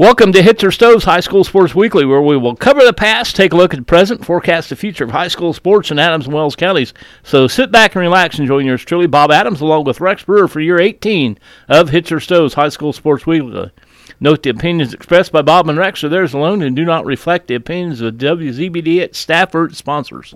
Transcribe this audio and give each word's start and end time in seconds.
Welcome 0.00 0.32
to 0.32 0.40
Hitzer 0.40 0.72
Stoves 0.72 1.04
High 1.04 1.20
School 1.20 1.44
Sports 1.44 1.74
Weekly, 1.74 2.06
where 2.06 2.22
we 2.22 2.34
will 2.34 2.56
cover 2.56 2.82
the 2.82 2.94
past, 2.94 3.36
take 3.36 3.52
a 3.52 3.56
look 3.56 3.74
at 3.74 3.80
the 3.80 3.84
present, 3.84 4.24
forecast 4.24 4.70
the 4.70 4.76
future 4.76 5.04
of 5.04 5.10
high 5.10 5.28
school 5.28 5.52
sports 5.52 5.90
in 5.90 5.98
Adams 5.98 6.24
and 6.24 6.34
Wells 6.34 6.56
counties. 6.56 6.94
So 7.22 7.46
sit 7.46 7.70
back 7.70 7.94
and 7.94 8.00
relax 8.00 8.38
and 8.38 8.48
join 8.48 8.64
yours 8.64 8.82
truly, 8.82 9.06
Bob 9.06 9.30
Adams, 9.30 9.60
along 9.60 9.84
with 9.84 10.00
Rex 10.00 10.24
Brewer 10.24 10.48
for 10.48 10.60
year 10.60 10.80
18 10.80 11.38
of 11.68 11.90
Hitzer 11.90 12.18
Stoves 12.18 12.54
High 12.54 12.70
School 12.70 12.94
Sports 12.94 13.26
Weekly. 13.26 13.72
Note 14.20 14.42
the 14.42 14.48
opinions 14.48 14.94
expressed 14.94 15.32
by 15.32 15.42
Bob 15.42 15.68
and 15.68 15.76
Rex 15.76 16.02
are 16.02 16.08
theirs 16.08 16.32
alone 16.32 16.62
and 16.62 16.74
do 16.74 16.86
not 16.86 17.04
reflect 17.04 17.48
the 17.48 17.54
opinions 17.54 18.00
of 18.00 18.14
WZBD, 18.14 19.00
its 19.00 19.18
staff, 19.18 19.54
or 19.54 19.66
its 19.66 19.76
sponsors. 19.76 20.34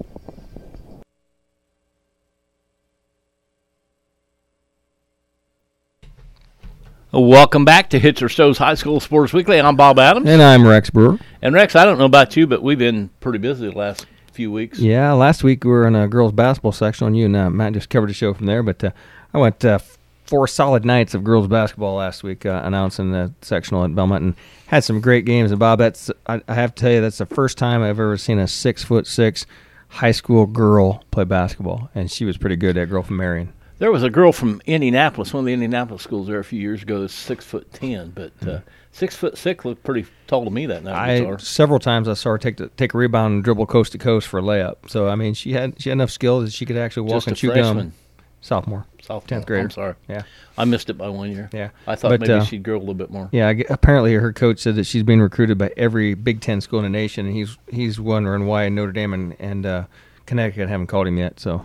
Welcome 7.16 7.64
back 7.64 7.90
to 7.90 8.00
Hitzer 8.00 8.28
Stoves 8.28 8.58
High 8.58 8.74
School 8.74 8.98
Sports 8.98 9.32
Weekly. 9.32 9.60
I'm 9.60 9.76
Bob 9.76 10.00
Adams. 10.00 10.28
And 10.28 10.42
I'm 10.42 10.66
Rex 10.66 10.90
Brewer. 10.90 11.20
And 11.40 11.54
Rex, 11.54 11.76
I 11.76 11.84
don't 11.84 11.96
know 11.96 12.06
about 12.06 12.36
you, 12.36 12.44
but 12.44 12.60
we've 12.60 12.76
been 12.78 13.08
pretty 13.20 13.38
busy 13.38 13.70
the 13.70 13.78
last 13.78 14.06
few 14.32 14.50
weeks. 14.50 14.80
Yeah, 14.80 15.12
last 15.12 15.44
week 15.44 15.62
we 15.62 15.70
were 15.70 15.86
in 15.86 15.94
a 15.94 16.08
girls' 16.08 16.32
basketball 16.32 16.72
section 16.72 17.06
on 17.06 17.14
you, 17.14 17.26
and 17.26 17.36
uh, 17.36 17.50
Matt 17.50 17.74
just 17.74 17.88
covered 17.88 18.10
the 18.10 18.14
show 18.14 18.34
from 18.34 18.46
there. 18.46 18.64
But 18.64 18.82
uh, 18.82 18.90
I 19.32 19.38
went 19.38 19.64
uh, 19.64 19.78
four 20.24 20.48
solid 20.48 20.84
nights 20.84 21.14
of 21.14 21.22
girls' 21.22 21.46
basketball 21.46 21.94
last 21.94 22.24
week, 22.24 22.44
uh, 22.44 22.62
announcing 22.64 23.12
the 23.12 23.32
sectional 23.42 23.84
at 23.84 23.94
Belmont, 23.94 24.24
and 24.24 24.34
had 24.66 24.82
some 24.82 25.00
great 25.00 25.24
games. 25.24 25.52
And 25.52 25.60
Bob, 25.60 25.78
that's 25.78 26.10
I, 26.26 26.42
I 26.48 26.54
have 26.54 26.74
to 26.74 26.80
tell 26.80 26.90
you, 26.90 27.00
that's 27.00 27.18
the 27.18 27.26
first 27.26 27.58
time 27.58 27.80
I've 27.80 27.90
ever 27.90 28.16
seen 28.16 28.40
a 28.40 28.48
six 28.48 28.82
foot 28.82 29.06
six 29.06 29.46
high 29.86 30.10
school 30.10 30.46
girl 30.46 31.04
play 31.12 31.22
basketball, 31.22 31.90
and 31.94 32.10
she 32.10 32.24
was 32.24 32.36
pretty 32.36 32.56
good. 32.56 32.74
That 32.74 32.86
girl 32.86 33.04
from 33.04 33.18
Marion. 33.18 33.52
There 33.78 33.90
was 33.90 34.02
a 34.02 34.10
girl 34.10 34.32
from 34.32 34.62
Indianapolis, 34.66 35.32
one 35.34 35.40
of 35.40 35.46
the 35.46 35.52
Indianapolis 35.52 36.02
schools 36.02 36.28
there 36.28 36.38
a 36.38 36.44
few 36.44 36.60
years 36.60 36.82
ago, 36.82 37.00
that's 37.00 37.14
six 37.14 37.44
foot 37.44 37.72
ten, 37.72 38.10
but 38.10 38.32
uh, 38.46 38.60
six 38.92 39.16
foot 39.16 39.36
six 39.36 39.64
looked 39.64 39.82
pretty 39.82 40.06
tall 40.26 40.44
to 40.44 40.50
me 40.50 40.66
that 40.66 40.84
night. 40.84 40.94
I 40.94 41.18
Bizarre. 41.20 41.38
several 41.40 41.78
times 41.80 42.08
I 42.08 42.14
saw 42.14 42.30
her 42.30 42.38
take 42.38 42.56
the, 42.56 42.68
take 42.68 42.94
a 42.94 42.98
rebound 42.98 43.34
and 43.34 43.44
dribble 43.44 43.66
coast 43.66 43.92
to 43.92 43.98
coast 43.98 44.28
for 44.28 44.38
a 44.38 44.42
layup. 44.42 44.76
So 44.88 45.08
I 45.08 45.16
mean, 45.16 45.34
she 45.34 45.52
had 45.52 45.80
she 45.80 45.88
had 45.88 45.94
enough 45.94 46.10
skill 46.12 46.40
that 46.42 46.52
she 46.52 46.64
could 46.64 46.76
actually 46.76 47.04
walk 47.04 47.16
Just 47.16 47.26
and 47.28 47.36
chew 47.36 47.50
freshman. 47.50 47.76
gum. 47.88 47.92
Sophomore. 48.40 48.84
Sophomore. 49.00 49.40
10th 49.40 49.46
grader. 49.46 49.62
I'm 49.64 49.70
sorry. 49.70 49.94
Yeah. 50.06 50.22
I 50.58 50.66
missed 50.66 50.90
it 50.90 50.98
by 50.98 51.08
one 51.08 51.30
year. 51.30 51.48
Yeah. 51.50 51.70
I 51.86 51.94
thought 51.94 52.10
But, 52.10 52.20
maybe 52.20 52.32
uh, 52.34 52.44
she'd 52.44 52.62
grow 52.62 52.76
a 52.76 52.78
little 52.78 52.92
bit 52.92 53.10
more. 53.10 53.30
Yeah, 53.32 53.48
apparently 53.70 54.12
her 54.12 54.34
coach 54.34 54.58
said 54.58 54.76
that 54.76 54.84
she's 54.84 55.02
being 55.02 55.22
recruited 55.22 55.56
by 55.56 55.72
every 55.78 56.12
Big 56.12 56.42
Ten 56.42 56.60
school 56.60 56.78
in 56.80 56.84
the 56.84 56.90
nation, 56.90 57.24
and 57.24 57.34
he's 57.34 57.56
he's 57.70 57.98
wondering 57.98 58.46
why 58.46 58.68
Notre 58.68 58.92
Dame 58.92 59.14
and, 59.14 59.36
and 59.40 59.64
uh, 59.64 59.84
Connecticut 60.26 60.68
haven't 60.68 60.88
called 60.88 61.06
him 61.06 61.16
yet. 61.16 61.40
So 61.40 61.64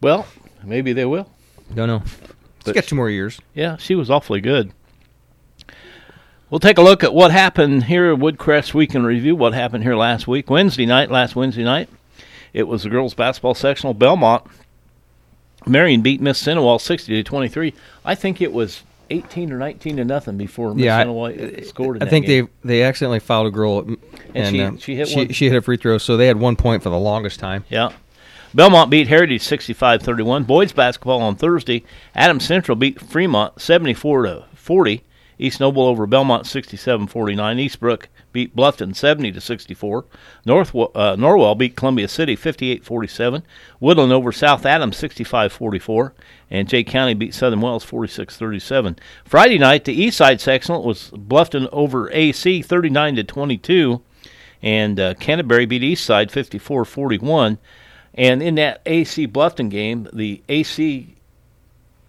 Well, 0.00 0.26
maybe 0.64 0.92
they 0.92 1.04
will. 1.04 1.28
don't 1.74 1.88
know. 1.88 1.98
But- 2.00 2.68
Let's 2.68 2.74
get 2.80 2.88
two 2.88 2.96
more 2.96 3.10
years. 3.10 3.40
Yeah, 3.54 3.76
she 3.76 3.94
was 3.94 4.08
awfully 4.10 4.40
good. 4.40 4.72
We'll 6.50 6.60
take 6.60 6.78
a 6.78 6.82
look 6.82 7.02
at 7.02 7.12
what 7.12 7.30
happened 7.30 7.84
here 7.84 8.12
at 8.12 8.18
Woodcrest 8.18 8.74
Week 8.74 8.94
in 8.94 9.04
Review. 9.04 9.34
What 9.34 9.54
happened 9.54 9.82
here 9.82 9.96
last 9.96 10.26
week, 10.28 10.48
Wednesday 10.50 10.86
night, 10.86 11.10
last 11.10 11.34
Wednesday 11.36 11.64
night. 11.64 11.88
It 12.52 12.68
was 12.68 12.84
the 12.84 12.88
girls' 12.90 13.14
basketball 13.14 13.54
sectional. 13.54 13.92
Belmont, 13.94 14.44
Marion 15.66 16.00
beat 16.02 16.20
Mississinewa 16.22 16.80
sixty 16.80 17.14
to 17.14 17.22
twenty 17.22 17.48
three. 17.48 17.74
I 18.04 18.14
think 18.14 18.40
it 18.40 18.52
was 18.52 18.82
eighteen 19.10 19.52
or 19.52 19.58
nineteen 19.58 19.96
to 19.96 20.04
nothing 20.04 20.36
before 20.36 20.74
Miss 20.74 20.84
Yeah, 20.84 20.98
I- 20.98 21.04
Cinewall 21.04 21.64
scored. 21.66 21.96
In 21.96 22.02
I 22.02 22.06
think 22.10 22.26
game. 22.26 22.48
they 22.62 22.76
they 22.76 22.82
accidentally 22.84 23.18
fouled 23.20 23.48
a 23.48 23.50
girl, 23.50 23.80
and, 23.80 23.98
And 24.34 24.54
she- 24.54 24.62
uh, 24.62 24.72
she 24.78 24.96
hit 24.96 25.08
she, 25.08 25.32
she 25.32 25.48
hit 25.48 25.56
a 25.56 25.62
free 25.62 25.76
throw, 25.76 25.98
so 25.98 26.16
they 26.16 26.28
had 26.28 26.36
one 26.38 26.54
point 26.56 26.82
for 26.84 26.90
the 26.90 26.98
longest 26.98 27.40
time. 27.40 27.64
Yeah. 27.68 27.90
Belmont 28.54 28.88
beat 28.88 29.08
Heritage 29.08 29.42
65-31. 29.42 30.46
Boys 30.46 30.72
basketball 30.72 31.20
on 31.20 31.34
Thursday. 31.34 31.82
Adams 32.14 32.46
Central 32.46 32.76
beat 32.76 33.00
Fremont 33.00 33.60
74 33.60 34.22
to 34.22 34.44
40. 34.54 35.02
East 35.36 35.58
Noble 35.58 35.82
over 35.82 36.06
Belmont 36.06 36.44
67-49. 36.44 37.08
Eastbrook 37.08 38.04
beat 38.32 38.54
Bluffton 38.54 38.94
70 38.94 39.32
to 39.32 39.40
64. 39.40 40.04
North 40.46 40.72
uh, 40.72 41.16
Norwell 41.16 41.58
beat 41.58 41.74
Columbia 41.74 42.06
City 42.06 42.36
58-47. 42.36 43.42
Woodland 43.80 44.12
over 44.12 44.30
South 44.30 44.64
Adams 44.64 45.00
65-44. 45.00 46.12
And 46.48 46.68
Jay 46.68 46.84
County 46.84 47.14
beat 47.14 47.34
Southern 47.34 47.60
Wells 47.60 47.84
46-37. 47.84 48.96
Friday 49.24 49.58
night, 49.58 49.84
the 49.84 50.00
East 50.00 50.18
Side 50.18 50.40
sectional 50.40 50.84
was 50.84 51.10
Bluffton 51.10 51.68
over 51.72 52.08
AC 52.12 52.62
39 52.62 53.16
to 53.16 53.24
22 53.24 54.00
and 54.64 54.98
uh, 54.98 55.12
Canterbury 55.14 55.66
beat 55.66 55.82
Eastside 55.82 56.30
54-41. 56.30 57.58
And 58.16 58.42
in 58.42 58.54
that 58.56 58.80
AC 58.86 59.26
Bluffton 59.26 59.70
game, 59.70 60.08
the 60.12 60.42
AC 60.48 61.14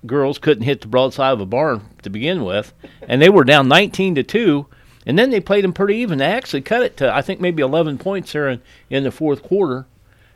girls 0.05 0.37
couldn't 0.37 0.63
hit 0.63 0.81
the 0.81 0.87
broadside 0.87 1.33
of 1.33 1.41
a 1.41 1.45
barn 1.45 1.81
to 2.03 2.09
begin 2.09 2.43
with, 2.43 2.73
and 3.07 3.21
they 3.21 3.29
were 3.29 3.43
down 3.43 3.67
19 3.67 4.15
to 4.15 4.23
two. 4.23 4.67
And 5.07 5.19
then 5.19 5.29
they 5.29 5.39
played 5.39 5.63
them 5.63 5.73
pretty 5.73 5.97
even. 5.97 6.17
They 6.17 6.25
actually 6.25 6.61
cut 6.61 6.81
it 6.81 6.97
to 6.97 7.13
I 7.13 7.21
think 7.21 7.39
maybe 7.39 7.61
11 7.61 7.99
points 7.99 8.31
there 8.31 8.49
in, 8.49 8.61
in 8.89 9.03
the 9.03 9.11
fourth 9.11 9.43
quarter, 9.43 9.85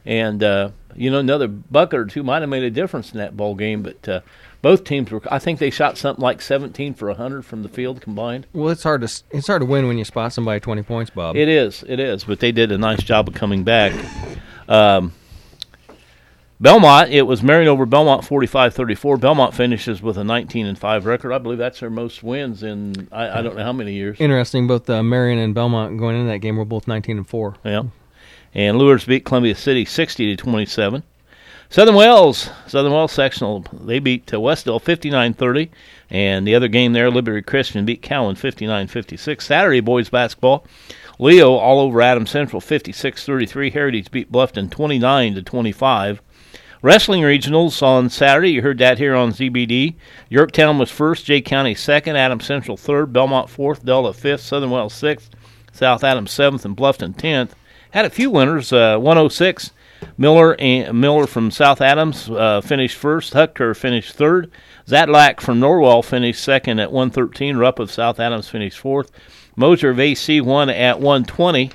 and 0.05 0.43
uh, 0.43 0.69
you 0.95 1.09
know 1.09 1.17
another 1.17 1.47
bucket 1.47 1.99
or 1.99 2.05
two 2.05 2.21
might 2.21 2.41
have 2.41 2.49
made 2.49 2.61
a 2.61 2.69
difference 2.69 3.11
in 3.11 3.17
that 3.17 3.35
ball 3.35 3.55
game. 3.55 3.81
But 3.81 4.07
uh, 4.07 4.21
both 4.61 4.83
teams 4.83 5.09
were 5.09 5.21
I 5.31 5.39
think 5.39 5.57
they 5.57 5.71
shot 5.71 5.97
something 5.97 6.21
like 6.21 6.39
17 6.39 6.93
for 6.93 7.07
100 7.07 7.45
from 7.45 7.63
the 7.63 7.69
field 7.69 7.99
combined. 7.99 8.45
Well, 8.53 8.69
it's 8.69 8.83
hard 8.83 9.01
to 9.01 9.23
it's 9.31 9.47
hard 9.47 9.63
to 9.63 9.65
win 9.65 9.87
when 9.87 9.97
you 9.97 10.05
spot 10.05 10.33
somebody 10.33 10.59
twenty 10.59 10.83
points, 10.83 11.09
Bob. 11.09 11.35
It 11.35 11.49
is, 11.49 11.83
it 11.87 11.99
is, 11.99 12.23
but 12.23 12.39
they 12.39 12.51
did 12.51 12.71
a 12.71 12.77
nice 12.77 13.01
job 13.01 13.27
of 13.27 13.33
coming 13.33 13.63
back. 13.63 13.93
Um, 14.67 15.13
Belmont, 16.61 17.09
it 17.09 17.21
was 17.21 17.41
Marion 17.41 17.69
over 17.69 17.85
Belmont 17.85 18.23
45-34. 18.23 19.19
Belmont 19.19 19.53
finishes 19.53 20.01
with 20.01 20.17
a 20.17 20.25
19 20.25 20.65
and 20.65 20.77
5 20.77 21.05
record. 21.05 21.31
I 21.31 21.37
believe 21.37 21.57
that's 21.57 21.79
their 21.79 21.89
most 21.89 22.21
wins 22.21 22.63
in 22.63 23.07
I, 23.13 23.39
I 23.39 23.41
don't 23.41 23.55
know 23.55 23.63
how 23.63 23.71
many 23.71 23.93
years. 23.93 24.19
Interesting. 24.19 24.67
Both 24.67 24.89
uh, 24.89 25.01
Marion 25.01 25.39
and 25.39 25.55
Belmont 25.55 25.97
going 25.97 26.17
into 26.17 26.29
that 26.29 26.39
game 26.39 26.57
were 26.57 26.65
both 26.65 26.87
nineteen 26.87 27.17
and 27.17 27.27
four. 27.27 27.55
Yeah. 27.63 27.83
And 28.53 28.77
Luers 28.77 29.05
beat 29.05 29.25
Columbia 29.25 29.55
City 29.55 29.85
60 29.85 30.35
to 30.35 30.43
27. 30.43 31.03
Southern 31.71 31.93
Wells, 31.93 32.49
Southern 32.65 32.91
Wells 32.91 33.11
sectional, 33.11 33.63
they 33.71 33.99
beat 33.99 34.33
uh, 34.33 34.41
Wes-Del 34.41 34.79
59-30, 34.79 35.69
and 36.09 36.47
the 36.47 36.55
other 36.55 36.67
game 36.67 36.93
there, 36.93 37.11
Liberty 37.11 37.43
Christian 37.43 37.85
beat 37.85 38.01
Cowan 38.01 38.35
59-56. 38.35 39.39
Saturday 39.39 39.79
boys 39.79 40.09
basketball, 40.09 40.65
Leo 41.19 41.53
all 41.53 41.79
over 41.79 42.01
Adams 42.01 42.31
Central 42.31 42.59
56-33. 42.59 43.71
Heritage 43.71 44.09
beat 44.09 44.31
Bluffton 44.31 44.71
29 44.71 45.35
to 45.35 45.43
25. 45.43 46.23
Wrestling 46.81 47.23
regionals 47.23 47.83
on 47.83 48.09
Saturday. 48.09 48.51
You 48.51 48.61
heard 48.61 48.77
that 48.77 48.97
here 48.97 49.13
on 49.13 49.33
ZBD. 49.33 49.95
Yorktown 50.29 50.77
was 50.77 50.89
first, 50.89 51.25
Jay 51.25 51.41
County 51.41 51.75
second, 51.75 52.15
Adams 52.15 52.45
Central 52.45 52.77
third, 52.77 53.11
Belmont 53.11 53.49
fourth, 53.49 53.83
Delta 53.83 54.13
fifth, 54.13 54.41
Southern 54.41 54.69
Wells 54.69 54.93
sixth, 54.93 55.29
South 55.73 56.05
Adams 56.05 56.31
seventh, 56.31 56.63
and 56.63 56.77
Bluffton 56.77 57.17
tenth. 57.17 57.53
Had 57.91 58.05
a 58.05 58.09
few 58.09 58.31
winners. 58.31 58.71
Uh, 58.71 58.97
106 58.97 59.71
Miller 60.17 60.55
and 60.59 60.99
Miller 60.99 61.27
from 61.27 61.51
South 61.51 61.81
Adams 61.81 62.29
uh, 62.29 62.61
finished 62.61 62.95
first. 62.95 63.33
Hucker 63.33 63.75
finished 63.75 64.15
third. 64.15 64.49
Zatlack 64.87 65.41
from 65.41 65.59
Norwell 65.59 66.03
finished 66.03 66.41
second 66.41 66.79
at 66.79 66.93
113. 66.93 67.57
Rupp 67.57 67.79
of 67.79 67.91
South 67.91 68.21
Adams 68.21 68.47
finished 68.47 68.79
fourth. 68.79 69.11
Moser 69.57 69.89
of 69.89 69.99
AC 69.99 70.39
won 70.39 70.69
at 70.69 71.01
120. 71.01 71.71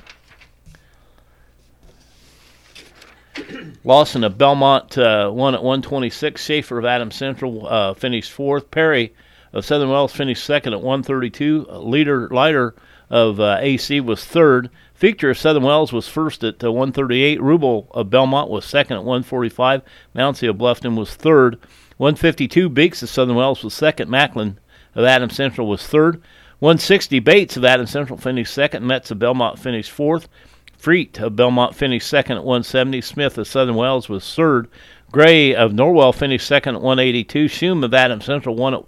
Lawson 3.83 4.23
of 4.23 4.37
Belmont 4.37 4.97
uh, 4.97 5.29
won 5.33 5.53
at 5.53 5.63
126. 5.63 6.43
Schaefer 6.43 6.77
of 6.77 6.85
Adams 6.85 7.15
Central 7.15 7.67
uh, 7.67 7.93
finished 7.93 8.31
fourth. 8.31 8.71
Perry 8.71 9.13
of 9.53 9.65
Southern 9.65 9.89
Wells 9.89 10.13
finished 10.13 10.43
second 10.43 10.73
at 10.73 10.81
132. 10.81 11.67
Uh, 11.69 11.79
Leader 11.79 12.27
Leiter 12.29 12.75
of 13.09 13.39
uh, 13.39 13.57
AC 13.59 13.99
was 14.01 14.25
third. 14.25 14.69
Fichter 14.99 15.29
of 15.29 15.37
Southern 15.37 15.63
Wells 15.63 15.93
was 15.93 16.07
first 16.07 16.43
at 16.43 16.63
uh, 16.63 16.71
138. 16.71 17.39
Rubel 17.39 17.87
of 17.91 18.09
Belmont 18.09 18.49
was 18.49 18.65
second 18.65 18.97
at 18.97 19.03
145. 19.03 19.81
Mouncy 20.15 20.49
of 20.49 20.57
Bluffton 20.57 20.97
was 20.97 21.13
third. 21.13 21.59
152. 21.97 22.69
Beeks 22.69 23.03
of 23.03 23.09
Southern 23.09 23.35
Wells 23.35 23.63
was 23.63 23.73
second. 23.73 24.09
Macklin 24.09 24.59
of 24.95 25.05
Adams 25.05 25.35
Central 25.35 25.67
was 25.67 25.85
third. 25.85 26.21
160. 26.59 27.19
Bates 27.19 27.57
of 27.57 27.65
Adams 27.65 27.91
Central 27.91 28.17
finished 28.17 28.53
second. 28.53 28.85
Metz 28.85 29.11
of 29.11 29.19
Belmont 29.19 29.59
finished 29.59 29.91
fourth. 29.91 30.27
Freet 30.77 31.19
of 31.19 31.35
Belmont 31.35 31.75
finished 31.75 32.07
second 32.07 32.37
at 32.37 32.43
170. 32.43 33.01
Smith 33.01 33.37
of 33.37 33.47
Southern 33.47 33.75
Wells 33.75 34.09
was 34.09 34.35
third. 34.35 34.67
Gray 35.11 35.55
of 35.55 35.71
Norwell 35.71 36.13
finished 36.13 36.47
second 36.47 36.75
at 36.75 36.81
182. 36.81 37.45
Schum 37.45 37.83
of 37.83 37.93
Adams 37.93 38.25
Central 38.25 38.55
won 38.55 38.73
at 38.73 38.79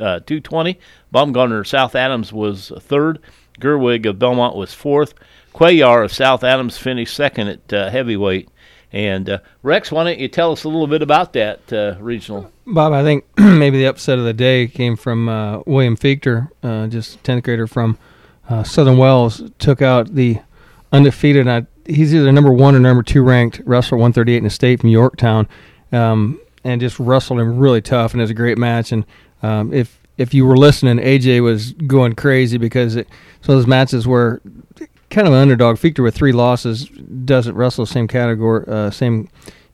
uh, 0.00 0.20
220. 0.20 0.78
Baumgartner 1.12 1.60
of 1.60 1.68
South 1.68 1.94
Adams 1.94 2.32
was 2.32 2.72
third. 2.80 3.20
Gerwig 3.60 4.06
of 4.06 4.18
Belmont 4.18 4.56
was 4.56 4.74
fourth. 4.74 5.14
Cuellar 5.54 6.04
of 6.04 6.12
South 6.12 6.44
Adams 6.44 6.76
finished 6.76 7.14
second 7.14 7.48
at 7.48 7.72
uh, 7.72 7.90
heavyweight. 7.90 8.48
And 8.92 9.28
uh, 9.28 9.38
Rex, 9.62 9.90
why 9.90 10.04
don't 10.04 10.18
you 10.18 10.28
tell 10.28 10.52
us 10.52 10.64
a 10.64 10.68
little 10.68 10.86
bit 10.86 11.02
about 11.02 11.32
that 11.32 11.72
uh, 11.72 11.96
regional? 12.00 12.52
Bob, 12.66 12.92
I 12.92 13.02
think 13.02 13.24
maybe 13.38 13.78
the 13.78 13.86
upset 13.86 14.18
of 14.18 14.24
the 14.24 14.32
day 14.32 14.68
came 14.68 14.96
from 14.96 15.28
uh, 15.28 15.60
William 15.66 15.96
Fichter, 15.96 16.50
uh, 16.62 16.86
just 16.86 17.22
10th 17.22 17.42
grader 17.44 17.66
from 17.66 17.98
uh, 18.48 18.62
Southern 18.62 18.98
Wells, 18.98 19.42
took 19.58 19.82
out 19.82 20.14
the 20.14 20.38
undefeated. 20.96 21.46
I, 21.48 21.66
he's 21.86 22.14
either 22.14 22.32
number 22.32 22.52
one 22.52 22.74
or 22.74 22.80
number 22.80 23.02
two 23.02 23.22
ranked 23.22 23.60
wrestler, 23.64 23.98
138 23.98 24.38
in 24.38 24.44
the 24.44 24.50
state 24.50 24.80
from 24.80 24.90
Yorktown, 24.90 25.48
um, 25.92 26.40
and 26.64 26.80
just 26.80 26.98
wrestled 26.98 27.40
him 27.40 27.58
really 27.58 27.80
tough. 27.80 28.12
And 28.12 28.20
it 28.20 28.24
was 28.24 28.30
a 28.30 28.34
great 28.34 28.58
match. 28.58 28.92
And 28.92 29.04
um, 29.42 29.72
if 29.72 30.00
if 30.18 30.32
you 30.32 30.46
were 30.46 30.56
listening, 30.56 30.96
AJ 30.96 31.42
was 31.42 31.72
going 31.72 32.14
crazy 32.14 32.56
because 32.56 32.96
it, 32.96 33.06
of 33.42 33.46
those 33.46 33.66
matches 33.66 34.06
were 34.06 34.40
kind 35.10 35.26
of 35.26 35.34
an 35.34 35.40
underdog. 35.40 35.76
Fichter 35.76 36.02
with 36.02 36.14
three 36.14 36.32
losses 36.32 36.88
doesn't 37.24 37.54
wrestle 37.54 37.84
the 37.84 37.92
same 37.92 38.08
category, 38.08 38.64
uh, 38.66 38.90
same 38.90 39.28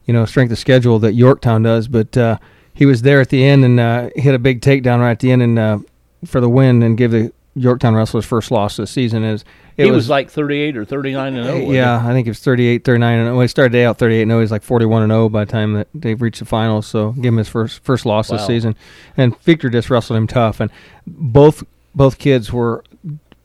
you 0.05 0.13
know 0.13 0.25
strength 0.25 0.51
of 0.51 0.59
schedule 0.59 0.99
that 0.99 1.13
Yorktown 1.13 1.63
does, 1.63 1.87
but 1.87 2.15
uh, 2.17 2.37
he 2.73 2.85
was 2.85 3.01
there 3.03 3.21
at 3.21 3.29
the 3.29 3.43
end 3.43 3.63
and 3.63 3.79
uh, 3.79 4.09
hit 4.15 4.35
a 4.35 4.39
big 4.39 4.61
takedown 4.61 4.99
right 4.99 5.11
at 5.11 5.19
the 5.19 5.31
end 5.31 5.41
and 5.41 5.59
uh, 5.59 5.79
for 6.25 6.41
the 6.41 6.49
win 6.49 6.83
and 6.83 6.97
give 6.97 7.11
the 7.11 7.31
Yorktown 7.55 7.95
Wrestlers 7.95 8.25
first 8.25 8.51
loss 8.51 8.77
of 8.79 8.83
the 8.83 8.87
season. 8.87 9.23
Is 9.23 9.45
it 9.77 9.85
he 9.85 9.91
was, 9.91 10.03
was, 10.03 10.09
like 10.09 10.29
38 10.29 10.77
or 10.77 10.85
39 10.85 11.35
and 11.35 11.45
0. 11.45 11.71
Yeah, 11.71 12.05
I 12.05 12.11
think 12.11 12.27
it 12.27 12.29
was 12.29 12.39
38, 12.39 12.83
39 12.83 13.19
and 13.19 13.27
0. 13.27 13.39
He 13.39 13.47
started 13.47 13.71
day 13.71 13.85
out 13.85 13.97
38 13.97 14.21
and 14.21 14.31
0. 14.31 14.41
He's 14.41 14.51
like 14.51 14.63
41 14.63 15.03
and 15.03 15.11
0 15.11 15.29
by 15.29 15.45
the 15.45 15.51
time 15.51 15.73
that 15.73 15.87
they've 15.93 16.21
reached 16.21 16.39
the 16.39 16.45
finals. 16.45 16.87
So 16.87 17.11
give 17.13 17.33
him 17.33 17.37
his 17.37 17.49
first 17.49 17.83
first 17.83 18.05
loss 18.05 18.29
wow. 18.29 18.37
this 18.37 18.47
season. 18.47 18.75
And 19.17 19.39
Fichter 19.41 19.71
just 19.71 19.89
wrestled 19.89 20.17
him 20.17 20.27
tough. 20.27 20.59
And 20.59 20.69
both 21.07 21.63
both 21.95 22.17
kids 22.17 22.51
were 22.51 22.83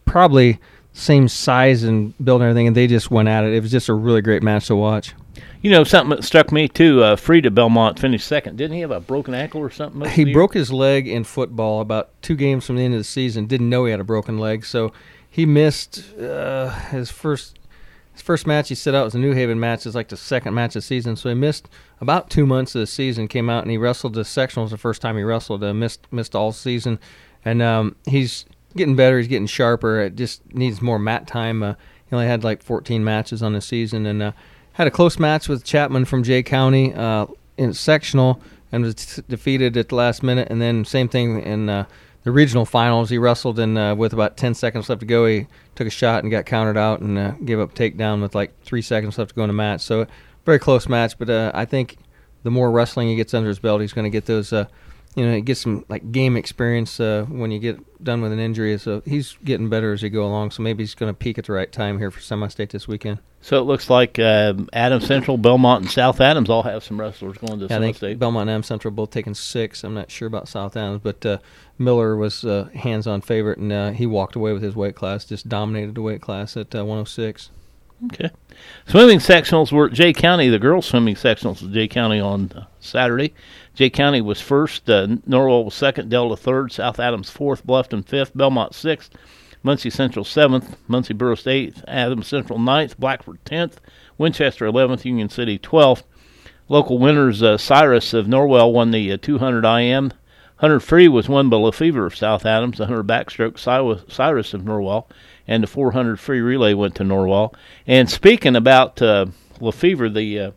probably 0.04 0.58
same 0.92 1.28
size 1.28 1.84
and 1.84 2.12
build 2.22 2.40
and 2.42 2.50
everything, 2.50 2.66
and 2.66 2.76
they 2.76 2.86
just 2.86 3.10
went 3.10 3.28
at 3.28 3.44
it. 3.44 3.54
It 3.54 3.62
was 3.62 3.70
just 3.70 3.88
a 3.88 3.94
really 3.94 4.20
great 4.20 4.42
match 4.42 4.66
to 4.66 4.76
watch. 4.76 5.14
You 5.62 5.70
know, 5.70 5.84
something 5.84 6.16
that 6.16 6.24
struck 6.24 6.52
me 6.52 6.68
too. 6.68 7.02
Uh, 7.02 7.16
Frida 7.16 7.50
Belmont 7.50 7.98
finished 7.98 8.26
second. 8.26 8.56
Didn't 8.56 8.74
he 8.74 8.80
have 8.80 8.90
a 8.90 9.00
broken 9.00 9.34
ankle 9.34 9.60
or 9.60 9.70
something? 9.70 10.08
He 10.10 10.32
broke 10.32 10.54
his 10.54 10.72
leg 10.72 11.08
in 11.08 11.24
football 11.24 11.80
about 11.80 12.10
two 12.22 12.36
games 12.36 12.66
from 12.66 12.76
the 12.76 12.82
end 12.82 12.94
of 12.94 13.00
the 13.00 13.04
season. 13.04 13.46
Didn't 13.46 13.68
know 13.68 13.84
he 13.84 13.90
had 13.90 14.00
a 14.00 14.04
broken 14.04 14.38
leg, 14.38 14.64
so 14.64 14.92
he 15.38 15.46
missed 15.46 16.02
uh, 16.18 16.68
his 16.90 17.12
first 17.12 17.60
his 18.12 18.20
first 18.22 18.44
match. 18.44 18.70
He 18.70 18.74
set 18.74 18.92
out 18.92 19.04
was 19.04 19.14
a 19.14 19.20
New 19.20 19.34
Haven 19.34 19.60
match. 19.60 19.86
It's 19.86 19.94
like 19.94 20.08
the 20.08 20.16
second 20.16 20.52
match 20.52 20.70
of 20.70 20.82
the 20.82 20.82
season, 20.82 21.14
so 21.14 21.28
he 21.28 21.36
missed 21.36 21.68
about 22.00 22.28
two 22.28 22.44
months 22.44 22.74
of 22.74 22.80
the 22.80 22.88
season. 22.88 23.28
Came 23.28 23.48
out 23.48 23.62
and 23.62 23.70
he 23.70 23.78
wrestled 23.78 24.14
the 24.14 24.22
sectionals 24.22 24.70
the 24.70 24.76
first 24.76 25.00
time 25.00 25.16
he 25.16 25.22
wrestled. 25.22 25.62
Uh, 25.62 25.72
missed 25.72 26.08
missed 26.10 26.34
all 26.34 26.50
season, 26.50 26.98
and 27.44 27.62
um, 27.62 27.94
he's 28.04 28.46
getting 28.74 28.96
better. 28.96 29.18
He's 29.18 29.28
getting 29.28 29.46
sharper. 29.46 30.00
It 30.00 30.16
just 30.16 30.42
needs 30.52 30.82
more 30.82 30.98
mat 30.98 31.28
time. 31.28 31.62
Uh, 31.62 31.74
he 32.10 32.16
only 32.16 32.26
had 32.26 32.42
like 32.42 32.60
14 32.60 33.04
matches 33.04 33.40
on 33.40 33.52
the 33.52 33.60
season, 33.60 34.06
and 34.06 34.20
uh, 34.20 34.32
had 34.72 34.88
a 34.88 34.90
close 34.90 35.20
match 35.20 35.48
with 35.48 35.62
Chapman 35.62 36.06
from 36.06 36.24
Jay 36.24 36.42
County 36.42 36.92
uh, 36.94 37.26
in 37.56 37.74
sectional 37.74 38.42
and 38.72 38.82
was 38.82 38.96
t- 38.96 39.22
defeated 39.28 39.76
at 39.76 39.90
the 39.90 39.94
last 39.94 40.24
minute. 40.24 40.48
And 40.50 40.60
then 40.60 40.84
same 40.84 41.08
thing 41.08 41.40
in 41.42 41.68
uh, 41.68 41.84
the 42.24 42.32
regional 42.32 42.64
finals. 42.64 43.10
He 43.10 43.18
wrestled 43.18 43.58
and 43.58 43.78
uh, 43.78 43.94
with 43.96 44.12
about 44.12 44.36
10 44.36 44.54
seconds 44.54 44.88
left 44.88 45.00
to 45.00 45.06
go, 45.06 45.26
he 45.26 45.46
took 45.74 45.86
a 45.86 45.90
shot 45.90 46.22
and 46.22 46.30
got 46.30 46.46
countered 46.46 46.76
out 46.76 47.00
and 47.00 47.18
uh, 47.18 47.30
gave 47.44 47.60
up 47.60 47.74
takedown 47.74 48.20
with 48.20 48.34
like 48.34 48.60
three 48.62 48.82
seconds 48.82 49.18
left 49.18 49.30
to 49.30 49.34
go 49.34 49.44
in 49.44 49.48
the 49.48 49.54
match. 49.54 49.80
So 49.80 50.06
very 50.44 50.58
close 50.58 50.88
match. 50.88 51.18
But 51.18 51.30
uh, 51.30 51.52
I 51.54 51.64
think 51.64 51.98
the 52.42 52.50
more 52.50 52.70
wrestling 52.70 53.08
he 53.08 53.16
gets 53.16 53.34
under 53.34 53.48
his 53.48 53.58
belt, 53.58 53.80
he's 53.80 53.92
going 53.92 54.04
to 54.04 54.10
get 54.10 54.26
those 54.26 54.52
uh, 54.52 54.66
you 55.18 55.26
know, 55.26 55.40
get 55.40 55.56
some 55.56 55.84
like 55.88 56.12
game 56.12 56.36
experience 56.36 57.00
uh, 57.00 57.26
when 57.28 57.50
you 57.50 57.58
get 57.58 58.04
done 58.04 58.22
with 58.22 58.30
an 58.30 58.38
injury. 58.38 58.78
So 58.78 59.02
he's 59.04 59.36
getting 59.44 59.68
better 59.68 59.92
as 59.92 60.00
he 60.00 60.08
go 60.08 60.24
along. 60.24 60.52
So 60.52 60.62
maybe 60.62 60.84
he's 60.84 60.94
going 60.94 61.12
to 61.12 61.16
peak 61.16 61.38
at 61.38 61.46
the 61.46 61.52
right 61.52 61.70
time 61.72 61.98
here 61.98 62.12
for 62.12 62.20
semi-state 62.20 62.70
this 62.70 62.86
weekend. 62.86 63.18
So 63.40 63.58
it 63.58 63.62
looks 63.62 63.90
like 63.90 64.20
uh, 64.20 64.54
Adams 64.72 65.08
Central, 65.08 65.36
Belmont, 65.36 65.82
and 65.82 65.90
South 65.90 66.20
Adams 66.20 66.48
all 66.48 66.62
have 66.62 66.84
some 66.84 67.00
wrestlers 67.00 67.36
going 67.38 67.58
to 67.58 67.64
yeah, 67.64 67.68
semi-state. 67.68 68.20
Belmont 68.20 68.42
and 68.42 68.50
Adams 68.50 68.68
Central 68.68 68.92
both 68.92 69.10
taking 69.10 69.34
six. 69.34 69.82
I'm 69.82 69.94
not 69.94 70.08
sure 70.08 70.28
about 70.28 70.46
South 70.46 70.76
Adams, 70.76 71.00
but 71.02 71.26
uh, 71.26 71.38
Miller 71.78 72.16
was 72.16 72.44
uh, 72.44 72.68
hands-on 72.74 73.20
favorite, 73.20 73.58
and 73.58 73.72
uh, 73.72 73.90
he 73.90 74.06
walked 74.06 74.36
away 74.36 74.52
with 74.52 74.62
his 74.62 74.76
weight 74.76 74.94
class. 74.94 75.24
Just 75.24 75.48
dominated 75.48 75.96
the 75.96 76.02
weight 76.02 76.20
class 76.20 76.56
at 76.56 76.72
uh, 76.76 76.84
106. 76.84 77.50
Okay. 78.04 78.30
Swimming 78.86 79.18
sectionals 79.18 79.72
were 79.72 79.86
at 79.86 79.92
Jay 79.92 80.12
County. 80.12 80.48
The 80.48 80.60
girls' 80.60 80.86
swimming 80.86 81.16
sectionals 81.16 81.64
at 81.64 81.72
Jay 81.72 81.88
County 81.88 82.20
on 82.20 82.66
Saturday. 82.78 83.34
Jay 83.78 83.90
County 83.90 84.20
was 84.20 84.40
first, 84.40 84.90
uh, 84.90 85.06
Norwell 85.06 85.64
was 85.64 85.72
second, 85.72 86.10
Delta 86.10 86.36
third, 86.36 86.72
South 86.72 86.98
Adams 86.98 87.30
fourth, 87.30 87.64
Bluffton 87.64 88.04
fifth, 88.04 88.36
Belmont 88.36 88.74
sixth, 88.74 89.12
Muncie 89.62 89.88
Central 89.88 90.24
seventh, 90.24 90.76
Muncie 90.88 91.14
Burris 91.14 91.46
eighth, 91.46 91.84
Adams 91.86 92.26
Central 92.26 92.58
ninth, 92.58 92.98
Blackford 92.98 93.38
tenth, 93.44 93.80
Winchester 94.18 94.66
eleventh, 94.66 95.06
Union 95.06 95.28
City 95.28 95.58
twelfth. 95.58 96.02
Local 96.68 96.98
winners 96.98 97.40
uh, 97.40 97.56
Cyrus 97.56 98.12
of 98.14 98.26
Norwell 98.26 98.72
won 98.72 98.90
the 98.90 99.12
uh, 99.12 99.16
200 99.16 99.64
IM. 99.64 100.06
100 100.58 100.80
free 100.80 101.06
was 101.06 101.28
won 101.28 101.48
by 101.48 101.58
Lefevre 101.58 102.06
of 102.06 102.16
South 102.16 102.44
Adams. 102.44 102.78
The 102.78 102.82
100 102.82 103.06
backstroke 103.06 103.60
Cyrus 104.10 104.54
of 104.54 104.62
Norwell, 104.62 105.06
and 105.46 105.62
the 105.62 105.68
400 105.68 106.18
free 106.18 106.40
relay 106.40 106.74
went 106.74 106.96
to 106.96 107.04
Norwell. 107.04 107.54
And 107.86 108.10
speaking 108.10 108.56
about 108.56 109.00
uh, 109.00 109.26
Lefevre, 109.60 110.08
the 110.08 110.52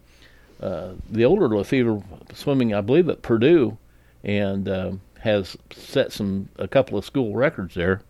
uh, 0.61 0.93
the 1.09 1.25
older 1.25 1.47
Lefevre 1.47 2.01
swimming, 2.33 2.73
I 2.73 2.81
believe, 2.81 3.09
at 3.09 3.21
Purdue, 3.21 3.77
and 4.23 4.69
uh, 4.69 4.91
has 5.19 5.57
set 5.71 6.11
some 6.11 6.49
a 6.57 6.67
couple 6.67 6.97
of 6.97 7.05
school 7.05 7.35
records 7.35 7.75
there. 7.75 8.01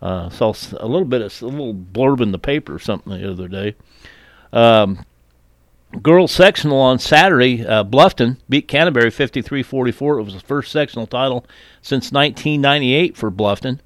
Uh, 0.00 0.28
saw 0.30 0.52
a 0.78 0.86
little 0.86 1.04
bit 1.04 1.22
of 1.22 1.42
a 1.42 1.46
little 1.46 1.74
blurb 1.74 2.20
in 2.20 2.32
the 2.32 2.38
paper 2.38 2.74
or 2.74 2.78
something 2.80 3.12
the 3.12 3.30
other 3.30 3.46
day. 3.46 3.76
Um, 4.52 5.04
girls 6.02 6.32
sectional 6.32 6.78
on 6.78 6.98
Saturday, 6.98 7.64
uh, 7.64 7.84
Bluffton 7.84 8.38
beat 8.48 8.66
Canterbury 8.66 9.10
53-44. 9.10 10.18
It 10.18 10.22
was 10.24 10.34
the 10.34 10.40
first 10.40 10.72
sectional 10.72 11.06
title 11.06 11.46
since 11.82 12.10
1998 12.10 13.16
for 13.16 13.30
Bluffton. 13.30 13.78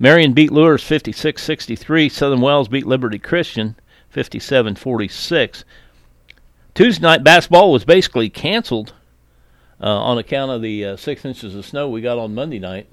Marion 0.00 0.32
beat 0.32 0.50
Luers 0.50 0.82
56-63. 0.82 2.10
Southern 2.10 2.40
Wells 2.40 2.66
beat 2.66 2.86
Liberty 2.86 3.20
Christian 3.20 3.76
57-46. 4.12 5.62
Tuesday 6.74 7.02
night 7.02 7.22
basketball 7.22 7.70
was 7.72 7.84
basically 7.84 8.30
canceled 8.30 8.94
uh, 9.80 9.86
on 9.86 10.18
account 10.18 10.50
of 10.50 10.62
the 10.62 10.84
uh, 10.84 10.96
six 10.96 11.24
inches 11.24 11.54
of 11.54 11.66
snow 11.66 11.88
we 11.88 12.00
got 12.00 12.18
on 12.18 12.34
Monday 12.34 12.58
night. 12.58 12.88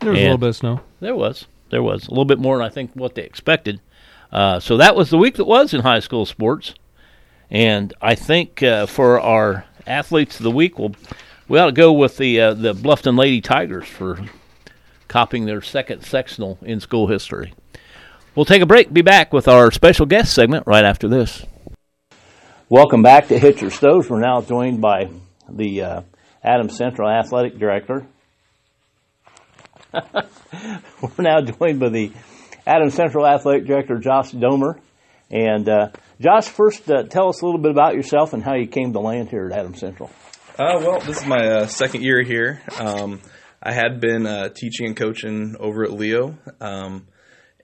There 0.00 0.10
was 0.10 0.18
and 0.18 0.26
a 0.26 0.30
little 0.30 0.38
bit 0.38 0.48
of 0.50 0.56
snow. 0.56 0.80
There 1.00 1.16
was. 1.16 1.46
There 1.70 1.82
was 1.82 2.06
a 2.06 2.10
little 2.10 2.24
bit 2.24 2.38
more 2.38 2.58
than 2.58 2.66
I 2.66 2.68
think 2.68 2.92
what 2.94 3.14
they 3.14 3.22
expected. 3.22 3.80
Uh, 4.30 4.60
so 4.60 4.76
that 4.76 4.94
was 4.94 5.10
the 5.10 5.18
week 5.18 5.34
that 5.36 5.44
was 5.44 5.74
in 5.74 5.80
high 5.80 6.00
school 6.00 6.26
sports, 6.26 6.74
and 7.50 7.92
I 8.00 8.14
think 8.14 8.62
uh, 8.62 8.86
for 8.86 9.20
our 9.20 9.64
athletes 9.86 10.38
of 10.38 10.44
the 10.44 10.50
week, 10.50 10.78
we'll 10.78 10.94
we 11.48 11.58
ought 11.58 11.66
to 11.66 11.72
go 11.72 11.92
with 11.92 12.16
the 12.16 12.40
uh, 12.40 12.54
the 12.54 12.74
Bluffton 12.74 13.18
Lady 13.18 13.40
Tigers 13.40 13.86
for 13.86 14.18
copying 15.08 15.46
their 15.46 15.62
second 15.62 16.04
sectional 16.04 16.58
in 16.62 16.80
school 16.80 17.06
history. 17.06 17.54
We'll 18.34 18.44
take 18.44 18.62
a 18.62 18.66
break. 18.66 18.92
Be 18.92 19.02
back 19.02 19.32
with 19.32 19.48
our 19.48 19.70
special 19.70 20.06
guest 20.06 20.34
segment 20.34 20.66
right 20.66 20.84
after 20.84 21.08
this. 21.08 21.46
Welcome 22.68 23.02
back 23.02 23.28
to 23.28 23.38
Hitzer 23.38 23.70
Stoves. 23.70 24.10
We're 24.10 24.18
now 24.18 24.40
joined 24.40 24.80
by 24.80 25.08
the 25.48 25.82
uh, 25.82 26.00
Adams 26.42 26.76
Central 26.76 27.08
Athletic 27.08 27.60
Director. 27.60 28.04
We're 29.94 31.10
now 31.20 31.42
joined 31.42 31.78
by 31.78 31.90
the 31.90 32.10
Adams 32.66 32.94
Central 32.94 33.24
Athletic 33.24 33.68
Director, 33.68 33.98
Josh 33.98 34.32
Domer. 34.32 34.80
And 35.30 35.68
uh, 35.68 35.90
Josh, 36.20 36.48
first 36.48 36.90
uh, 36.90 37.04
tell 37.04 37.28
us 37.28 37.40
a 37.40 37.44
little 37.44 37.60
bit 37.60 37.70
about 37.70 37.94
yourself 37.94 38.32
and 38.32 38.42
how 38.42 38.56
you 38.56 38.66
came 38.66 38.92
to 38.94 38.98
land 38.98 39.28
here 39.28 39.46
at 39.46 39.56
Adams 39.56 39.78
Central. 39.78 40.10
Uh, 40.58 40.80
well, 40.80 40.98
this 40.98 41.20
is 41.20 41.26
my 41.26 41.46
uh, 41.46 41.66
second 41.68 42.02
year 42.02 42.24
here. 42.24 42.62
Um, 42.80 43.20
I 43.62 43.74
had 43.74 44.00
been 44.00 44.26
uh, 44.26 44.48
teaching 44.48 44.88
and 44.88 44.96
coaching 44.96 45.54
over 45.60 45.84
at 45.84 45.92
Leo, 45.92 46.36
um, 46.60 47.06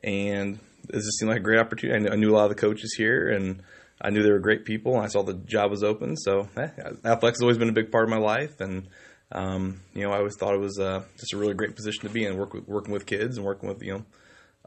and 0.05 0.61
this 0.87 1.05
just 1.05 1.19
seemed 1.19 1.31
like 1.31 1.41
a 1.41 1.43
great 1.43 1.59
opportunity. 1.59 1.99
I 1.99 2.03
knew, 2.03 2.13
I 2.13 2.17
knew 2.17 2.31
a 2.31 2.37
lot 2.37 2.45
of 2.45 2.51
the 2.51 2.61
coaches 2.61 2.95
here, 2.97 3.31
and 3.31 3.65
I 4.03 4.11
knew 4.11 4.23
they 4.23 4.33
were 4.33 4.41
great 4.41 4.65
people, 4.65 4.97
and 4.97 5.05
I 5.05 5.09
saw 5.09 5.23
the 5.23 5.35
job 5.35 5.71
was 5.71 5.85
open. 5.85 6.17
So 6.17 6.49
eh, 6.57 6.69
athletics 7.05 7.39
has 7.39 7.43
always 7.43 7.59
been 7.59 7.69
a 7.69 7.73
big 7.73 7.93
part 7.93 8.05
of 8.05 8.11
my 8.11 8.19
life, 8.19 8.61
and 8.61 8.89
um, 9.31 9.81
you 9.95 10.03
know 10.03 10.11
I 10.11 10.19
always 10.19 10.37
thought 10.37 10.55
it 10.55 10.61
was 10.61 10.79
uh, 10.79 11.05
just 11.19 11.33
a 11.33 11.39
really 11.39 11.55
great 11.55 11.77
position 11.77 12.09
to 12.09 12.11
be 12.11 12.25
in, 12.25 12.37
work 12.37 12.53
with, 12.53 12.67
working 12.67 12.93
with 12.93 13.07
kids 13.07 13.37
and 13.37 13.47
working 13.47 13.69
with 13.69 13.83
you 13.83 13.95
know 13.95 14.05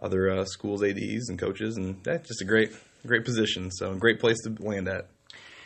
other 0.01 0.31
uh, 0.31 0.45
schools 0.45 0.83
ads 0.83 1.29
and 1.29 1.37
coaches, 1.37 1.75
and 1.75 2.07
eh, 2.07 2.17
just 2.19 2.41
a 2.41 2.45
great 2.45 2.71
great 3.05 3.25
position. 3.25 3.69
So 3.71 3.91
a 3.91 3.95
great 3.95 4.19
place 4.19 4.37
to 4.43 4.55
land 4.59 4.87
at. 4.87 5.07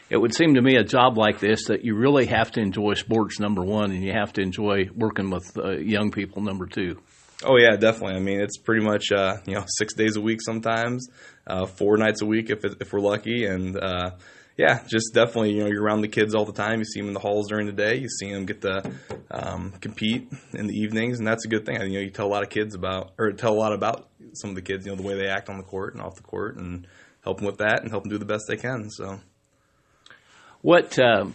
It 0.09 0.17
would 0.17 0.33
seem 0.33 0.55
to 0.55 0.61
me 0.61 0.75
a 0.75 0.83
job 0.83 1.19
like 1.19 1.39
this 1.39 1.67
that 1.67 1.85
you 1.85 1.95
really 1.95 2.25
have 2.25 2.51
to 2.53 2.59
enjoy 2.59 2.95
sports 2.95 3.39
number 3.39 3.63
one, 3.63 3.91
and 3.91 4.03
you 4.03 4.11
have 4.11 4.33
to 4.33 4.41
enjoy 4.41 4.89
working 4.95 5.29
with 5.29 5.55
uh, 5.55 5.73
young 5.77 6.09
people 6.09 6.41
number 6.41 6.65
two. 6.65 6.99
Oh 7.43 7.57
yeah, 7.57 7.77
definitely. 7.77 8.15
I 8.15 8.19
mean, 8.19 8.41
it's 8.41 8.57
pretty 8.57 8.83
much 8.83 9.11
uh, 9.11 9.37
you 9.45 9.55
know 9.55 9.63
six 9.77 9.93
days 9.93 10.15
a 10.17 10.21
week 10.21 10.39
sometimes, 10.41 11.07
uh, 11.47 11.65
four 11.65 11.97
nights 11.97 12.21
a 12.21 12.25
week 12.25 12.49
if 12.49 12.63
if 12.63 12.91
we're 12.91 12.99
lucky, 12.99 13.45
and 13.45 13.77
uh, 13.77 14.11
yeah, 14.57 14.83
just 14.87 15.13
definitely 15.13 15.53
you 15.53 15.63
know 15.63 15.67
you're 15.67 15.83
around 15.83 16.01
the 16.01 16.09
kids 16.09 16.35
all 16.35 16.45
the 16.45 16.53
time. 16.53 16.79
You 16.79 16.85
see 16.85 16.99
them 16.99 17.07
in 17.07 17.13
the 17.13 17.21
halls 17.21 17.47
during 17.47 17.65
the 17.65 17.71
day. 17.71 17.95
You 17.95 18.09
see 18.09 18.31
them 18.31 18.45
get 18.45 18.61
to 18.61 18.91
um, 19.31 19.71
compete 19.79 20.29
in 20.53 20.67
the 20.67 20.73
evenings, 20.73 21.19
and 21.19 21.27
that's 21.27 21.45
a 21.45 21.47
good 21.47 21.65
thing. 21.65 21.81
You 21.81 21.93
know, 21.93 21.99
you 21.99 22.09
tell 22.09 22.27
a 22.27 22.33
lot 22.33 22.43
of 22.43 22.49
kids 22.49 22.75
about 22.75 23.13
or 23.17 23.31
tell 23.31 23.53
a 23.53 23.59
lot 23.59 23.71
about 23.71 24.09
some 24.33 24.49
of 24.49 24.55
the 24.57 24.61
kids. 24.61 24.85
You 24.85 24.91
know, 24.91 24.97
the 24.97 25.07
way 25.07 25.15
they 25.15 25.27
act 25.27 25.49
on 25.49 25.57
the 25.57 25.63
court 25.63 25.93
and 25.93 26.03
off 26.03 26.15
the 26.15 26.23
court, 26.23 26.57
and 26.57 26.85
help 27.23 27.37
them 27.37 27.45
with 27.45 27.59
that, 27.59 27.83
and 27.83 27.89
help 27.89 28.03
them 28.03 28.11
do 28.11 28.17
the 28.17 28.25
best 28.25 28.45
they 28.49 28.57
can. 28.57 28.89
So. 28.89 29.19
What 30.61 30.99
uh, 30.99 31.27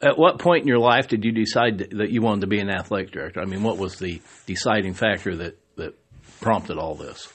at 0.00 0.16
what 0.16 0.38
point 0.38 0.62
in 0.62 0.68
your 0.68 0.78
life 0.78 1.08
did 1.08 1.24
you 1.24 1.32
decide 1.32 1.78
that 1.92 2.10
you 2.10 2.22
wanted 2.22 2.42
to 2.42 2.46
be 2.46 2.60
an 2.60 2.70
athletic 2.70 3.10
director? 3.10 3.40
I 3.40 3.46
mean, 3.46 3.64
what 3.64 3.78
was 3.78 3.98
the 3.98 4.20
deciding 4.46 4.94
factor 4.94 5.34
that 5.36 5.58
that 5.76 5.94
prompted 6.40 6.78
all 6.78 6.94
this? 6.94 7.32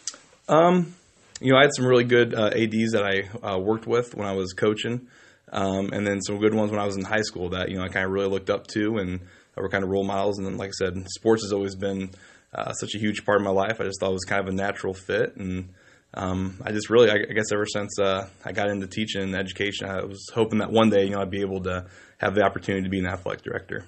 Um, 0.48 0.96
you 1.42 1.52
know, 1.52 1.58
I 1.58 1.64
had 1.64 1.72
some 1.76 1.86
really 1.86 2.06
good 2.06 2.34
uh, 2.34 2.52
ads 2.56 2.92
that 2.94 3.04
I 3.04 3.46
uh, 3.46 3.60
worked 3.60 3.86
with 3.86 4.16
when 4.16 4.28
I 4.28 4.34
was 4.34 4.54
coaching, 4.54 5.08
um, 5.52 5.92
and 5.92 6.08
then 6.08 6.22
some 6.22 6.40
good 6.40 6.54
ones 6.54 6.72
when 6.72 6.80
I 6.80 6.86
was 6.86 6.96
in 6.96 7.04
high 7.04 7.22
school 7.22 7.50
that 7.50 7.70
you 7.70 7.78
know 7.78 7.84
I 7.84 7.90
kind 7.90 8.06
of 8.06 8.12
really 8.12 8.30
looked 8.30 8.50
up 8.50 8.68
to 8.68 8.98
and 8.98 9.20
were 9.58 9.70
kind 9.70 9.84
of 9.84 9.90
role 9.90 10.06
models. 10.06 10.38
And 10.38 10.48
then, 10.48 10.58
like 10.58 10.70
I 10.70 10.86
said, 10.86 11.06
sports 11.10 11.44
has 11.44 11.52
always 11.52 11.76
been 11.76 12.12
uh, 12.56 12.72
such 12.74 12.96
a 12.96 12.98
huge 12.98 13.26
part 13.26 13.42
of 13.42 13.44
my 13.44 13.52
life. 13.52 13.80
I 13.80 13.84
just 13.84 14.00
thought 14.00 14.10
it 14.10 14.14
was 14.14 14.26
kind 14.26 14.42
of 14.42 14.54
a 14.54 14.56
natural 14.56 14.94
fit, 14.94 15.36
and 15.36 15.70
um, 16.14 16.62
I 16.64 16.72
just 16.72 16.90
really, 16.90 17.10
I, 17.10 17.16
I 17.16 17.34
guess, 17.34 17.52
ever 17.52 17.66
since 17.66 17.98
uh, 18.00 18.28
I 18.46 18.52
got 18.52 18.70
into 18.70 18.88
teaching 18.88 19.24
and 19.24 19.36
education, 19.36 19.88
I 19.88 20.04
was 20.04 20.30
hoping 20.34 20.60
that 20.60 20.72
one 20.72 20.90
day, 20.90 21.06
you 21.06 21.12
know, 21.12 21.22
I'd 21.22 21.32
be 21.32 21.42
able 21.42 21.62
to 21.64 21.88
have 22.20 22.36
the 22.36 22.44
opportunity 22.44 22.84
to 22.84 22.90
be 22.90 23.00
an 23.00 23.08
athletic 23.08 23.44
director. 23.44 23.86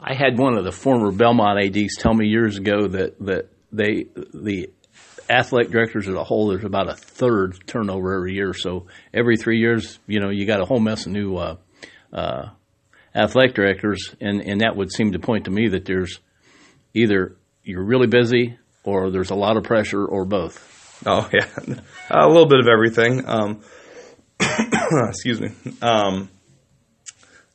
I 0.00 0.14
had 0.14 0.38
one 0.38 0.56
of 0.56 0.64
the 0.64 0.72
former 0.72 1.12
Belmont 1.12 1.58
ads 1.58 1.96
tell 1.96 2.14
me 2.14 2.26
years 2.26 2.56
ago 2.56 2.88
that 2.88 3.18
that 3.20 3.48
they 3.70 4.06
the 4.32 4.70
athletic 5.28 5.70
directors 5.70 6.08
as 6.08 6.14
a 6.14 6.24
whole, 6.24 6.48
there's 6.48 6.64
about 6.64 6.88
a 6.88 6.96
third 6.96 7.58
turnover 7.66 8.14
every 8.14 8.34
year. 8.34 8.52
So 8.52 8.86
every 9.14 9.36
three 9.36 9.58
years, 9.58 9.98
you 10.06 10.18
know, 10.18 10.30
you 10.30 10.46
got 10.46 10.60
a 10.60 10.64
whole 10.64 10.80
mess 10.80 11.06
of 11.06 11.12
new 11.12 11.36
uh, 11.36 11.56
uh, 12.12 12.48
athletic 13.14 13.54
directors, 13.54 14.14
and, 14.20 14.40
and 14.40 14.60
that 14.62 14.76
would 14.76 14.92
seem 14.92 15.12
to 15.12 15.18
point 15.20 15.44
to 15.44 15.50
me 15.50 15.68
that 15.68 15.84
there's 15.84 16.18
either 16.94 17.36
you're 17.62 17.84
really 17.84 18.08
busy 18.08 18.58
or 18.82 19.10
there's 19.10 19.30
a 19.30 19.36
lot 19.36 19.56
of 19.56 19.62
pressure 19.62 20.04
or 20.04 20.24
both. 20.24 20.69
Oh 21.06 21.28
yeah, 21.32 21.46
a 22.10 22.28
little 22.28 22.46
bit 22.46 22.60
of 22.60 22.68
everything. 22.68 23.26
Um, 23.26 23.60
excuse 25.08 25.40
me. 25.40 25.50
Um, 25.80 26.28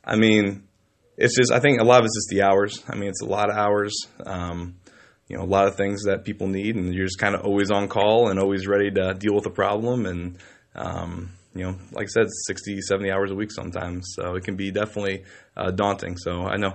I 0.04 0.16
mean, 0.16 0.64
it's 1.16 1.36
just 1.36 1.52
I 1.52 1.60
think 1.60 1.80
a 1.80 1.84
lot 1.84 2.00
of 2.00 2.06
it's 2.06 2.16
just 2.16 2.28
the 2.30 2.42
hours. 2.42 2.82
I 2.88 2.96
mean, 2.96 3.08
it's 3.08 3.22
a 3.22 3.26
lot 3.26 3.50
of 3.50 3.56
hours. 3.56 3.94
Um, 4.24 4.76
you 5.28 5.36
know, 5.36 5.42
a 5.42 5.46
lot 5.46 5.66
of 5.66 5.76
things 5.76 6.04
that 6.04 6.24
people 6.24 6.46
need, 6.46 6.76
and 6.76 6.94
you're 6.94 7.06
just 7.06 7.18
kind 7.18 7.34
of 7.34 7.42
always 7.42 7.70
on 7.70 7.88
call 7.88 8.28
and 8.28 8.38
always 8.38 8.66
ready 8.66 8.90
to 8.92 9.14
deal 9.14 9.34
with 9.34 9.46
a 9.46 9.50
problem. 9.50 10.06
And 10.06 10.38
um, 10.74 11.32
you 11.54 11.64
know, 11.64 11.76
like 11.92 12.04
I 12.04 12.08
said, 12.08 12.26
60, 12.46 12.80
70 12.82 13.10
hours 13.10 13.30
a 13.30 13.34
week 13.34 13.50
sometimes. 13.50 14.06
So 14.14 14.36
it 14.36 14.44
can 14.44 14.56
be 14.56 14.70
definitely 14.70 15.24
uh, 15.56 15.70
daunting. 15.70 16.16
So 16.16 16.42
I 16.42 16.56
know, 16.56 16.74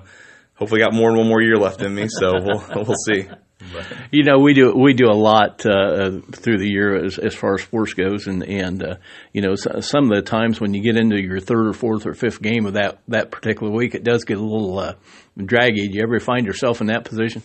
hopefully, 0.56 0.82
got 0.82 0.94
more 0.94 1.10
than 1.10 1.20
one 1.20 1.28
more 1.28 1.42
year 1.42 1.56
left 1.56 1.82
in 1.82 1.94
me. 1.94 2.08
So 2.10 2.34
we'll 2.34 2.64
we'll 2.76 2.96
see. 3.08 3.30
You 4.12 4.24
know, 4.24 4.40
we 4.40 4.54
do 4.54 4.74
we 4.76 4.94
do 4.94 5.06
a 5.10 5.16
lot 5.16 5.66
uh, 5.66 6.20
through 6.32 6.58
the 6.58 6.70
year 6.70 7.06
as, 7.06 7.18
as 7.18 7.34
far 7.34 7.54
as 7.56 7.62
sports 7.62 7.94
goes, 7.94 8.28
and 8.28 8.44
and 8.44 8.84
uh, 8.84 8.96
you 9.32 9.42
know 9.42 9.56
some 9.56 10.12
of 10.12 10.16
the 10.16 10.22
times 10.22 10.60
when 10.60 10.74
you 10.74 10.82
get 10.82 10.98
into 10.98 11.22
your 11.22 11.40
third 11.40 11.68
or 11.68 11.74
fourth 11.74 12.06
or 12.06 12.14
fifth 12.14 12.42
game 12.42 12.66
of 12.66 12.74
that 12.74 13.00
that 13.08 13.32
particular 13.32 13.72
week, 13.72 13.96
it 13.96 14.04
does 14.04 14.26
get 14.26 14.38
a 14.38 14.42
little 14.42 14.80
uh, 14.80 14.96
draggy. 15.38 15.88
Do 15.88 15.96
you 15.96 16.04
ever 16.04 16.20
find 16.20 16.46
yourself 16.46 16.82
in 16.82 16.88
that 16.88 17.06
position? 17.06 17.42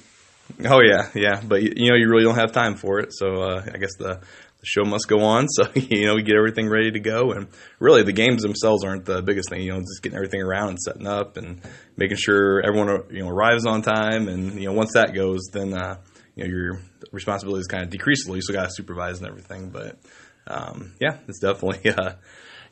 Oh 0.64 0.80
yeah, 0.80 1.10
yeah, 1.14 1.40
but 1.44 1.62
you 1.62 1.90
know 1.90 1.96
you 1.96 2.08
really 2.08 2.24
don't 2.24 2.38
have 2.38 2.52
time 2.52 2.76
for 2.76 3.00
it. 3.00 3.12
So 3.12 3.42
uh, 3.42 3.62
I 3.72 3.78
guess 3.78 3.96
the, 3.96 4.20
the 4.66 4.80
show 4.80 4.84
must 4.84 5.08
go 5.08 5.20
on. 5.20 5.46
So 5.56 5.68
you 5.74 6.06
know 6.06 6.14
we 6.14 6.22
get 6.22 6.36
everything 6.36 6.68
ready 6.68 6.90
to 6.90 7.00
go, 7.00 7.32
and 7.32 7.48
really 7.78 8.02
the 8.02 8.12
games 8.12 8.42
themselves 8.42 8.84
aren't 8.84 9.04
the 9.04 9.22
biggest 9.22 9.48
thing. 9.48 9.62
You 9.62 9.72
know, 9.72 9.80
just 9.80 10.02
getting 10.02 10.16
everything 10.16 10.42
around 10.42 10.70
and 10.70 10.78
setting 10.78 11.06
up 11.06 11.36
and 11.36 11.60
making 11.96 12.16
sure 12.18 12.60
everyone 12.62 13.04
you 13.10 13.22
know 13.22 13.28
arrives 13.28 13.64
on 13.64 13.82
time. 13.82 14.28
And 14.28 14.60
you 14.60 14.68
know 14.68 14.72
once 14.72 14.92
that 14.94 15.14
goes, 15.14 15.48
then 15.52 15.72
uh, 15.72 15.98
you 16.34 16.44
know 16.44 16.50
your 16.50 16.80
responsibilities 17.12 17.66
kind 17.68 17.84
of 17.84 17.90
decrease 17.90 18.24
a 18.24 18.28
little. 18.28 18.36
You 18.36 18.42
still 18.42 18.56
got 18.56 18.64
to 18.64 18.74
supervise 18.74 19.18
and 19.18 19.28
everything, 19.28 19.70
but 19.70 19.98
um, 20.46 20.92
yeah, 21.00 21.18
it's 21.28 21.40
definitely. 21.40 21.90
Uh, 21.96 22.14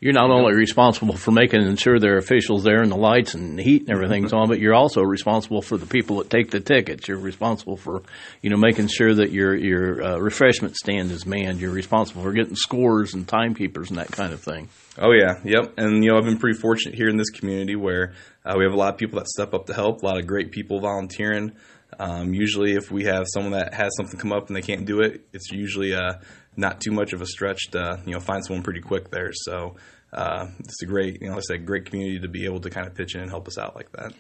you're 0.05 0.13
not 0.13 0.31
only 0.31 0.53
responsible 0.53 1.17
for 1.17 1.31
making 1.31 1.75
sure 1.77 1.99
there 1.99 2.17
are 2.17 2.19
officials 2.19 2.63
there 2.63 2.83
and 2.83 2.93
the 2.93 2.97
lights 2.97 3.33
and 3.33 3.59
the 3.59 3.63
heat 3.63 3.81
and 3.81 3.91
everything's 3.91 4.35
on, 4.35 4.49
but 4.49 4.61
you're 4.61 4.75
also 4.75 5.01
responsible 5.01 5.63
for 5.63 5.79
the 5.79 5.87
people 5.87 6.19
that 6.19 6.29
take 6.29 6.51
the 6.51 6.61
tickets. 6.61 7.09
You're 7.09 7.17
responsible 7.17 7.79
for, 7.79 8.03
you 8.43 8.51
know, 8.51 8.59
making 8.59 8.89
sure 8.89 9.15
that 9.15 9.33
your 9.33 9.55
your 9.55 10.03
uh, 10.03 10.19
refreshment 10.19 10.77
stand 10.77 11.11
is 11.11 11.25
manned. 11.25 11.59
You're 11.59 11.73
responsible 11.73 12.21
for 12.21 12.35
getting 12.35 12.55
scores 12.55 13.15
and 13.15 13.27
timekeepers 13.27 13.89
and 13.89 13.99
that 13.99 14.13
kind 14.13 14.35
of 14.35 14.43
thing. 14.43 14.69
Oh 14.99 15.13
yeah, 15.13 15.41
yep. 15.43 15.73
And 15.79 16.05
you 16.05 16.11
know, 16.11 16.19
I've 16.19 16.27
been 16.27 16.37
pretty 16.37 16.59
fortunate 16.59 16.95
here 16.95 17.09
in 17.09 17.17
this 17.17 17.31
community 17.31 17.75
where 17.75 18.13
uh, 18.45 18.57
we 18.59 18.65
have 18.65 18.75
a 18.75 18.77
lot 18.77 18.93
of 18.93 18.99
people 18.99 19.21
that 19.21 19.29
step 19.29 19.55
up 19.55 19.65
to 19.69 19.73
help. 19.73 20.03
A 20.03 20.05
lot 20.05 20.19
of 20.19 20.27
great 20.27 20.53
people 20.53 20.81
volunteering. 20.81 21.53
Um, 21.99 22.35
usually, 22.35 22.75
if 22.75 22.91
we 22.91 23.05
have 23.05 23.25
someone 23.33 23.53
that 23.53 23.73
has 23.73 23.97
something 23.97 24.21
come 24.21 24.33
up 24.33 24.49
and 24.49 24.57
they 24.57 24.63
can't 24.63 24.85
do 24.85 25.01
it, 25.01 25.27
it's 25.33 25.51
usually 25.51 25.95
uh, 25.95 26.15
not 26.57 26.81
too 26.81 26.93
much 26.93 27.13
of 27.13 27.23
a 27.23 27.27
stretch 27.27 27.71
to 27.71 28.03
you 28.05 28.13
know 28.13 28.21
find 28.21 28.45
someone 28.45 28.63
pretty 28.63 28.81
quick 28.81 29.11
there. 29.11 29.31
So 29.33 29.77
uh, 30.15 30.47
it's 30.61 30.83
a 30.83 30.87
great, 30.87 31.21
you 31.21 31.29
know, 31.29 31.37
it's 31.37 31.51
a 31.51 31.59
great 31.59 31.87
community 31.87 32.21
to 32.21 32.29
be 32.29 32.45
able 32.45 32.61
to 32.61 32.71
kind 32.71 32.87
of 32.87 32.95
pitch 32.95 33.15
in 33.15 33.23
and 33.23 33.31
help 33.31 33.49
us 33.49 33.59
out 33.59 33.75
like 33.75 33.91
that. 33.93 34.13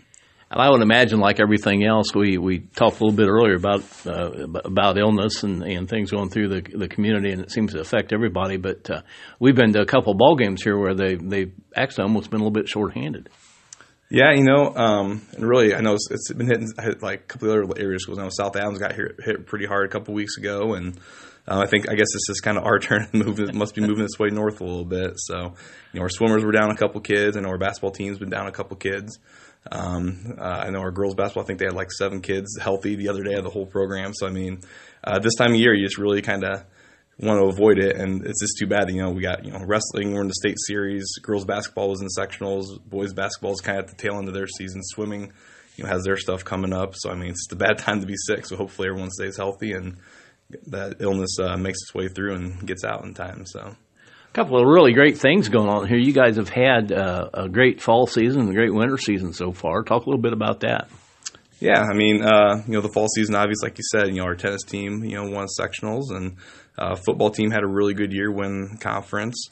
And 0.51 0.61
I 0.61 0.71
would 0.71 0.83
imagine, 0.83 1.21
like 1.21 1.41
everything 1.41 1.85
else, 1.85 2.15
we, 2.15 2.37
we 2.37 2.61
talked 2.61 3.01
a 3.01 3.05
little 3.05 3.17
bit 3.17 3.29
earlier 3.29 3.57
about 3.57 3.83
uh, 4.07 4.47
about 4.65 4.99
illness 4.99 5.43
and, 5.43 5.63
and 5.63 5.89
things 5.89 6.11
going 6.11 6.29
through 6.29 6.49
the 6.49 6.79
the 6.79 6.87
community, 6.87 7.33
and 7.33 7.41
it 7.41 7.51
seems 7.51 7.73
to 7.73 7.81
affect 7.81 8.13
everybody. 8.13 8.57
But 8.57 8.89
uh, 8.91 9.03
we've 9.41 9.57
been 9.57 9.73
to 9.73 9.81
a 9.81 9.87
couple 9.87 10.13
of 10.13 10.19
ball 10.19 10.37
games 10.37 10.63
here 10.63 10.79
where 10.79 10.95
they 10.95 11.17
they 11.17 11.53
actually 11.75 12.05
almost 12.05 12.31
been 12.31 12.41
a 12.41 12.45
little 12.45 12.53
bit 12.53 12.69
shorthanded. 12.69 13.31
Yeah, 14.11 14.33
you 14.33 14.45
know, 14.45 14.73
um, 14.77 15.27
and 15.33 15.49
really, 15.49 15.75
I 15.75 15.81
know 15.81 15.95
it's, 15.95 16.09
it's 16.11 16.33
been 16.33 16.47
hitting 16.47 16.69
hit 16.79 17.03
like 17.03 17.21
a 17.21 17.27
couple 17.27 17.51
of 17.51 17.71
other 17.71 17.83
area 17.83 17.99
schools. 17.99 18.19
I 18.19 18.23
know 18.23 18.29
South 18.31 18.55
Adams 18.55 18.79
got 18.79 18.93
hit, 18.93 19.17
hit 19.25 19.47
pretty 19.47 19.67
hard 19.67 19.87
a 19.87 19.89
couple 19.91 20.15
weeks 20.15 20.37
ago, 20.37 20.75
and 20.75 21.01
uh, 21.47 21.59
I 21.59 21.67
think 21.67 21.91
I 21.91 21.95
guess 21.95 22.09
this 22.13 22.29
is 22.31 22.41
kind 22.41 22.57
of 22.57 22.65
our 22.65 22.79
turn 22.81 23.09
move. 23.13 23.55
Must 23.55 23.75
be 23.75 23.83
moving 23.83 24.03
this 24.03 24.19
way 24.19 24.29
north 24.31 24.61
a 24.61 24.65
little 24.65 24.85
bit. 24.85 25.15
So, 25.17 25.55
you 25.93 26.01
know, 26.01 26.03
our 26.03 26.09
swimmers 26.09 26.45
were 26.45 26.53
down 26.53 26.71
a 26.71 26.77
couple 26.77 27.01
kids. 27.01 27.37
I 27.37 27.41
know 27.41 27.51
our 27.51 27.59
basketball 27.59 27.91
team's 27.91 28.19
been 28.19 28.31
down 28.31 28.47
a 28.47 28.53
couple 28.53 28.77
kids. 28.77 29.19
Um, 29.71 30.37
uh, 30.39 30.43
I 30.43 30.71
know 30.71 30.81
our 30.81 30.91
girls 30.91 31.15
basketball. 31.15 31.45
I 31.45 31.47
think 31.47 31.59
they 31.59 31.67
had 31.67 31.75
like 31.75 31.91
seven 31.93 32.21
kids 32.21 32.59
healthy 32.61 32.97
the 32.97 33.09
other 33.09 33.23
day 33.23 33.35
of 33.35 33.45
the 33.45 33.51
whole 33.51 33.67
program. 33.67 34.13
So 34.15 34.27
I 34.27 34.31
mean, 34.31 34.61
uh, 35.03 35.19
this 35.19 35.35
time 35.35 35.53
of 35.53 35.59
year, 35.59 35.75
you 35.75 35.87
just 35.87 35.99
really 35.99 36.23
kind 36.23 36.45
of 36.45 36.65
want 37.19 37.41
to 37.41 37.47
avoid 37.47 37.79
it, 37.79 37.97
and 37.97 38.27
it's 38.27 38.41
just 38.41 38.59
too 38.59 38.67
bad. 38.67 38.91
You 38.91 39.03
know, 39.03 39.11
we 39.11 39.23
got 39.23 39.45
you 39.45 39.53
know 39.53 39.65
wrestling. 39.67 40.13
We're 40.13 40.23
in 40.23 40.29
the 40.29 40.35
state 40.35 40.57
series. 40.67 41.05
Girls 41.23 41.45
basketball 41.45 41.91
was 41.91 42.01
in 42.01 42.09
sectionals. 42.09 42.67
Boys 42.89 43.13
basketball 43.13 43.53
is 43.53 43.61
kind 43.61 43.79
of 43.79 43.85
at 43.85 43.91
the 43.91 43.97
tail 43.97 44.19
end 44.19 44.29
of 44.29 44.35
their 44.35 44.47
season. 44.47 44.83
Swimming, 44.83 45.33
you 45.77 45.85
know, 45.85 45.91
has 45.91 46.05
their 46.05 46.17
stuff 46.17 46.45
coming 46.45 46.73
up. 46.73 46.95
So 46.97 47.11
I 47.11 47.15
mean, 47.15 47.31
it's 47.31 47.47
the 47.49 47.57
bad 47.57 47.79
time 47.79 48.01
to 48.01 48.07
be 48.07 48.17
sick. 48.17 48.47
So 48.47 48.57
hopefully 48.57 48.89
everyone 48.89 49.11
stays 49.11 49.37
healthy 49.37 49.73
and 49.73 49.99
that 50.69 50.97
illness 51.01 51.39
uh, 51.41 51.57
makes 51.57 51.79
its 51.83 51.95
way 51.95 52.09
through 52.09 52.35
and 52.35 52.67
gets 52.67 52.85
out 52.85 53.05
in 53.05 53.15
time. 53.15 53.47
So. 53.47 53.61
A 53.61 54.35
couple 54.35 54.59
of 54.59 54.67
really 54.67 54.93
great 54.93 55.19
things 55.19 55.49
going 55.49 55.69
on 55.69 55.87
here. 55.87 55.97
You 55.97 56.13
guys 56.13 56.37
have 56.37 56.49
had 56.49 56.91
uh, 56.91 57.31
a 57.33 57.49
great 57.49 57.81
fall 57.81 58.09
season 58.09 58.41
and 58.41 58.51
a 58.51 58.55
great 58.55 58.75
winter 58.75 58.99
season 58.99 59.33
so 59.33 59.53
far. 59.53 59.85
Talk 59.85 60.07
a 60.07 60.11
little 60.11 60.21
bit 60.21 60.33
about 60.33 60.61
that. 60.61 60.89
Yeah, 61.61 61.81
I 61.81 61.95
mean, 61.95 62.21
uh, 62.21 62.63
you 62.67 62.73
know, 62.73 62.81
the 62.81 62.89
fall 62.89 63.07
season, 63.09 63.37
obviously, 63.37 63.69
like 63.69 63.79
you 63.79 63.85
said, 63.91 64.09
you 64.09 64.17
know, 64.17 64.25
our 64.25 64.35
tennis 64.35 64.65
team, 64.65 65.05
you 65.05 65.17
know, 65.17 65.31
won 65.31 65.47
sectionals, 65.47 66.11
and 66.11 66.37
uh, 66.77 66.97
football 66.97 67.31
team 67.31 67.51
had 67.51 67.63
a 67.63 67.67
really 67.67 67.95
good 67.95 68.13
year, 68.13 68.31
win 68.31 68.77
conference. 68.81 69.49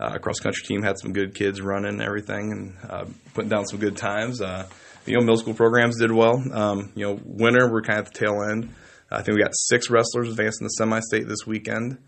Uh, 0.00 0.18
cross 0.18 0.40
country 0.40 0.64
team 0.66 0.82
had 0.82 0.98
some 0.98 1.12
good 1.12 1.34
kids 1.34 1.60
running 1.60 1.92
and 1.92 2.02
everything, 2.02 2.50
and 2.52 2.90
uh, 2.90 3.04
putting 3.32 3.48
down 3.48 3.64
some 3.66 3.78
good 3.78 3.96
times. 3.96 4.42
Uh, 4.42 4.66
you 5.06 5.14
know, 5.14 5.20
middle 5.20 5.36
school 5.36 5.54
programs 5.54 5.98
did 5.98 6.10
well. 6.10 6.42
Um, 6.52 6.92
you 6.96 7.06
know, 7.06 7.20
winter, 7.24 7.70
we're 7.70 7.82
kind 7.82 8.00
of 8.00 8.06
at 8.06 8.12
the 8.12 8.18
tail 8.18 8.42
end. 8.50 8.74
I 9.14 9.22
think 9.22 9.36
we 9.36 9.42
got 9.42 9.54
six 9.54 9.90
wrestlers 9.90 10.28
advancing 10.28 10.64
the 10.64 10.70
semi-state 10.70 11.28
this 11.28 11.46
weekend. 11.46 11.98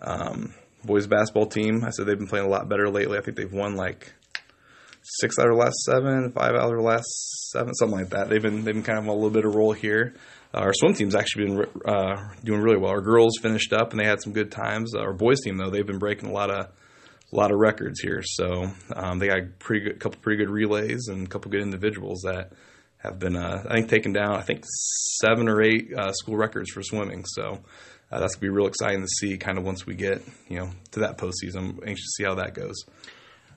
Um, 0.00 0.54
boys 0.84 1.06
basketball 1.06 1.46
team, 1.46 1.84
I 1.84 1.90
said 1.90 2.06
they've 2.06 2.18
been 2.18 2.28
playing 2.28 2.46
a 2.46 2.50
lot 2.50 2.68
better 2.68 2.88
lately. 2.88 3.18
I 3.18 3.20
think 3.20 3.36
they've 3.36 3.52
won 3.52 3.76
like 3.76 4.12
six 5.02 5.38
out 5.38 5.46
of 5.46 5.52
the 5.52 5.58
last 5.58 5.76
seven, 5.84 6.32
five 6.32 6.54
out 6.54 6.70
of 6.70 6.76
the 6.76 6.82
last 6.82 7.06
seven, 7.50 7.74
something 7.74 7.98
like 7.98 8.10
that. 8.10 8.28
They've 8.28 8.42
been 8.42 8.64
they've 8.64 8.74
been 8.74 8.82
kind 8.82 8.98
of 8.98 9.06
a 9.06 9.12
little 9.12 9.30
bit 9.30 9.44
of 9.44 9.54
role 9.54 9.72
here. 9.72 10.14
Uh, 10.54 10.58
our 10.58 10.72
swim 10.74 10.94
team's 10.94 11.14
actually 11.14 11.46
been 11.46 11.66
uh, 11.86 12.28
doing 12.44 12.60
really 12.60 12.78
well. 12.78 12.90
Our 12.90 13.00
girls 13.00 13.38
finished 13.40 13.72
up 13.72 13.90
and 13.90 14.00
they 14.00 14.06
had 14.06 14.22
some 14.22 14.32
good 14.32 14.50
times. 14.50 14.94
Uh, 14.94 15.00
our 15.00 15.12
boys 15.12 15.40
team 15.40 15.56
though, 15.56 15.70
they've 15.70 15.86
been 15.86 15.98
breaking 15.98 16.28
a 16.28 16.32
lot 16.32 16.50
of 16.50 16.66
a 16.66 17.36
lot 17.36 17.50
of 17.50 17.58
records 17.58 18.00
here. 18.00 18.22
So 18.22 18.70
um, 18.94 19.18
they 19.18 19.28
got 19.28 19.38
a 19.38 19.46
pretty 19.58 19.86
good, 19.86 20.00
couple 20.00 20.20
pretty 20.20 20.44
good 20.44 20.50
relays 20.50 21.08
and 21.08 21.26
a 21.26 21.30
couple 21.30 21.50
good 21.50 21.62
individuals 21.62 22.22
that 22.22 22.52
have 23.02 23.18
been, 23.18 23.36
uh, 23.36 23.64
I 23.68 23.74
think, 23.74 23.88
taken 23.88 24.12
down, 24.12 24.34
I 24.34 24.42
think, 24.42 24.64
seven 25.20 25.48
or 25.48 25.62
eight 25.62 25.92
uh, 25.96 26.12
school 26.12 26.36
records 26.36 26.70
for 26.70 26.82
swimming. 26.82 27.24
So 27.26 27.60
uh, 28.10 28.20
that's 28.20 28.34
going 28.34 28.40
to 28.40 28.40
be 28.40 28.48
real 28.48 28.66
exciting 28.66 29.00
to 29.00 29.08
see 29.08 29.36
kind 29.38 29.58
of 29.58 29.64
once 29.64 29.86
we 29.86 29.94
get, 29.94 30.22
you 30.48 30.58
know, 30.58 30.70
to 30.92 31.00
that 31.00 31.18
postseason. 31.18 31.56
I'm 31.56 31.80
anxious 31.86 32.04
to 32.04 32.10
see 32.16 32.24
how 32.24 32.36
that 32.36 32.54
goes. 32.54 32.84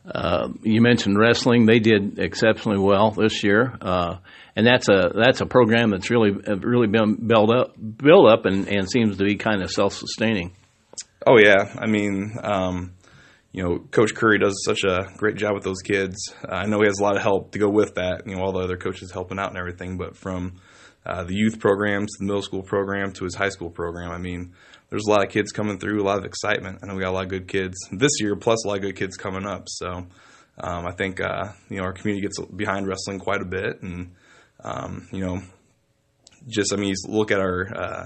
Uh, 0.05 0.49
you 0.61 0.81
mentioned 0.81 1.17
wrestling; 1.17 1.65
they 1.65 1.79
did 1.79 2.19
exceptionally 2.19 2.77
well 2.77 3.09
this 3.09 3.43
year, 3.43 3.75
uh, 3.81 4.17
and 4.55 4.65
that's 4.67 4.87
a 4.87 5.11
that's 5.15 5.41
a 5.41 5.47
program 5.47 5.89
that's 5.89 6.11
really 6.11 6.29
really 6.29 6.85
been 6.85 7.15
built 7.27 7.49
up, 7.51 7.73
built 7.97 8.29
up, 8.29 8.45
and, 8.45 8.67
and 8.67 8.89
seems 8.89 9.17
to 9.17 9.23
be 9.23 9.35
kind 9.35 9.63
of 9.63 9.71
self 9.71 9.93
sustaining. 9.93 10.55
Oh 11.25 11.39
yeah, 11.39 11.73
I 11.79 11.87
mean, 11.87 12.37
um, 12.43 12.93
you 13.55 13.63
know, 13.63 13.79
Coach 13.79 14.13
Curry 14.13 14.37
does 14.37 14.61
such 14.65 14.83
a 14.83 15.09
great 15.15 15.37
job 15.37 15.53
with 15.53 15.63
those 15.63 15.81
kids. 15.81 16.17
Uh, 16.43 16.55
I 16.55 16.65
know 16.65 16.81
he 16.81 16.87
has 16.87 16.99
a 16.99 17.03
lot 17.03 17.15
of 17.15 17.21
help 17.21 17.53
to 17.53 17.59
go 17.59 17.69
with 17.69 17.95
that. 17.95 18.23
You 18.27 18.35
know, 18.35 18.41
all 18.41 18.51
the 18.51 18.59
other 18.59 18.75
coaches 18.75 19.11
helping 19.11 19.39
out 19.39 19.47
and 19.47 19.57
everything. 19.57 19.97
But 19.97 20.17
from 20.17 20.59
uh, 21.05 21.23
the 21.23 21.35
youth 21.35 21.57
programs 21.57 22.11
the 22.19 22.25
middle 22.25 22.41
school 22.41 22.63
program 22.63 23.13
to 23.13 23.23
his 23.23 23.33
high 23.33 23.47
school 23.47 23.69
program, 23.69 24.11
I 24.11 24.17
mean, 24.17 24.55
there's 24.89 25.05
a 25.07 25.09
lot 25.09 25.23
of 25.25 25.31
kids 25.31 25.53
coming 25.53 25.79
through, 25.79 26.01
a 26.01 26.03
lot 26.03 26.17
of 26.17 26.25
excitement. 26.25 26.79
I 26.83 26.87
know 26.87 26.95
we 26.95 27.01
got 27.01 27.11
a 27.11 27.15
lot 27.15 27.23
of 27.23 27.29
good 27.29 27.47
kids 27.47 27.77
this 27.93 28.11
year, 28.19 28.35
plus 28.35 28.65
a 28.65 28.67
lot 28.67 28.75
of 28.75 28.81
good 28.81 28.97
kids 28.97 29.15
coming 29.15 29.45
up. 29.45 29.69
So 29.69 30.05
um, 30.59 30.85
I 30.85 30.91
think 30.91 31.21
uh, 31.21 31.53
you 31.69 31.77
know 31.77 31.83
our 31.83 31.93
community 31.93 32.27
gets 32.27 32.37
behind 32.53 32.89
wrestling 32.89 33.19
quite 33.19 33.41
a 33.41 33.45
bit, 33.45 33.81
and 33.81 34.15
um, 34.65 35.07
you 35.13 35.21
know, 35.21 35.41
just 36.45 36.73
I 36.73 36.75
mean, 36.75 36.93
look 37.07 37.31
at 37.31 37.39
our 37.39 37.73
uh, 37.73 38.05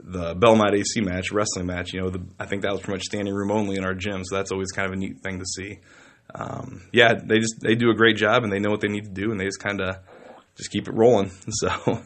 the 0.00 0.34
Belmont 0.34 0.74
AC 0.74 1.00
match, 1.00 1.32
wrestling 1.32 1.66
match, 1.66 1.92
you 1.92 2.00
know, 2.00 2.10
the, 2.10 2.22
I 2.38 2.46
think 2.46 2.62
that 2.62 2.72
was 2.72 2.80
pretty 2.80 2.98
much 2.98 3.04
standing 3.04 3.34
room 3.34 3.50
only 3.50 3.76
in 3.76 3.84
our 3.84 3.94
gym, 3.94 4.22
so 4.24 4.36
that's 4.36 4.52
always 4.52 4.70
kind 4.72 4.86
of 4.86 4.92
a 4.92 4.96
neat 4.96 5.20
thing 5.22 5.38
to 5.38 5.44
see. 5.44 5.78
Um, 6.34 6.82
yeah, 6.92 7.14
they 7.14 7.38
just 7.38 7.60
they 7.60 7.74
do 7.74 7.90
a 7.90 7.94
great 7.94 8.16
job 8.16 8.44
and 8.44 8.52
they 8.52 8.58
know 8.58 8.70
what 8.70 8.80
they 8.80 8.88
need 8.88 9.04
to 9.04 9.10
do 9.10 9.30
and 9.30 9.40
they 9.40 9.46
just 9.46 9.60
kind 9.60 9.80
of 9.80 9.96
just 10.56 10.70
keep 10.70 10.88
it 10.88 10.94
rolling. 10.94 11.30
So 11.50 12.02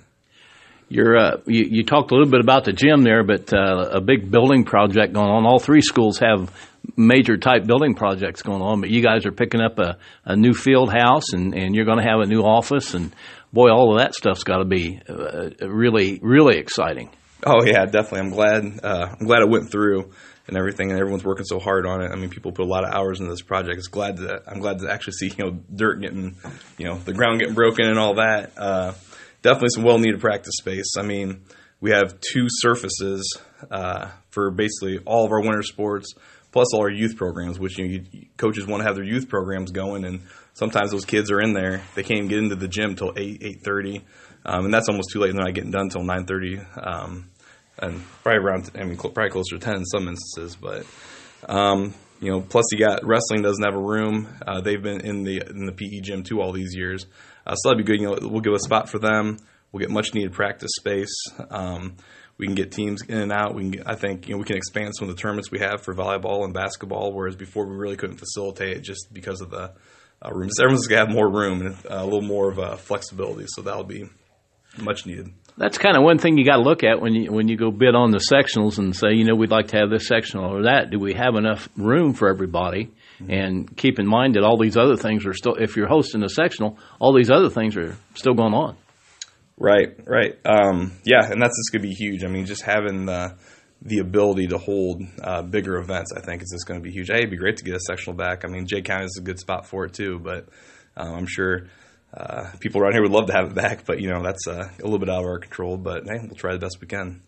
You're, 0.89 1.17
uh, 1.17 1.37
you, 1.47 1.65
you 1.71 1.85
talked 1.85 2.11
a 2.11 2.15
little 2.15 2.31
bit 2.31 2.41
about 2.41 2.65
the 2.65 2.73
gym 2.73 3.01
there, 3.01 3.25
but 3.25 3.51
uh, 3.53 3.89
a 3.93 4.01
big 4.03 4.31
building 4.31 4.65
project 4.65 5.15
going 5.15 5.27
on. 5.27 5.47
All 5.47 5.59
three 5.59 5.81
schools 5.81 6.19
have 6.19 6.55
major 6.97 7.39
type 7.39 7.65
building 7.67 7.95
projects 7.95 8.43
going 8.43 8.61
on, 8.61 8.83
but 8.83 8.91
you 8.91 9.03
guys 9.03 9.25
are 9.25 9.33
picking 9.33 9.63
up 9.63 9.79
a, 9.79 9.97
a 10.27 10.37
new 10.37 10.53
field 10.53 10.93
house 10.93 11.33
and, 11.33 11.55
and 11.55 11.75
you're 11.75 11.87
going 11.87 11.97
to 11.97 12.05
have 12.05 12.21
a 12.21 12.27
new 12.27 12.43
office. 12.43 12.93
And 12.93 13.15
boy, 13.55 13.71
all 13.71 13.93
of 13.93 14.01
that 14.01 14.15
stuff's 14.15 14.45
got 14.45 14.59
to 14.59 14.67
be 14.67 15.01
uh, 15.09 15.67
really, 15.67 16.21
really 16.23 16.59
exciting. 16.59 17.09
Oh 17.45 17.65
yeah, 17.65 17.85
definitely. 17.87 18.21
I'm 18.21 18.31
glad. 18.31 18.81
Uh, 18.83 19.15
I'm 19.19 19.27
glad 19.27 19.43
it 19.43 19.49
went 19.49 19.71
through 19.71 20.13
and 20.47 20.57
everything, 20.57 20.91
and 20.91 20.99
everyone's 20.99 21.25
working 21.25 21.45
so 21.45 21.59
hard 21.59 21.87
on 21.87 22.03
it. 22.03 22.11
I 22.11 22.17
mean, 22.17 22.31
people 22.31 22.53
put 22.53 22.65
a 22.65 22.69
lot 22.69 22.85
of 22.85 22.93
hours 22.93 23.21
into 23.21 23.31
this 23.31 23.43
project. 23.43 23.79
It's 23.79 23.89
glad 23.89 24.19
that 24.19 24.43
I'm 24.47 24.61
glad 24.61 24.81
to 24.81 24.91
actually 24.91 25.15
see 25.15 25.33
you 25.37 25.45
know 25.45 25.59
dirt 25.75 26.01
getting, 26.01 26.37
you 26.79 26.87
know, 26.87 26.97
the 26.99 27.13
ground 27.13 27.41
getting 27.41 27.55
broken 27.55 27.87
and 27.87 27.99
all 27.99 28.15
that. 28.15 28.53
Uh, 28.57 28.93
definitely 29.43 29.71
some 29.71 29.85
well 29.85 29.99
needed 29.99 30.21
practice 30.21 30.55
space. 30.57 30.95
I 30.99 31.03
mean, 31.03 31.43
we 31.81 31.91
have 31.91 32.21
two 32.21 32.47
surfaces 32.49 33.39
uh, 33.71 34.11
for 34.31 34.51
basically 34.51 34.99
all 35.05 35.25
of 35.27 35.33
our 35.33 35.41
winter 35.41 35.63
sports, 35.63 36.15
plus 36.53 36.73
all 36.73 36.83
our 36.83 36.91
youth 36.91 37.17
programs, 37.17 37.59
which 37.59 37.79
you 37.79 37.85
know, 37.89 38.05
you, 38.13 38.27
coaches 38.37 38.67
want 38.67 38.83
to 38.83 38.87
have 38.87 38.95
their 38.95 39.05
youth 39.05 39.29
programs 39.29 39.73
going, 39.73 40.05
and 40.05 40.23
sometimes 40.55 40.93
those 40.93 41.05
kids 41.05 41.31
are 41.31 41.41
in 41.41 41.53
there. 41.53 41.83
They 41.95 42.03
can't 42.03 42.19
even 42.19 42.29
get 42.29 42.39
into 42.39 42.57
the 42.57 42.69
gym 42.69 42.95
till 42.95 43.13
eight 43.17 43.43
eight 43.43 43.63
thirty, 43.65 44.05
um, 44.47 44.67
and 44.67 44.73
that's 44.73 44.89
almost 44.89 45.11
too 45.13 45.19
late. 45.19 45.33
They're 45.33 45.43
not 45.43 45.55
getting 45.55 45.73
done 45.73 45.91
nine 45.95 46.25
thirty, 46.25 46.61
um, 46.81 47.31
and 47.83 48.03
probably 48.23 48.39
around 48.39 48.71
I 48.75 48.85
mean 48.85 48.97
probably 48.97 49.31
closer 49.31 49.59
to 49.59 49.65
ten 49.65 49.77
in 49.77 49.85
some 49.85 50.09
instances, 50.09 50.57
but. 50.57 50.87
Um, 51.49 51.95
you 52.21 52.31
know, 52.31 52.41
plus 52.41 52.67
you 52.71 52.79
got 52.79 53.05
wrestling 53.05 53.43
doesn't 53.43 53.65
have 53.65 53.75
a 53.75 53.83
room. 53.83 54.29
Uh, 54.47 54.61
they've 54.61 54.81
been 54.81 55.01
in 55.01 55.25
the 55.25 55.43
in 55.45 55.67
the 55.67 55.73
PE 55.73 56.03
gym 56.03 56.23
too 56.23 56.41
all 56.41 56.53
these 56.53 56.73
years. 56.73 57.05
Uh, 57.45 57.57
so 57.57 57.69
that'd 57.69 57.85
be 57.85 57.93
good. 57.93 58.01
You 58.01 58.11
know, 58.11 58.19
we'll 58.23 58.41
give 58.41 58.53
a 58.53 58.61
spot 58.61 58.89
for 58.89 59.01
them. 59.01 59.39
We'll 59.73 59.81
get 59.81 59.91
much 59.91 60.15
needed 60.15 60.33
practice 60.33 60.71
space. 60.77 61.13
Um, 61.51 61.97
we 62.39 62.47
can 62.47 62.55
get 62.55 62.71
teams 62.71 63.03
in 63.03 63.19
and 63.19 63.33
out. 63.33 63.55
We 63.55 63.63
can, 63.63 63.71
get, 63.73 63.89
I 63.89 63.97
think, 63.97 64.29
you 64.29 64.35
know, 64.35 64.39
we 64.39 64.45
can 64.45 64.57
expand 64.57 64.95
some 64.97 65.09
of 65.09 65.17
the 65.17 65.21
tournaments 65.21 65.51
we 65.51 65.59
have 65.59 65.83
for 65.83 65.95
volleyball 65.95 66.45
and 66.45 66.55
basketball. 66.55 67.13
Whereas 67.13 67.35
before 67.35 67.67
we 67.67 67.75
really 67.75 67.97
couldn't 67.97 68.19
facilitate 68.19 68.77
it 68.77 68.83
just 68.83 69.13
because 69.13 69.41
of 69.41 69.51
the 69.51 69.73
uh, 70.25 70.31
rooms. 70.33 70.61
Everyone's 70.61 70.87
gonna 70.87 71.07
have 71.07 71.15
more 71.15 71.29
room 71.29 71.61
and 71.67 71.75
uh, 71.91 72.03
a 72.03 72.05
little 72.05 72.23
more 72.23 72.49
of 72.49 72.59
a 72.59 72.77
flexibility. 72.77 73.47
So 73.49 73.63
that'll 73.63 73.83
be 73.83 74.05
much 74.79 75.07
needed. 75.07 75.33
That's 75.57 75.77
kind 75.79 75.97
of 75.97 76.03
one 76.03 76.19
thing 76.19 76.39
you 76.39 76.47
got 76.47 76.57
to 76.57 76.63
look 76.63 76.83
at 76.83 77.01
when 77.01 77.15
you 77.15 77.31
when 77.31 77.47
you 77.47 77.57
go 77.57 77.71
bid 77.71 77.95
on 77.95 78.11
the 78.11 78.19
sectionals 78.19 78.79
and 78.79 78.97
say, 78.97 79.13
you 79.13 79.25
know, 79.25 79.35
we'd 79.35 79.51
like 79.51 79.69
to 79.69 79.79
have 79.79 79.91
this 79.91 80.09
sectional 80.09 80.51
or 80.55 80.63
that. 80.63 80.91
Do 80.91 80.99
we 80.99 81.15
have 81.15 81.35
enough 81.35 81.69
room 81.77 82.15
for 82.15 82.29
everybody? 82.29 82.91
And 83.29 83.77
keep 83.77 83.99
in 83.99 84.07
mind 84.07 84.35
that 84.35 84.43
all 84.43 84.59
these 84.59 84.77
other 84.77 84.97
things 84.97 85.27
are 85.27 85.35
still, 85.35 85.55
if 85.55 85.77
you're 85.77 85.87
hosting 85.87 86.25
a 86.25 86.29
sectional, 86.29 86.79
all 86.99 87.15
these 87.15 87.31
other 87.31 87.51
things 87.51 87.77
are 87.77 87.97
still 88.15 88.35
going 88.35 88.55
on. 88.55 88.77
Right, 89.57 89.91
right. 90.07 90.35
Um, 90.45 90.93
yeah, 91.05 91.31
and 91.31 91.41
that's 91.41 91.57
just 91.57 91.71
going 91.71 91.83
to 91.83 91.89
be 91.89 91.95
huge. 91.95 92.25
I 92.25 92.29
mean, 92.29 92.47
just 92.47 92.63
having 92.63 93.07
the 93.07 93.37
the 93.85 93.99
ability 93.99 94.47
to 94.47 94.59
hold 94.59 95.03
uh, 95.23 95.43
bigger 95.43 95.77
events, 95.77 96.13
I 96.17 96.21
think, 96.21 96.41
is 96.41 96.51
just 96.53 96.69
going 96.69 96.81
to 96.81 96.85
be 96.85 96.93
huge. 96.93 97.09
Hey, 97.09 97.19
it'd 97.19 97.31
be 97.31 97.37
great 97.37 97.57
to 97.57 97.65
get 97.65 97.75
a 97.75 97.81
sectional 97.81 98.17
back. 98.17 98.45
I 98.45 98.49
mean, 98.49 98.67
Jay 98.67 98.81
County 98.81 99.07
is 99.07 99.17
a 99.19 99.23
good 99.23 99.41
spot 99.41 99.67
for 99.67 99.85
it 99.85 99.93
too, 99.93 100.21
but 100.23 100.49
um, 100.97 101.15
I'm 101.15 101.27
sure 101.27 101.67
uh, 102.15 102.51
people 102.61 102.81
around 102.81 102.93
here 102.93 103.03
would 103.03 103.11
love 103.11 103.27
to 103.27 103.33
have 103.33 103.51
it 103.51 103.55
back. 103.55 103.85
But 103.85 104.01
you 104.01 104.09
know, 104.09 104.23
that's 104.23 104.47
uh, 104.47 104.69
a 104.79 104.83
little 104.83 104.99
bit 104.99 105.09
out 105.09 105.21
of 105.21 105.27
our 105.27 105.39
control. 105.39 105.77
But 105.77 106.05
hey, 106.05 106.19
we'll 106.23 106.37
try 106.37 106.53
the 106.53 106.59
best 106.59 106.79
we 106.81 106.87
can. 106.87 107.23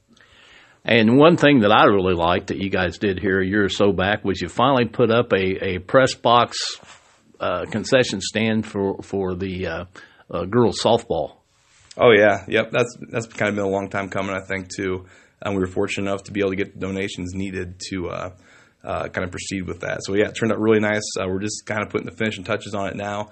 And 0.84 1.16
one 1.16 1.38
thing 1.38 1.60
that 1.60 1.72
I 1.72 1.84
really 1.84 2.14
liked 2.14 2.48
that 2.48 2.58
you 2.58 2.68
guys 2.68 2.98
did 2.98 3.18
here 3.18 3.40
a 3.40 3.46
year 3.46 3.64
or 3.64 3.70
so 3.70 3.92
back 3.92 4.22
was 4.22 4.42
you 4.42 4.48
finally 4.48 4.84
put 4.84 5.10
up 5.10 5.32
a, 5.32 5.64
a 5.64 5.78
press 5.78 6.14
box 6.14 6.58
uh, 7.40 7.64
concession 7.70 8.20
stand 8.20 8.66
for 8.66 9.02
for 9.02 9.34
the 9.34 9.66
uh, 9.66 9.84
uh, 10.30 10.44
girls 10.44 10.80
softball. 10.82 11.36
Oh 11.96 12.12
yeah, 12.12 12.44
yep. 12.48 12.70
That's 12.70 12.96
that's 13.10 13.26
kind 13.26 13.48
of 13.48 13.54
been 13.54 13.64
a 13.64 13.68
long 13.68 13.88
time 13.88 14.10
coming, 14.10 14.34
I 14.34 14.46
think, 14.46 14.68
too. 14.74 15.06
And 15.40 15.54
we 15.54 15.60
were 15.60 15.66
fortunate 15.66 16.10
enough 16.10 16.24
to 16.24 16.32
be 16.32 16.40
able 16.40 16.50
to 16.50 16.56
get 16.56 16.74
the 16.74 16.86
donations 16.86 17.34
needed 17.34 17.80
to 17.90 18.30
uh, 18.84 18.88
uh, 18.88 19.08
kind 19.08 19.24
of 19.24 19.30
proceed 19.30 19.66
with 19.66 19.80
that. 19.80 20.00
So 20.04 20.14
yeah, 20.14 20.28
it 20.28 20.34
turned 20.34 20.52
out 20.52 20.60
really 20.60 20.80
nice. 20.80 21.02
Uh, 21.18 21.26
we're 21.26 21.40
just 21.40 21.66
kind 21.66 21.82
of 21.82 21.90
putting 21.90 22.06
the 22.06 22.16
finishing 22.16 22.44
touches 22.44 22.74
on 22.74 22.88
it 22.88 22.96
now 22.96 23.30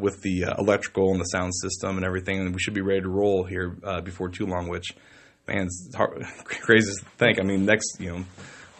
with 0.00 0.20
the 0.22 0.54
electrical 0.58 1.12
and 1.12 1.20
the 1.20 1.24
sound 1.24 1.54
system 1.54 1.96
and 1.96 2.04
everything, 2.04 2.40
and 2.40 2.54
we 2.54 2.60
should 2.60 2.74
be 2.74 2.80
ready 2.80 3.00
to 3.00 3.08
roll 3.08 3.44
here 3.44 3.70
before 4.02 4.28
too 4.28 4.46
long. 4.46 4.68
Which 4.68 4.92
man, 5.46 5.66
it's 5.66 5.94
hard, 5.94 6.22
crazy 6.44 6.92
to 6.92 7.04
think. 7.18 7.40
I 7.40 7.44
mean, 7.44 7.64
next, 7.64 7.96
you 8.00 8.10
know, 8.10 8.24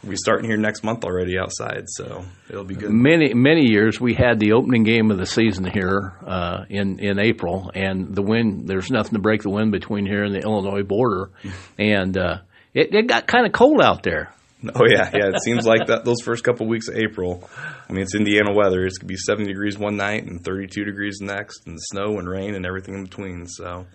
we 0.02 0.16
starting 0.16 0.48
here 0.48 0.58
next 0.58 0.82
month 0.82 1.04
already 1.04 1.38
outside, 1.38 1.84
so 1.86 2.24
it'll 2.48 2.64
be 2.64 2.74
good. 2.74 2.90
Many 2.90 3.32
many 3.34 3.70
years 3.70 4.00
we 4.00 4.14
had 4.14 4.38
the 4.38 4.52
opening 4.52 4.82
game 4.82 5.10
of 5.10 5.18
the 5.18 5.26
season 5.26 5.64
here 5.64 6.14
uh, 6.26 6.64
in 6.68 6.98
in 6.98 7.18
April, 7.18 7.70
and 7.74 8.14
the 8.14 8.22
wind. 8.22 8.68
There's 8.68 8.90
nothing 8.90 9.14
to 9.14 9.20
break 9.20 9.42
the 9.42 9.50
wind 9.50 9.72
between 9.72 10.06
here 10.06 10.24
and 10.24 10.34
the 10.34 10.40
Illinois 10.40 10.82
border, 10.82 11.30
and 11.78 12.16
uh, 12.16 12.38
it, 12.74 12.94
it 12.94 13.06
got 13.06 13.26
kind 13.26 13.46
of 13.46 13.52
cold 13.52 13.80
out 13.82 14.02
there. 14.02 14.32
Oh 14.74 14.84
yeah, 14.88 15.10
yeah. 15.12 15.28
It 15.28 15.42
seems 15.42 15.66
like 15.66 15.86
that 15.88 16.04
those 16.04 16.22
first 16.22 16.42
couple 16.42 16.66
of 16.66 16.70
weeks 16.70 16.88
of 16.88 16.96
April. 16.96 17.48
I 17.56 17.92
mean, 17.92 18.02
it's 18.02 18.14
Indiana 18.14 18.52
weather. 18.52 18.86
It's 18.86 18.98
gonna 18.98 19.08
be 19.08 19.16
70 19.16 19.46
degrees 19.46 19.76
one 19.78 19.96
night 19.96 20.24
and 20.24 20.42
32 20.42 20.84
degrees 20.84 21.18
the 21.18 21.26
next, 21.26 21.66
and 21.66 21.78
snow 21.80 22.18
and 22.18 22.28
rain 22.28 22.54
and 22.54 22.64
everything 22.64 22.94
in 22.94 23.04
between. 23.04 23.46
So 23.46 23.86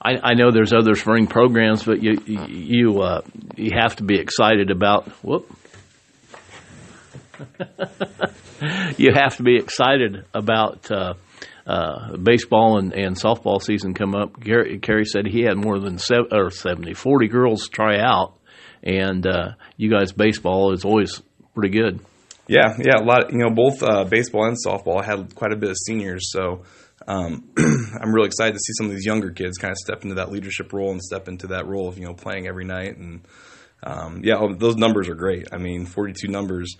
I, 0.00 0.12
I 0.22 0.34
know 0.34 0.50
there's 0.52 0.72
other 0.72 0.94
spring 0.94 1.26
programs, 1.26 1.84
but 1.84 2.02
you 2.02 2.18
you 2.26 3.00
uh, 3.00 3.22
you 3.56 3.72
have 3.76 3.96
to 3.96 4.04
be 4.04 4.18
excited 4.18 4.70
about. 4.70 5.08
Whoop. 5.24 5.50
you 8.96 9.12
have 9.14 9.36
to 9.36 9.42
be 9.42 9.56
excited 9.56 10.24
about 10.32 10.90
uh, 10.90 11.14
uh, 11.66 12.16
baseball 12.16 12.78
and, 12.78 12.92
and 12.92 13.16
softball 13.16 13.60
season 13.62 13.94
come 13.94 14.14
up. 14.14 14.38
Gary, 14.38 14.78
Kerry 14.78 15.04
said 15.04 15.26
he 15.26 15.42
had 15.42 15.56
more 15.56 15.78
than 15.78 15.98
seven, 15.98 16.28
or 16.32 16.50
70, 16.50 16.94
40 16.94 17.28
girls 17.28 17.68
try 17.68 17.98
out, 17.98 18.35
and 18.86 19.26
uh, 19.26 19.52
you 19.76 19.90
guys 19.90 20.12
baseball 20.12 20.72
is 20.72 20.84
always 20.84 21.20
pretty 21.54 21.76
good. 21.76 22.00
Yeah, 22.46 22.76
yeah, 22.78 23.02
a 23.02 23.04
lot. 23.04 23.32
you 23.32 23.38
know, 23.38 23.50
both 23.50 23.82
uh, 23.82 24.04
baseball 24.04 24.44
and 24.44 24.56
softball 24.64 25.04
had 25.04 25.34
quite 25.34 25.52
a 25.52 25.56
bit 25.56 25.70
of 25.70 25.76
seniors, 25.84 26.30
so 26.30 26.62
um, 27.08 27.50
I'm 27.58 28.12
really 28.12 28.28
excited 28.28 28.52
to 28.52 28.60
see 28.60 28.72
some 28.78 28.86
of 28.86 28.92
these 28.92 29.04
younger 29.04 29.30
kids 29.30 29.58
kind 29.58 29.72
of 29.72 29.78
step 29.78 30.04
into 30.04 30.14
that 30.14 30.30
leadership 30.30 30.72
role 30.72 30.92
and 30.92 31.02
step 31.02 31.26
into 31.26 31.48
that 31.48 31.66
role 31.66 31.88
of 31.88 31.98
you 31.98 32.04
know 32.04 32.14
playing 32.14 32.46
every 32.46 32.64
night. 32.64 32.96
And 32.96 33.26
um, 33.82 34.20
yeah, 34.22 34.36
oh, 34.38 34.54
those 34.54 34.76
numbers 34.76 35.08
are 35.08 35.16
great. 35.16 35.48
I 35.52 35.58
mean, 35.58 35.86
42 35.86 36.28
numbers 36.28 36.72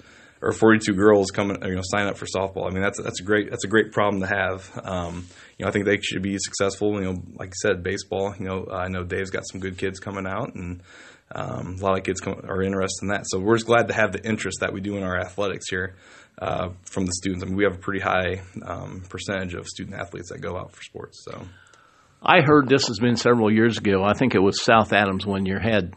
or 0.43 0.53
42 0.53 0.93
girls 0.95 1.31
coming 1.33 1.57
you 1.65 1.75
know 1.75 1.83
sign 1.83 2.07
up 2.07 2.17
for 2.17 2.27
softball. 2.27 2.71
I 2.71 2.73
mean, 2.73 2.83
that's 2.83 3.03
that's 3.03 3.21
a 3.21 3.25
great 3.25 3.51
that's 3.51 3.65
a 3.65 3.69
great 3.69 3.91
problem 3.91 4.21
to 4.21 4.29
have. 4.29 4.71
Um, 4.85 5.27
you 5.59 5.65
know, 5.65 5.69
I 5.69 5.73
think 5.73 5.85
they 5.87 5.99
should 6.01 6.23
be 6.23 6.39
successful. 6.39 6.95
You 7.01 7.13
know, 7.13 7.23
like 7.35 7.49
you 7.49 7.61
said, 7.61 7.83
baseball. 7.83 8.35
You 8.39 8.47
know, 8.47 8.69
I 8.71 8.87
know 8.87 9.03
Dave's 9.03 9.31
got 9.31 9.43
some 9.51 9.61
good 9.61 9.79
kids 9.79 9.99
coming 9.99 10.29
out 10.29 10.55
and. 10.55 10.81
Um, 11.35 11.77
a 11.81 11.85
lot 11.85 11.99
of 11.99 12.05
kids 12.05 12.21
come, 12.21 12.41
are 12.49 12.63
interested 12.63 13.03
in 13.03 13.09
that, 13.09 13.25
so 13.27 13.41
we're 13.41 13.57
just 13.57 13.67
glad 13.67 13.89
to 13.89 13.95
have 13.95 14.13
the 14.13 14.25
interest 14.25 14.59
that 14.61 14.73
we 14.73 14.81
do 14.81 14.97
in 14.97 15.03
our 15.03 15.19
athletics 15.19 15.65
here 15.69 15.97
uh, 16.39 16.69
from 16.85 17.05
the 17.05 17.13
students. 17.13 17.43
I 17.43 17.47
mean, 17.49 17.57
we 17.57 17.65
have 17.65 17.75
a 17.75 17.79
pretty 17.79 18.01
high 18.01 18.43
um, 18.63 19.03
percentage 19.09 19.55
of 19.55 19.67
student 19.67 19.97
athletes 19.97 20.31
that 20.31 20.41
go 20.41 20.57
out 20.57 20.73
for 20.73 20.83
sports. 20.83 21.25
So, 21.29 21.43
I 22.23 22.43
heard 22.43 22.69
this 22.69 22.87
has 22.87 23.01
been 23.01 23.17
several 23.17 23.53
years 23.53 23.77
ago. 23.79 24.05
I 24.05 24.15
think 24.15 24.35
it 24.35 24.39
was 24.41 24.63
South 24.63 24.93
Adams 24.93 25.27
one 25.27 25.47
year 25.47 25.59
had 25.59 25.95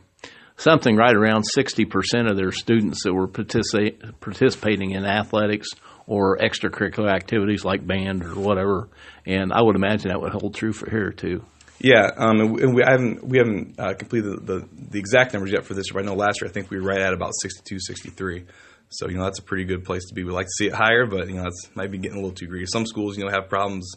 something 0.57 0.95
right 0.95 1.15
around 1.15 1.43
sixty 1.43 1.85
percent 1.85 2.27
of 2.27 2.35
their 2.35 2.51
students 2.51 3.03
that 3.03 3.13
were 3.13 3.27
partici- 3.27 4.19
participating 4.19 4.91
in 4.91 5.05
athletics 5.05 5.69
or 6.07 6.37
extracurricular 6.39 7.13
activities 7.13 7.63
like 7.63 7.85
band 7.85 8.23
or 8.23 8.33
whatever. 8.33 8.89
And 9.27 9.53
I 9.53 9.61
would 9.61 9.75
imagine 9.75 10.09
that 10.09 10.19
would 10.21 10.33
hold 10.33 10.55
true 10.55 10.73
for 10.73 10.89
here 10.89 11.11
too. 11.11 11.43
Yeah, 11.79 12.11
um, 12.17 12.41
and 12.41 12.75
we, 12.75 12.83
haven't 12.85 13.25
we 13.25 13.37
haven't 13.37 13.79
uh, 13.79 13.93
completed 13.93 14.45
the, 14.45 14.59
the, 14.59 14.69
the 14.91 14.99
exact 14.99 15.33
numbers 15.33 15.51
yet 15.51 15.65
for 15.65 15.73
this 15.73 15.85
year. 15.87 15.93
But 15.93 16.03
I 16.03 16.11
know 16.11 16.15
last 16.15 16.41
year 16.41 16.49
I 16.49 16.51
think 16.53 16.69
we 16.69 16.77
were 16.77 16.83
right 16.83 16.99
at 16.99 17.13
about 17.13 17.31
62, 17.41 17.79
63. 17.79 18.45
So 18.89 19.07
you 19.07 19.17
know 19.17 19.23
that's 19.23 19.39
a 19.39 19.43
pretty 19.43 19.63
good 19.63 19.85
place 19.85 20.05
to 20.09 20.13
be. 20.13 20.23
We 20.23 20.31
like 20.31 20.47
to 20.47 20.51
see 20.57 20.67
it 20.67 20.73
higher, 20.73 21.05
but 21.05 21.29
you 21.29 21.35
know 21.35 21.45
it's 21.45 21.69
might 21.75 21.91
be 21.91 21.97
getting 21.97 22.17
a 22.17 22.21
little 22.21 22.35
too 22.35 22.47
greedy. 22.47 22.65
Some 22.65 22.85
schools 22.85 23.17
you 23.17 23.23
know 23.23 23.31
have 23.31 23.47
problems, 23.47 23.93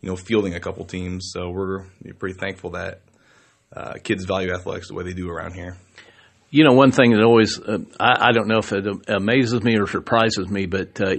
you 0.00 0.08
know, 0.08 0.16
fielding 0.16 0.54
a 0.54 0.60
couple 0.60 0.84
teams. 0.84 1.30
So 1.34 1.50
we're 1.50 1.84
pretty 2.18 2.38
thankful 2.38 2.70
that 2.70 3.00
uh, 3.74 3.94
kids 4.02 4.24
value 4.24 4.52
athletics 4.52 4.88
the 4.88 4.94
way 4.94 5.04
they 5.04 5.12
do 5.12 5.28
around 5.28 5.54
here. 5.54 5.76
You 6.50 6.64
know, 6.64 6.72
one 6.72 6.92
thing 6.92 7.10
that 7.10 7.22
always 7.22 7.60
uh, 7.60 7.78
I, 7.98 8.28
I, 8.28 8.32
don't 8.32 8.46
know 8.46 8.58
if 8.58 8.72
it 8.72 8.86
amazes 9.08 9.62
me 9.62 9.76
or 9.78 9.86
surprises 9.86 10.48
me, 10.48 10.66
but 10.66 11.00
uh, 11.00 11.14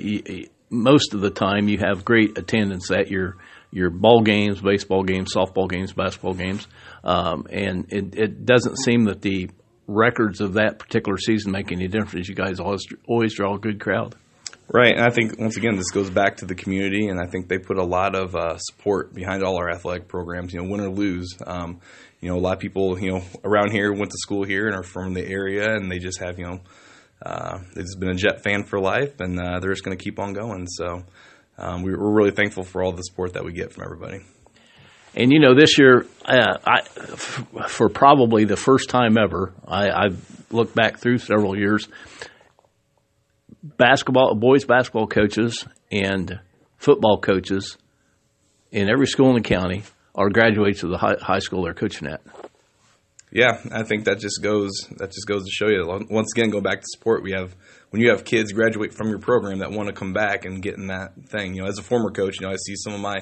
most 0.69 1.13
of 1.13 1.19
the 1.19 1.29
time 1.29 1.67
you 1.67 1.79
have 1.79 2.05
great 2.05 2.37
attendance 2.37 2.89
at 2.91 3.11
your 3.11 3.35
your 3.77 3.91
ball 3.91 4.21
games, 4.21 4.59
baseball 4.59 5.03
games, 5.03 5.33
softball 5.33 5.69
games, 5.69 5.93
basketball 5.93 6.33
games, 6.33 6.67
um, 7.03 7.45
and 7.51 7.85
it, 7.93 8.15
it 8.17 8.45
doesn't 8.45 8.77
seem 8.77 9.05
that 9.05 9.21
the 9.21 9.49
records 9.87 10.41
of 10.41 10.53
that 10.53 10.79
particular 10.79 11.17
season 11.17 11.51
make 11.51 11.71
any 11.71 11.87
difference. 11.87 12.27
You 12.27 12.35
guys 12.35 12.59
always 12.59 12.85
always 13.07 13.35
draw 13.35 13.55
a 13.55 13.59
good 13.59 13.79
crowd. 13.79 14.15
Right, 14.69 14.97
and 14.97 15.05
I 15.05 15.11
think 15.11 15.39
once 15.39 15.55
again 15.55 15.77
this 15.77 15.91
goes 15.91 16.09
back 16.09 16.37
to 16.37 16.45
the 16.45 16.55
community, 16.55 17.07
and 17.07 17.21
I 17.21 17.29
think 17.29 17.47
they 17.47 17.59
put 17.59 17.77
a 17.77 17.85
lot 17.85 18.15
of 18.15 18.35
uh, 18.35 18.57
support 18.57 19.13
behind 19.13 19.43
all 19.43 19.55
our 19.57 19.69
athletic 19.69 20.07
programs. 20.07 20.53
You 20.53 20.61
know, 20.61 20.69
win 20.69 20.81
or 20.81 20.89
lose. 20.89 21.37
Um, 21.45 21.79
you 22.19 22.29
know, 22.29 22.35
a 22.35 22.41
lot 22.41 22.53
of 22.53 22.59
people 22.59 22.99
you 22.99 23.11
know 23.11 23.21
around 23.45 23.71
here 23.71 23.93
went 23.93 24.09
to 24.09 24.17
school 24.17 24.43
here 24.43 24.67
and 24.67 24.75
are 24.75 24.83
from 24.83 25.13
the 25.13 25.25
area, 25.25 25.75
and 25.75 25.89
they 25.89 25.99
just 25.99 26.19
have 26.19 26.39
you 26.39 26.45
know 26.45 26.59
uh, 27.21 27.59
they've 27.73 27.85
just 27.85 27.99
been 27.99 28.09
a 28.09 28.15
Jet 28.15 28.43
fan 28.43 28.63
for 28.63 28.79
life, 28.79 29.19
and 29.19 29.39
uh, 29.39 29.59
they're 29.59 29.71
just 29.71 29.83
going 29.83 29.97
to 29.97 30.03
keep 30.03 30.19
on 30.19 30.33
going. 30.33 30.67
So 30.67 31.03
um, 31.57 31.83
we're 31.83 31.97
really 31.97 32.31
thankful 32.31 32.63
for 32.63 32.83
all 32.83 32.91
the 32.91 33.03
support 33.03 33.33
that 33.33 33.43
we 33.43 33.53
get 33.53 33.71
from 33.71 33.83
everybody. 33.83 34.21
And 35.15 35.31
you 35.31 35.39
know, 35.39 35.55
this 35.55 35.79
year, 35.79 36.05
uh, 36.25 36.57
I, 36.63 36.81
f- 36.81 37.45
for 37.69 37.89
probably 37.89 38.45
the 38.45 38.57
first 38.57 38.89
time 38.89 39.17
ever, 39.17 39.53
I, 39.67 39.89
I've 39.89 40.51
looked 40.51 40.75
back 40.75 40.99
through 40.99 41.17
several 41.17 41.57
years. 41.57 41.87
Basketball, 43.63 44.35
boys 44.35 44.65
basketball 44.65 45.07
coaches 45.07 45.65
and 45.91 46.39
football 46.77 47.19
coaches 47.19 47.77
in 48.71 48.89
every 48.89 49.07
school 49.07 49.29
in 49.29 49.41
the 49.41 49.41
county 49.41 49.83
are 50.13 50.29
graduates 50.29 50.83
of 50.83 50.91
the 50.91 50.97
high, 50.97 51.15
high 51.19 51.39
school 51.39 51.63
they're 51.63 51.73
coaching 51.73 52.07
at. 52.07 52.21
Yeah, 53.31 53.59
I 53.71 53.83
think 53.83 54.05
that 54.05 54.19
just 54.19 54.41
goes 54.41 54.71
that 54.97 55.11
just 55.11 55.27
goes 55.27 55.43
to 55.43 55.51
show 55.51 55.67
you. 55.67 55.85
Once 56.09 56.31
again, 56.33 56.49
go 56.49 56.61
back 56.61 56.79
to 56.81 56.87
support. 56.87 57.23
We 57.23 57.31
have 57.31 57.55
when 57.89 58.01
you 58.01 58.09
have 58.09 58.25
kids 58.25 58.51
graduate 58.51 58.93
from 58.93 59.09
your 59.09 59.19
program 59.19 59.59
that 59.59 59.71
want 59.71 59.87
to 59.87 59.93
come 59.93 60.13
back 60.13 60.45
and 60.45 60.61
get 60.61 60.75
in 60.75 60.87
that 60.87 61.13
thing. 61.29 61.55
You 61.55 61.63
know, 61.63 61.67
as 61.67 61.77
a 61.77 61.83
former 61.83 62.11
coach, 62.11 62.39
you 62.39 62.45
know, 62.45 62.51
I 62.51 62.57
see 62.57 62.75
some 62.75 62.93
of 62.93 62.99
my 62.99 63.17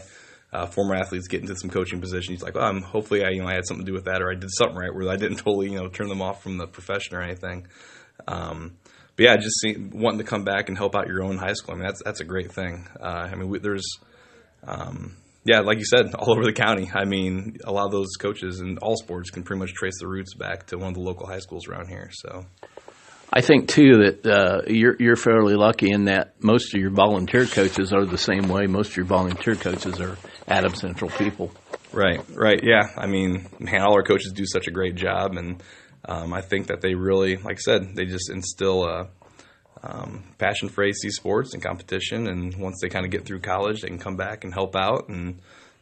uh, 0.51 0.65
former 0.65 0.95
athletes 0.95 1.28
get 1.28 1.41
into 1.41 1.56
some 1.56 1.69
coaching 1.69 2.01
positions. 2.01 2.41
Like, 2.41 2.56
well, 2.56 2.65
I'm, 2.65 2.82
hopefully, 2.82 3.23
I 3.23 3.30
you 3.30 3.41
know 3.41 3.47
I 3.47 3.54
had 3.54 3.65
something 3.65 3.86
to 3.86 3.91
do 3.91 3.95
with 3.95 4.06
that, 4.06 4.21
or 4.21 4.32
I 4.32 4.36
did 4.36 4.49
something 4.51 4.78
right 4.78 4.93
where 4.93 5.10
I 5.10 5.17
didn't 5.17 5.38
totally 5.45 5.71
you 5.71 5.80
know 5.80 5.89
turn 5.89 6.08
them 6.08 6.21
off 6.21 6.41
from 6.41 6.58
the 6.58 6.67
profession 6.67 7.15
or 7.15 7.21
anything. 7.21 7.67
Um, 8.28 8.78
but 9.15 9.23
yeah, 9.23 9.36
just 9.38 9.60
see, 9.62 9.75
wanting 9.78 10.19
to 10.19 10.25
come 10.25 10.43
back 10.43 10.67
and 10.67 10.78
help 10.78 10.95
out 10.95 11.08
your 11.08 11.23
own 11.23 11.38
high 11.38 11.54
school. 11.54 11.75
I 11.75 11.78
mean, 11.78 11.86
that's 11.86 12.01
that's 12.04 12.21
a 12.21 12.25
great 12.25 12.51
thing. 12.51 12.88
Uh, 12.99 13.30
I 13.32 13.36
mean, 13.36 13.49
we, 13.49 13.60
there's 13.60 13.86
um, 14.67 15.15
yeah, 15.45 15.60
like 15.60 15.78
you 15.78 15.86
said, 15.86 16.13
all 16.19 16.32
over 16.32 16.43
the 16.43 16.54
county. 16.54 16.89
I 16.93 17.06
mean, 17.06 17.58
a 17.63 17.71
lot 17.71 17.86
of 17.86 17.91
those 17.91 18.15
coaches 18.19 18.60
in 18.60 18.78
all 18.80 18.97
sports 18.97 19.30
can 19.30 19.43
pretty 19.43 19.60
much 19.60 19.73
trace 19.73 19.99
the 19.99 20.08
roots 20.08 20.34
back 20.34 20.67
to 20.67 20.78
one 20.78 20.89
of 20.89 20.93
the 20.95 21.01
local 21.01 21.28
high 21.28 21.39
schools 21.39 21.67
around 21.67 21.88
here. 21.88 22.10
So, 22.12 22.45
I 23.31 23.41
think 23.41 23.67
too 23.67 23.97
that 24.03 24.25
uh, 24.25 24.61
you're 24.67 24.95
you're 24.99 25.15
fairly 25.15 25.55
lucky 25.55 25.91
in 25.91 26.05
that 26.05 26.41
most 26.41 26.73
of 26.73 26.79
your 26.79 26.91
volunteer 26.91 27.45
coaches 27.45 27.91
are 27.91 28.05
the 28.05 28.17
same 28.17 28.47
way. 28.47 28.65
Most 28.67 28.91
of 28.91 28.97
your 28.97 29.05
volunteer 29.05 29.55
coaches 29.55 29.99
are 29.99 30.17
Adam 30.47 30.73
Central 30.73 31.09
people. 31.11 31.51
Right, 31.91 32.21
right, 32.29 32.61
yeah. 32.63 32.89
I 32.97 33.07
mean, 33.07 33.47
man, 33.59 33.81
all 33.81 33.93
our 33.93 34.03
coaches 34.03 34.31
do 34.33 34.45
such 34.45 34.67
a 34.67 34.71
great 34.71 34.95
job, 34.95 35.38
and 35.38 35.61
um, 36.07 36.33
I 36.33 36.41
think 36.41 36.67
that 36.67 36.81
they 36.81 36.93
really, 36.93 37.38
like 37.38 37.57
I 37.57 37.61
said, 37.61 37.95
they 37.95 38.05
just 38.05 38.29
instill 38.29 38.83
a 38.85 39.09
um, 39.81 40.23
passion 40.38 40.69
for 40.69 40.83
AC 40.83 41.09
sports 41.09 41.53
and 41.53 41.63
competition. 41.63 42.27
And 42.27 42.55
once 42.57 42.79
they 42.81 42.89
kind 42.89 43.05
of 43.05 43.11
get 43.11 43.25
through 43.25 43.41
college, 43.41 43.81
they 43.81 43.88
can 43.88 43.99
come 43.99 44.17
back 44.17 44.43
and 44.43 44.53
help 44.53 44.75
out. 44.75 45.09
And 45.09 45.39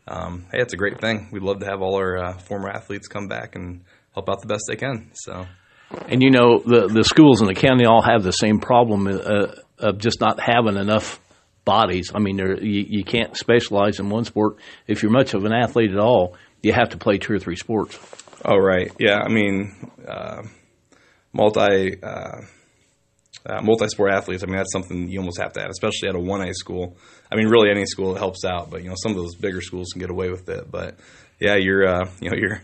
um, 0.07 0.45
hey, 0.51 0.59
it's 0.59 0.73
a 0.73 0.77
great 0.77 0.99
thing. 1.01 1.29
We'd 1.31 1.43
love 1.43 1.59
to 1.59 1.65
have 1.65 1.81
all 1.81 1.95
our 1.95 2.17
uh, 2.17 2.37
former 2.37 2.69
athletes 2.69 3.07
come 3.07 3.27
back 3.27 3.55
and 3.55 3.81
help 4.13 4.29
out 4.29 4.41
the 4.41 4.47
best 4.47 4.63
they 4.67 4.75
can. 4.75 5.11
So. 5.13 5.45
And 6.07 6.21
you 6.21 6.31
know 6.31 6.59
the 6.59 6.87
the 6.87 7.03
schools 7.03 7.41
in 7.41 7.47
the 7.47 7.53
county 7.53 7.85
all 7.85 8.01
have 8.01 8.23
the 8.23 8.31
same 8.31 8.59
problem 8.59 9.07
uh, 9.07 9.55
of 9.79 9.97
just 9.97 10.19
not 10.19 10.39
having 10.39 10.77
enough 10.77 11.19
bodies. 11.65 12.11
I 12.13 12.19
mean, 12.19 12.37
you, 12.37 12.85
you 12.87 13.03
can't 13.03 13.35
specialize 13.37 13.99
in 13.99 14.09
one 14.09 14.25
sport. 14.25 14.57
If 14.87 15.01
you're 15.01 15.11
much 15.11 15.33
of 15.33 15.45
an 15.45 15.53
athlete 15.53 15.91
at 15.91 15.99
all, 15.99 16.35
you 16.61 16.73
have 16.73 16.89
to 16.89 16.97
play 16.97 17.17
two 17.17 17.33
or 17.33 17.39
three 17.39 17.55
sports. 17.55 17.97
Oh 18.45 18.57
right, 18.57 18.91
yeah. 18.99 19.19
I 19.19 19.29
mean, 19.29 19.91
uh, 20.07 20.43
multi 21.31 22.01
uh, 22.01 22.41
uh, 23.45 23.61
multi-sport 23.61 24.11
athletes. 24.11 24.43
I 24.43 24.47
mean, 24.47 24.57
that's 24.57 24.71
something 24.71 25.09
you 25.09 25.19
almost 25.19 25.39
have 25.39 25.53
to 25.53 25.61
have, 25.61 25.69
especially 25.69 26.09
at 26.09 26.15
a 26.15 26.19
one 26.19 26.41
A 26.47 26.53
school. 26.53 26.97
I 27.31 27.35
mean, 27.35 27.47
really 27.47 27.69
any 27.69 27.85
school 27.85 28.15
helps 28.15 28.45
out, 28.45 28.69
but 28.69 28.83
you 28.83 28.89
know, 28.89 28.95
some 28.97 29.11
of 29.11 29.17
those 29.17 29.35
bigger 29.35 29.61
schools 29.61 29.89
can 29.91 29.99
get 29.99 30.09
away 30.09 30.29
with 30.29 30.47
it. 30.49 30.69
But 30.71 30.97
yeah, 31.39 31.55
you're 31.55 31.87
uh, 31.87 32.09
you 32.21 32.29
know 32.29 32.37
you're 32.37 32.61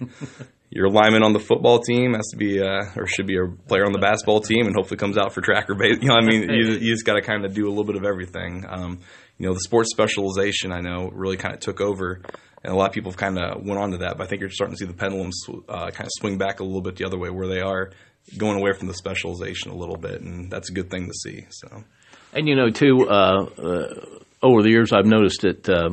your 0.72 0.90
lineman 0.90 1.24
on 1.24 1.34
the 1.34 1.40
football 1.40 1.80
team 1.80 2.14
has 2.14 2.28
to 2.28 2.38
be 2.38 2.62
uh, 2.62 2.86
or 2.96 3.08
should 3.08 3.26
be 3.26 3.38
a 3.38 3.48
player 3.68 3.86
on 3.86 3.92
the 3.92 4.00
basketball 4.00 4.40
team, 4.40 4.68
and 4.68 4.76
hopefully 4.76 4.98
comes 4.98 5.18
out 5.18 5.34
for 5.34 5.42
track 5.42 5.70
or 5.70 5.76
base. 5.76 5.98
You 6.02 6.10
know, 6.10 6.16
I 6.16 6.22
mean, 6.22 6.50
you, 6.50 6.74
you 6.74 6.94
just 6.94 7.06
got 7.06 7.16
to 7.16 7.22
kind 7.22 7.44
of 7.46 7.54
do 7.54 7.68
a 7.68 7.70
little 7.70 7.86
bit 7.86 7.96
of 7.96 8.06
everything. 8.06 8.66
Um, 8.68 9.00
you 9.38 9.48
know, 9.48 9.54
the 9.54 9.62
sports 9.62 9.90
specialization 9.92 10.72
I 10.72 10.82
know 10.82 11.10
really 11.12 11.38
kind 11.38 11.54
of 11.54 11.60
took 11.60 11.82
over, 11.82 12.22
and 12.64 12.74
a 12.74 12.76
lot 12.76 12.88
of 12.88 12.94
people 12.94 13.12
have 13.12 13.18
kind 13.18 13.40
of 13.40 13.66
went 13.66 13.80
on 13.80 13.92
to 13.92 13.98
that. 14.00 14.18
But 14.18 14.26
I 14.26 14.28
think 14.28 14.42
you're 14.42 14.52
starting 14.52 14.76
to 14.76 14.80
see 14.80 14.86
the 14.86 14.94
pendulums 14.94 15.42
uh, 15.68 15.90
kind 15.90 16.06
of 16.06 16.12
swing 16.20 16.38
back 16.38 16.60
a 16.60 16.64
little 16.64 16.82
bit 16.82 16.98
the 16.98 17.06
other 17.06 17.18
way, 17.18 17.30
where 17.30 17.48
they 17.48 17.62
are 17.62 17.92
going 18.38 18.60
away 18.60 18.74
from 18.74 18.88
the 18.88 18.94
specialization 18.94 19.72
a 19.72 19.76
little 19.76 19.98
bit, 19.98 20.22
and 20.22 20.52
that's 20.52 20.70
a 20.70 20.74
good 20.74 20.92
thing 20.92 21.08
to 21.08 21.14
see. 21.14 21.48
So, 21.50 21.84
and 22.34 22.48
you 22.48 22.56
know, 22.56 22.70
too, 22.70 23.08
uh, 23.10 23.46
uh 23.58 24.06
over 24.42 24.62
the 24.62 24.70
years, 24.70 24.94
I've 24.94 25.06
noticed 25.06 25.42
that 25.42 25.68
uh, 25.68 25.90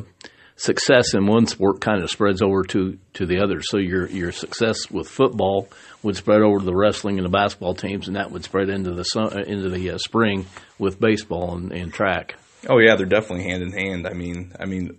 success 0.56 1.14
in 1.14 1.26
one 1.26 1.46
sport 1.46 1.80
kind 1.80 2.02
of 2.02 2.10
spreads 2.10 2.42
over 2.42 2.64
to, 2.64 2.98
to 3.14 3.26
the 3.26 3.40
other. 3.40 3.60
So 3.62 3.78
your 3.78 4.08
your 4.08 4.32
success 4.32 4.90
with 4.90 5.08
football 5.08 5.68
would 6.02 6.16
spread 6.16 6.40
over 6.40 6.58
to 6.58 6.64
the 6.64 6.74
wrestling 6.74 7.18
and 7.18 7.24
the 7.24 7.30
basketball 7.30 7.74
teams, 7.74 8.08
and 8.08 8.16
that 8.16 8.30
would 8.30 8.44
spread 8.44 8.68
into 8.68 8.92
the 8.92 9.04
uh, 9.16 9.42
into 9.42 9.68
the 9.68 9.90
uh, 9.90 9.98
spring 9.98 10.46
with 10.78 10.98
baseball 10.98 11.56
and, 11.56 11.72
and 11.72 11.92
track. 11.92 12.36
Oh 12.68 12.78
yeah, 12.78 12.96
they're 12.96 13.06
definitely 13.06 13.44
hand 13.44 13.62
in 13.62 13.72
hand. 13.72 14.06
I 14.06 14.14
mean, 14.14 14.52
I 14.58 14.64
mean, 14.64 14.98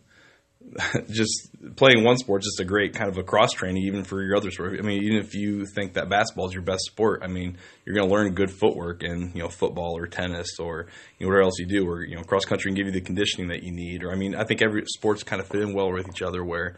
just 1.10 1.50
playing 1.76 2.04
one 2.04 2.18
sport 2.18 2.42
just 2.42 2.60
a 2.60 2.66
great 2.66 2.94
kind 2.94 3.10
of 3.10 3.18
a 3.18 3.24
cross 3.24 3.52
training 3.52 3.84
even 3.84 4.04
for 4.04 4.22
your 4.22 4.36
other 4.36 4.52
sport. 4.52 4.78
I 4.78 4.82
mean, 4.82 5.04
even 5.04 5.18
if 5.18 5.34
you 5.34 5.66
think 5.66 5.94
that 5.94 6.10
basketball 6.10 6.48
is 6.48 6.54
your 6.54 6.64
best 6.64 6.84
sport, 6.86 7.22
I 7.24 7.28
mean, 7.28 7.58
you're 7.86 7.96
going 7.96 8.08
to 8.08 8.14
learn 8.14 8.34
good 8.34 8.52
footwork 8.52 9.04
in 9.04 9.32
you 9.34 9.42
know 9.42 9.50
football 9.50 9.98
or 9.98 10.08
tennis 10.08 10.60
or 10.60 10.88
you 11.18 11.26
know 11.26 11.30
whatever 11.30 11.44
else 11.44 11.60
you 11.60 11.66
do, 11.66 11.88
or 11.88 12.04
you 12.04 12.16
know 12.16 12.24
cross 12.24 12.46
country 12.46 12.70
and 12.70 12.78
give 12.78 12.88
you 12.88 12.92
the 12.92 13.02
conditioning 13.02 13.50
that 13.50 13.64
you 13.64 13.72
need. 13.72 14.04
Or 14.04 14.12
I 14.12 14.16
mean, 14.16 14.36
I 14.36 14.44
think 14.44 14.62
every 14.62 14.84
sports 14.88 15.24
kind 15.24 15.42
of 15.42 15.48
fit 15.48 15.62
in 15.62 15.74
well 15.74 15.92
with 15.92 16.10
each 16.10 16.22
other. 16.22 16.44
Where 16.44 16.76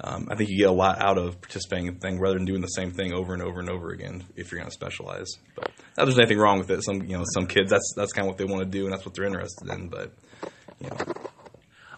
um, 0.00 0.28
I 0.30 0.36
think 0.36 0.50
you 0.50 0.58
get 0.58 0.68
a 0.68 0.72
lot 0.72 1.00
out 1.00 1.18
of 1.18 1.40
participating 1.40 1.86
in 1.86 1.96
thing 1.96 2.20
rather 2.20 2.36
than 2.36 2.44
doing 2.44 2.60
the 2.60 2.68
same 2.68 2.92
thing 2.92 3.12
over 3.12 3.34
and 3.34 3.42
over 3.42 3.60
and 3.60 3.70
over 3.70 3.90
again 3.90 4.24
if 4.36 4.50
you're 4.50 4.60
going 4.60 4.70
to 4.70 4.74
specialize. 4.74 5.28
But 5.54 5.70
not 5.96 6.04
there's 6.04 6.18
anything 6.18 6.38
wrong 6.38 6.58
with 6.58 6.70
it. 6.70 6.82
Some 6.84 7.02
you 7.02 7.18
know 7.18 7.24
some 7.34 7.46
kids 7.46 7.70
that's 7.70 7.92
that's 7.96 8.12
kind 8.12 8.26
of 8.26 8.30
what 8.30 8.38
they 8.38 8.44
want 8.44 8.62
to 8.62 8.68
do 8.68 8.84
and 8.84 8.92
that's 8.92 9.04
what 9.04 9.14
they're 9.14 9.26
interested 9.26 9.68
in. 9.68 9.88
But 9.88 10.12
you 10.80 10.88
know 10.90 10.96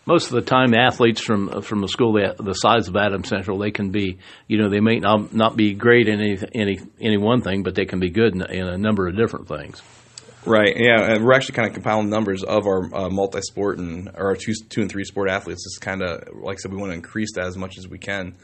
most 0.06 0.26
of 0.26 0.32
the 0.32 0.42
time, 0.42 0.74
athletes 0.74 1.20
from 1.20 1.62
from 1.62 1.82
a 1.84 1.88
school 1.88 2.12
the, 2.12 2.52
size 2.54 2.88
of 2.88 2.96
Adam 2.96 3.24
Central, 3.24 3.58
they 3.58 3.70
can 3.70 3.90
be, 3.90 4.18
you 4.46 4.58
know, 4.58 4.68
they 4.68 4.80
may 4.80 4.98
not 4.98 5.32
not 5.34 5.56
be 5.56 5.74
great 5.74 6.08
in 6.08 6.20
any 6.20 6.38
any 6.54 6.78
any 7.00 7.16
one 7.16 7.42
thing, 7.42 7.62
but 7.62 7.74
they 7.74 7.86
can 7.86 8.00
be 8.00 8.10
good 8.10 8.34
in, 8.34 8.42
in 8.42 8.66
a 8.66 8.78
number 8.78 9.08
of 9.08 9.16
different 9.16 9.48
things. 9.48 9.82
Right. 10.46 10.76
Yeah, 10.76 11.12
and 11.12 11.24
we're 11.24 11.32
actually 11.32 11.54
kind 11.54 11.68
of 11.68 11.74
compiling 11.74 12.10
numbers 12.10 12.42
of 12.42 12.66
our 12.66 12.94
uh, 12.94 13.08
multi-sport 13.08 13.78
and 13.78 14.10
our 14.14 14.36
two, 14.36 14.52
two 14.68 14.82
and 14.82 14.90
three 14.90 15.04
sport 15.04 15.30
athletes. 15.30 15.64
It's 15.66 15.78
kind 15.78 16.02
of 16.02 16.34
like 16.34 16.58
I 16.58 16.60
said, 16.60 16.72
we 16.72 16.76
want 16.76 16.90
to 16.90 16.96
increase 16.96 17.34
that 17.36 17.46
as 17.46 17.56
much 17.56 17.78
as 17.78 17.88
we 17.88 17.98
can. 17.98 18.34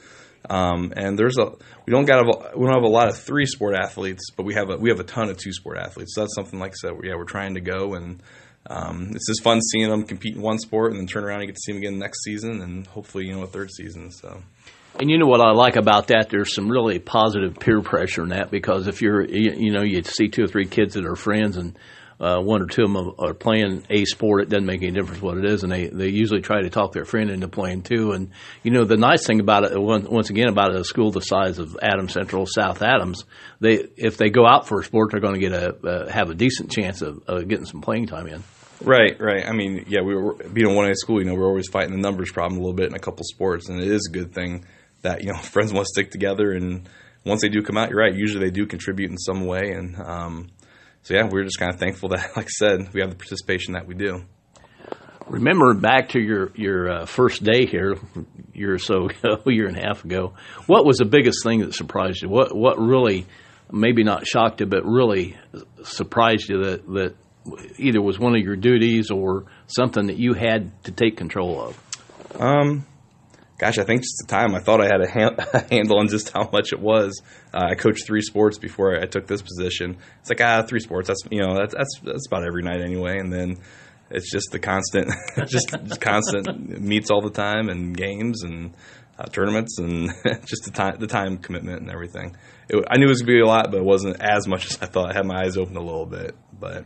Um, 0.49 0.95
and 0.97 1.19
there's 1.19 1.37
a 1.37 1.53
we 1.85 1.93
don't 1.93 2.07
got 2.07 2.21
a, 2.21 2.57
we 2.57 2.65
don't 2.65 2.75
have 2.75 2.85
a 2.85 2.89
lot 2.89 3.09
of 3.09 3.19
three 3.19 3.45
sport 3.45 3.75
athletes, 3.75 4.31
but 4.35 4.45
we 4.45 4.55
have 4.55 4.71
a 4.71 4.79
we 4.79 4.89
have 4.89 5.01
a 5.01 5.05
ton 5.05 5.29
of 5.29 5.37
two 5.37 5.53
sport 5.53 5.77
athletes. 5.77 6.15
So 6.15 6.23
that's 6.23 6.35
something 6.35 6.59
like 6.59 6.73
I 6.73 6.89
said, 6.89 6.93
yeah, 7.05 7.17
we're 7.17 7.25
trying 7.25 7.55
to 7.55 7.61
go 7.61 7.95
and 7.95 8.23
um, 8.71 9.11
it's 9.15 9.27
just 9.27 9.43
fun 9.43 9.61
seeing 9.61 9.91
them 9.91 10.05
compete 10.05 10.37
in 10.37 10.41
one 10.41 10.59
sport 10.59 10.93
and 10.93 11.01
then 11.01 11.07
turn 11.09 11.25
around 11.25 11.41
and 11.41 11.49
get 11.49 11.57
to 11.57 11.61
see 11.61 11.73
them 11.73 11.83
again 11.83 11.99
next 11.99 12.23
season 12.23 12.63
and 12.63 12.87
hopefully 12.87 13.27
you 13.27 13.35
know 13.35 13.43
a 13.43 13.47
third 13.47 13.71
season. 13.71 14.11
So. 14.13 14.41
And 14.99 15.11
you 15.11 15.19
know 15.19 15.27
what 15.27 15.41
I 15.41 15.51
like 15.53 15.77
about 15.77 16.09
that? 16.09 16.31
There's 16.31 16.55
some 16.55 16.69
really 16.69 16.99
positive 16.99 17.59
peer 17.59 17.81
pressure 17.81 18.23
in 18.23 18.31
that 18.31 18.51
because 18.51 18.87
if 18.87 19.03
you're, 19.03 19.25
you, 19.25 19.73
know, 19.73 19.83
you 19.83 20.03
see 20.03 20.29
two 20.29 20.45
or 20.45 20.47
three 20.47 20.67
kids 20.67 20.95
that 20.95 21.05
are 21.05 21.17
friends 21.17 21.57
and 21.57 21.77
uh, 22.21 22.39
one 22.39 22.61
or 22.61 22.67
two 22.67 22.83
of 22.83 22.93
them 22.93 23.15
are 23.19 23.33
playing 23.33 23.85
a 23.89 24.05
sport, 24.05 24.43
it 24.43 24.49
doesn't 24.51 24.67
make 24.67 24.83
any 24.83 24.93
difference 24.93 25.23
what 25.23 25.39
it 25.39 25.45
is, 25.47 25.63
and 25.63 25.73
they, 25.73 25.87
they 25.87 26.09
usually 26.09 26.43
try 26.43 26.61
to 26.61 26.69
talk 26.69 26.93
their 26.93 27.07
friend 27.07 27.31
into 27.31 27.49
playing 27.49 27.83
too. 27.83 28.13
And 28.13 28.31
you 28.63 28.73
know, 28.73 28.85
the 28.85 28.99
nice 28.99 29.27
thing 29.27 29.41
about 29.41 29.65
it, 29.65 29.73
once 29.75 30.29
again, 30.29 30.49
about 30.49 30.75
a 30.75 30.85
school 30.85 31.13
the 31.13 31.21
size 31.21 31.59
of 31.59 31.79
Adams 31.81 32.13
Central, 32.13 32.45
South 32.45 32.83
Adams, 32.83 33.25
they 33.61 33.87
if 33.97 34.19
they 34.19 34.29
go 34.29 34.47
out 34.47 34.69
for 34.69 34.81
a 34.81 34.85
sport, 34.85 35.13
they're 35.13 35.21
going 35.21 35.35
to 35.35 35.41
get 35.41 35.53
a 35.53 35.75
uh, 35.87 36.13
have 36.13 36.29
a 36.29 36.35
decent 36.35 36.71
chance 36.71 37.01
of 37.01 37.23
uh, 37.27 37.41
getting 37.41 37.65
some 37.65 37.81
playing 37.81 38.07
time 38.07 38.27
in. 38.27 38.43
Right, 38.83 39.21
right. 39.21 39.47
I 39.47 39.53
mean, 39.53 39.85
yeah, 39.89 40.01
we 40.01 40.15
were 40.15 40.35
being 40.35 40.71
a 40.71 40.75
one 40.75 40.91
A 40.91 40.95
school. 40.95 41.21
You 41.21 41.27
know, 41.27 41.35
we're 41.35 41.47
always 41.47 41.69
fighting 41.69 41.93
the 41.93 42.01
numbers 42.01 42.33
problem 42.33 42.59
a 42.59 42.63
little 42.63 42.77
bit 42.77 42.89
in 42.89 42.95
a 42.95 42.99
couple 42.99 43.25
sports, 43.25 43.69
and 43.69 43.81
it 43.81 43.89
is 43.89 44.09
a 44.09 44.13
good 44.13 44.33
thing 44.33 44.65
that 45.03 45.23
you 45.23 45.33
know 45.33 45.39
friends 45.43 45.73
want 45.73 45.87
to 45.87 45.91
stick 45.93 46.11
together. 46.11 46.53
And 46.53 46.89
once 47.25 47.43
they 47.43 47.49
do 47.49 47.63
come 47.63 47.77
out, 47.77 47.91
you're 47.91 47.99
right. 47.99 48.15
Usually 48.15 48.45
they 48.45 48.51
do 48.51 48.67
contribute 48.67 49.11
in 49.11 49.19
some 49.19 49.47
way, 49.47 49.73
and 49.73 49.97
um, 49.97 50.51
so 51.03 51.15
yeah, 51.15 51.29
we're 51.31 51.45
just 51.45 51.59
kind 51.59 51.73
of 51.73 51.79
thankful 51.79 52.11
that, 52.11 52.31
like 52.37 52.47
I 52.47 52.49
said, 52.49 52.93
we 52.93 53.01
have 53.01 53.11
the 53.11 53.17
participation 53.17 53.75
that 53.75 53.87
we 53.87 53.95
do. 53.95 54.25
Remember 55.29 55.75
back 55.75 56.11
to 56.11 56.21
your 56.21 56.51
your 56.57 56.91
uh, 56.91 57.07
first 57.07 57.45
day 57.45 57.67
here, 57.67 57.97
year 58.53 58.75
or 58.75 58.79
so 58.79 59.09
ago, 59.25 59.43
year 59.47 59.67
and 59.67 59.77
a 59.77 59.81
half 59.81 60.05
ago. 60.05 60.35
What 60.67 60.85
was 60.85 60.97
the 60.97 61.05
biggest 61.05 61.45
thing 61.45 61.61
that 61.61 61.75
surprised 61.75 62.23
you? 62.23 62.29
What 62.29 62.57
what 62.57 62.81
really, 62.81 63.27
maybe 63.71 64.03
not 64.03 64.27
shocked 64.27 64.61
you, 64.61 64.67
but 64.67 64.85
really 64.85 65.37
surprised 65.85 66.49
you 66.49 66.65
that 66.65 66.87
that 66.89 67.15
either 67.79 68.01
was 68.01 68.19
one 68.19 68.35
of 68.35 68.43
your 68.43 68.57
duties 68.57 69.11
or 69.11 69.45
something 69.67 70.07
that 70.07 70.19
you 70.19 70.35
had 70.35 70.71
to 70.85 70.93
take 70.93 71.17
control 71.17 71.61
of? 71.61 72.41
Um, 72.41 72.87
gosh, 73.59 73.79
I 73.79 73.85
think 73.85 74.03
just 74.03 74.17
the 74.21 74.27
time. 74.27 74.55
I 74.55 74.61
thought 74.61 74.81
I 74.81 74.87
had 74.87 75.01
a, 75.01 75.57
a 75.57 75.75
handle 75.75 75.99
on 75.99 76.09
just 76.09 76.31
how 76.31 76.49
much 76.53 76.73
it 76.73 76.81
was. 76.81 77.21
Uh, 77.53 77.69
I 77.71 77.75
coached 77.75 78.07
three 78.07 78.23
sports 78.23 78.59
before 78.59 79.01
I 79.01 79.07
took 79.07 79.27
this 79.27 79.43
position. 79.43 79.99
It's 80.21 80.31
like 80.31 80.41
ah, 80.41 80.63
three 80.63 80.81
sports. 80.81 81.09
That's 81.09 81.23
you 81.31 81.41
know 81.41 81.55
that's 81.55 81.75
that's, 81.75 82.01
that's 82.03 82.27
about 82.27 82.45
every 82.45 82.63
night 82.63 82.81
anyway. 82.81 83.19
And 83.19 83.33
then 83.33 83.59
it's 84.11 84.31
just 84.31 84.51
the 84.51 84.59
constant, 84.59 85.09
just, 85.47 85.69
just 85.85 86.01
constant 86.01 86.81
meets 86.81 87.11
all 87.11 87.21
the 87.21 87.31
time 87.31 87.69
and 87.69 87.97
games 87.97 88.43
and 88.43 88.75
uh, 89.19 89.27
tournaments 89.27 89.79
and 89.79 90.11
just 90.47 90.65
the 90.65 90.73
time 90.73 90.97
the 90.99 91.07
time 91.07 91.39
commitment 91.39 91.83
and 91.83 91.91
everything. 91.91 92.37
It, 92.69 92.85
I 92.91 92.99
knew 92.99 93.07
it 93.07 93.11
was 93.11 93.21
to 93.21 93.27
be 93.27 93.41
a 93.41 93.47
lot, 93.47 93.71
but 93.71 93.79
it 93.79 93.85
wasn't 93.85 94.21
as 94.21 94.49
much 94.49 94.67
as 94.67 94.79
I 94.81 94.87
thought. 94.87 95.11
I 95.11 95.15
had 95.15 95.27
my 95.27 95.43
eyes 95.45 95.57
open 95.57 95.77
a 95.77 95.83
little 95.83 96.07
bit, 96.07 96.35
but 96.59 96.85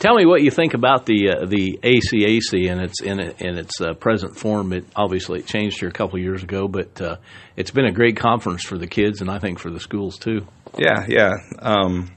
Tell 0.00 0.14
me 0.14 0.24
what 0.24 0.40
you 0.40 0.50
think 0.50 0.72
about 0.72 1.04
the 1.04 1.28
uh, 1.28 1.44
the 1.44 1.78
ACAC 1.82 2.66
in 2.66 2.80
its 2.80 3.02
in, 3.02 3.20
in 3.20 3.58
its 3.58 3.82
uh, 3.82 3.92
present 3.92 4.34
form. 4.34 4.72
It 4.72 4.86
obviously 4.96 5.40
it 5.40 5.46
changed 5.46 5.78
here 5.78 5.90
a 5.90 5.92
couple 5.92 6.16
of 6.16 6.22
years 6.22 6.42
ago, 6.42 6.68
but 6.68 6.98
uh, 7.02 7.16
it's 7.54 7.70
been 7.70 7.84
a 7.84 7.92
great 7.92 8.16
conference 8.16 8.64
for 8.64 8.78
the 8.78 8.86
kids 8.86 9.20
and 9.20 9.30
I 9.30 9.38
think 9.38 9.58
for 9.58 9.70
the 9.70 9.78
schools 9.78 10.16
too. 10.16 10.46
Yeah, 10.78 11.04
yeah. 11.06 11.34
Um, 11.58 12.16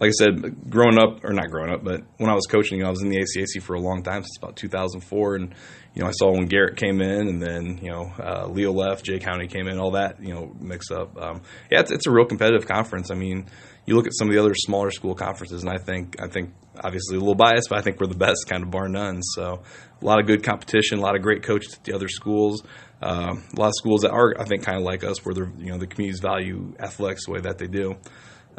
like 0.00 0.08
I 0.08 0.10
said, 0.10 0.68
growing 0.68 0.98
up 0.98 1.22
or 1.22 1.32
not 1.32 1.50
growing 1.50 1.72
up, 1.72 1.84
but 1.84 2.02
when 2.16 2.30
I 2.30 2.34
was 2.34 2.46
coaching, 2.46 2.82
I 2.84 2.90
was 2.90 3.00
in 3.00 3.10
the 3.10 3.18
ACAC 3.18 3.62
for 3.62 3.74
a 3.74 3.80
long 3.80 4.02
time 4.02 4.22
since 4.22 4.36
about 4.38 4.56
2004, 4.56 5.36
and 5.36 5.54
you 5.94 6.02
know, 6.02 6.08
I 6.08 6.12
saw 6.12 6.32
when 6.32 6.46
Garrett 6.46 6.78
came 6.78 7.00
in, 7.00 7.28
and 7.28 7.40
then 7.40 7.78
you 7.80 7.92
know, 7.92 8.10
uh, 8.18 8.48
Leo 8.48 8.72
left, 8.72 9.04
Jay 9.04 9.20
County 9.20 9.46
came 9.46 9.68
in, 9.68 9.78
all 9.78 9.92
that 9.92 10.20
you 10.20 10.34
know, 10.34 10.52
mix 10.58 10.90
up. 10.90 11.16
Um, 11.16 11.42
yeah, 11.70 11.78
it's, 11.78 11.92
it's 11.92 12.08
a 12.08 12.10
real 12.10 12.26
competitive 12.26 12.66
conference. 12.66 13.12
I 13.12 13.14
mean 13.14 13.46
you 13.90 13.96
look 13.96 14.06
at 14.06 14.14
some 14.16 14.28
of 14.28 14.34
the 14.34 14.40
other 14.40 14.54
smaller 14.54 14.92
school 14.92 15.16
conferences, 15.16 15.64
and 15.64 15.70
I 15.70 15.78
think 15.78 16.22
I 16.22 16.28
think 16.28 16.54
obviously 16.80 17.16
a 17.16 17.18
little 17.18 17.34
biased, 17.34 17.68
but 17.68 17.78
I 17.78 17.82
think 17.82 18.00
we're 18.00 18.06
the 18.06 18.14
best, 18.14 18.46
kind 18.48 18.62
of 18.62 18.70
bar 18.70 18.88
none. 18.88 19.20
So 19.20 19.62
a 20.00 20.04
lot 20.04 20.20
of 20.20 20.26
good 20.26 20.44
competition, 20.44 21.00
a 21.00 21.02
lot 21.02 21.16
of 21.16 21.22
great 21.22 21.42
coaches 21.42 21.74
at 21.74 21.82
the 21.82 21.92
other 21.92 22.06
schools. 22.06 22.62
Uh, 23.02 23.34
a 23.34 23.60
lot 23.60 23.66
of 23.66 23.74
schools 23.74 24.02
that 24.02 24.12
are, 24.12 24.34
I 24.38 24.44
think, 24.44 24.62
kind 24.62 24.78
of 24.78 24.84
like 24.84 25.02
us, 25.02 25.24
where 25.24 25.34
they're 25.34 25.50
you 25.58 25.72
know 25.72 25.78
the 25.78 25.88
communities 25.88 26.20
value 26.20 26.72
athletics 26.78 27.26
the 27.26 27.32
way 27.32 27.40
that 27.40 27.58
they 27.58 27.66
do. 27.66 27.96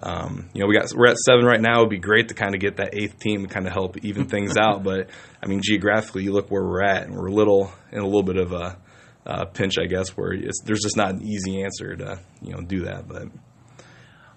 Um, 0.04 0.50
you 0.54 0.60
know, 0.60 0.68
we 0.68 0.76
got 0.78 0.92
we're 0.94 1.08
at 1.08 1.18
seven 1.18 1.46
right 1.46 1.62
now. 1.62 1.78
It'd 1.80 1.90
be 1.90 2.00
great 2.00 2.28
to 2.28 2.34
kind 2.34 2.54
of 2.54 2.60
get 2.60 2.76
that 2.76 2.94
eighth 2.94 3.18
team 3.20 3.48
to 3.48 3.48
kind 3.48 3.66
of 3.66 3.72
help 3.72 4.04
even 4.04 4.26
things 4.26 4.58
out. 4.58 4.84
But 4.92 5.12
I 5.42 5.48
mean, 5.48 5.62
geographically, 5.64 6.24
you 6.24 6.34
look 6.34 6.52
where 6.52 6.64
we're 6.64 6.84
at, 6.84 7.04
and 7.04 7.16
we're 7.16 7.28
a 7.28 7.34
little 7.34 7.72
in 7.94 8.00
a 8.00 8.06
little 8.06 8.24
bit 8.24 8.36
of 8.36 8.52
a 8.52 8.78
uh, 9.26 9.46
pinch, 9.46 9.76
I 9.80 9.86
guess, 9.86 10.10
where 10.10 10.36
there's 10.66 10.82
just 10.82 10.98
not 10.98 11.12
an 11.12 11.22
easy 11.22 11.64
answer 11.64 11.96
to 11.96 12.20
you 12.42 12.52
know 12.52 12.60
do 12.60 12.82
that. 12.82 13.08
But 13.08 13.28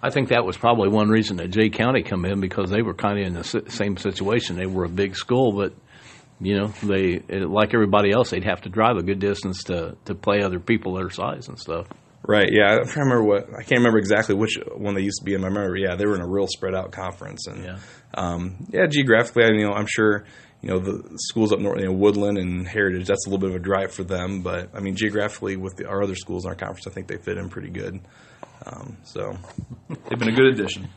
I 0.05 0.11
think 0.11 0.29
that 0.29 0.45
was 0.45 0.59
probably 0.59 0.91
one 0.91 1.09
reason 1.09 1.39
that 1.39 1.49
Jay 1.49 1.71
County 1.71 2.03
come 2.03 2.27
in 2.27 2.39
because 2.39 2.69
they 2.69 2.83
were 2.83 2.93
kind 2.93 3.19
of 3.19 3.27
in 3.27 3.33
the 3.33 3.65
same 3.71 3.97
situation. 3.97 4.57
They 4.57 4.67
were 4.67 4.85
a 4.85 4.89
big 4.89 5.17
school, 5.17 5.53
but 5.53 5.73
you 6.41 6.59
know 6.59 6.67
they 6.83 7.21
like 7.21 7.73
everybody 7.73 8.13
else, 8.13 8.29
they'd 8.29 8.45
have 8.45 8.61
to 8.63 8.69
drive 8.69 8.99
a 8.99 9.03
good 9.03 9.19
distance 9.19 9.65
to 9.65 9.97
to 10.05 10.15
play 10.15 10.43
other 10.43 10.61
people 10.61 10.93
their 10.93 11.09
size 11.09 11.49
and 11.49 11.59
stuff. 11.59 11.87
Right. 12.27 12.51
Yeah. 12.53 12.75
I 12.75 12.85
can't 12.85 12.97
remember 12.97 13.25
what 13.25 13.45
I 13.55 13.63
can't 13.63 13.81
remember 13.81 13.99
exactly 13.99 14.35
which 14.35 14.59
one 14.77 14.95
they 14.95 15.01
used 15.01 15.21
to 15.21 15.25
be 15.25 15.33
in. 15.33 15.41
my 15.41 15.49
memory. 15.49 15.85
Yeah, 15.85 15.97
they 15.97 16.05
were 16.05 16.17
in 16.17 16.21
a 16.21 16.29
real 16.29 16.49
spread 16.49 16.75
out 16.75 16.93
conference, 16.93 17.47
and 17.47 17.65
yeah, 17.65 17.79
um, 18.13 18.67
yeah 18.71 18.87
geographically, 18.87 19.45
I, 19.45 19.49
you 19.53 19.67
know, 19.67 19.73
I'm 19.73 19.87
sure 19.89 20.27
you 20.61 20.69
know 20.69 20.81
the 20.81 21.19
schools 21.19 21.51
up 21.51 21.61
north, 21.61 21.81
you 21.81 21.87
know, 21.87 21.93
Woodland 21.93 22.37
and 22.37 22.69
Heritage. 22.69 23.07
That's 23.07 23.27
a 23.27 23.31
little 23.31 23.41
bit 23.41 23.51
of 23.51 23.57
a 23.57 23.65
drive 23.65 23.93
for 23.93 24.05
them, 24.05 24.43
but 24.43 24.69
I 24.75 24.81
mean, 24.81 24.97
geographically, 24.97 25.57
with 25.57 25.77
the, 25.77 25.87
our 25.87 26.03
other 26.03 26.15
schools 26.15 26.45
in 26.45 26.51
our 26.51 26.57
conference, 26.57 26.87
I 26.87 26.91
think 26.91 27.09
they 27.09 27.17
fit 27.17 27.39
in 27.39 27.49
pretty 27.49 27.71
good. 27.71 28.01
Um, 28.67 28.97
so 29.05 29.37
they've 29.89 30.19
been 30.19 30.29
a 30.29 30.33
good 30.33 30.47
addition. 30.47 30.89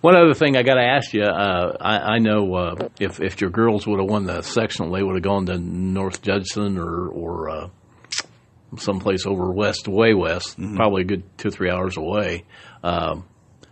One 0.00 0.16
other 0.16 0.34
thing 0.34 0.56
I 0.56 0.62
got 0.62 0.74
to 0.74 0.84
ask 0.84 1.12
you, 1.14 1.22
uh, 1.22 1.76
I, 1.80 2.14
I, 2.14 2.18
know 2.18 2.54
uh, 2.54 2.88
if 3.00 3.20
if 3.20 3.40
your 3.40 3.50
girls 3.50 3.86
would 3.86 3.98
have 3.98 4.08
won 4.08 4.24
the 4.24 4.42
sectional, 4.42 4.92
they 4.92 5.02
would 5.02 5.14
have 5.14 5.22
gone 5.22 5.46
to 5.46 5.58
North 5.58 6.22
Judson 6.22 6.78
or 6.78 7.08
or 7.08 7.50
uh, 7.50 7.68
someplace 8.78 9.26
over 9.26 9.50
west, 9.50 9.88
way 9.88 10.14
west, 10.14 10.58
mm-hmm. 10.58 10.76
probably 10.76 11.02
a 11.02 11.06
good 11.06 11.38
two 11.38 11.48
or 11.48 11.50
three 11.50 11.70
hours 11.70 11.96
away. 11.96 12.44
Um, 12.82 13.24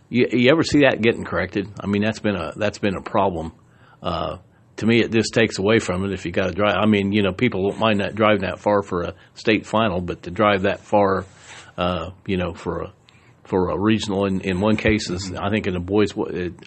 you, 0.09 0.27
you, 0.31 0.51
ever 0.51 0.63
see 0.63 0.81
that 0.81 1.01
getting 1.01 1.23
corrected? 1.23 1.69
I 1.79 1.87
mean, 1.87 2.01
that's 2.01 2.19
been 2.19 2.35
a 2.35 2.53
that's 2.55 2.79
been 2.79 2.95
a 2.95 3.01
problem. 3.01 3.53
Uh, 4.01 4.37
to 4.77 4.85
me, 4.85 5.01
it 5.01 5.11
just 5.11 5.33
takes 5.33 5.57
away 5.57 5.79
from 5.79 6.03
it 6.05 6.11
if 6.11 6.25
you 6.25 6.31
got 6.31 6.47
to 6.47 6.51
drive. 6.51 6.75
I 6.77 6.85
mean, 6.85 7.11
you 7.11 7.23
know, 7.23 7.31
people 7.31 7.69
don't 7.69 7.79
mind 7.79 8.01
that 8.01 8.15
driving 8.15 8.41
that 8.41 8.59
far 8.59 8.81
for 8.81 9.03
a 9.03 9.13
state 9.35 9.65
final, 9.65 10.01
but 10.01 10.23
to 10.23 10.31
drive 10.31 10.63
that 10.63 10.81
far 10.81 11.25
uh, 11.77 12.11
you 12.25 12.37
know, 12.37 12.53
for 12.53 12.83
a 12.83 12.93
for 13.43 13.69
a 13.69 13.79
regional. 13.79 14.25
In, 14.25 14.41
in 14.41 14.59
one 14.59 14.77
case, 14.77 15.09
is, 15.09 15.33
I 15.33 15.49
think 15.49 15.67
in 15.67 15.73
the 15.73 15.79
boys, 15.79 16.13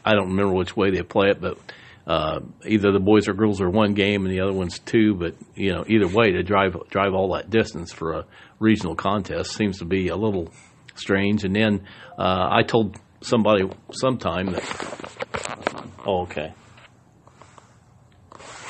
I 0.04 0.14
don't 0.14 0.28
remember 0.28 0.54
which 0.54 0.76
way 0.76 0.90
they 0.90 1.02
play 1.02 1.30
it, 1.30 1.40
but 1.40 1.58
uh, 2.06 2.40
either 2.66 2.92
the 2.92 3.00
boys 3.00 3.28
or 3.28 3.34
girls 3.34 3.60
are 3.60 3.68
one 3.68 3.94
game 3.94 4.24
and 4.24 4.34
the 4.34 4.40
other 4.40 4.52
one's 4.52 4.78
two. 4.78 5.14
But 5.14 5.34
you 5.54 5.72
know, 5.72 5.84
either 5.86 6.08
way, 6.08 6.32
to 6.32 6.42
drive 6.42 6.76
drive 6.88 7.14
all 7.14 7.34
that 7.34 7.50
distance 7.50 7.92
for 7.92 8.12
a 8.12 8.24
regional 8.58 8.94
contest 8.94 9.52
seems 9.52 9.78
to 9.78 9.84
be 9.84 10.08
a 10.08 10.16
little 10.16 10.50
strange. 10.94 11.44
And 11.44 11.54
then 11.54 11.86
uh, 12.18 12.48
I 12.50 12.62
told 12.62 12.96
somebody 13.20 13.68
sometime 13.92 14.46
that, 14.46 15.94
oh, 16.06 16.22
okay. 16.22 16.54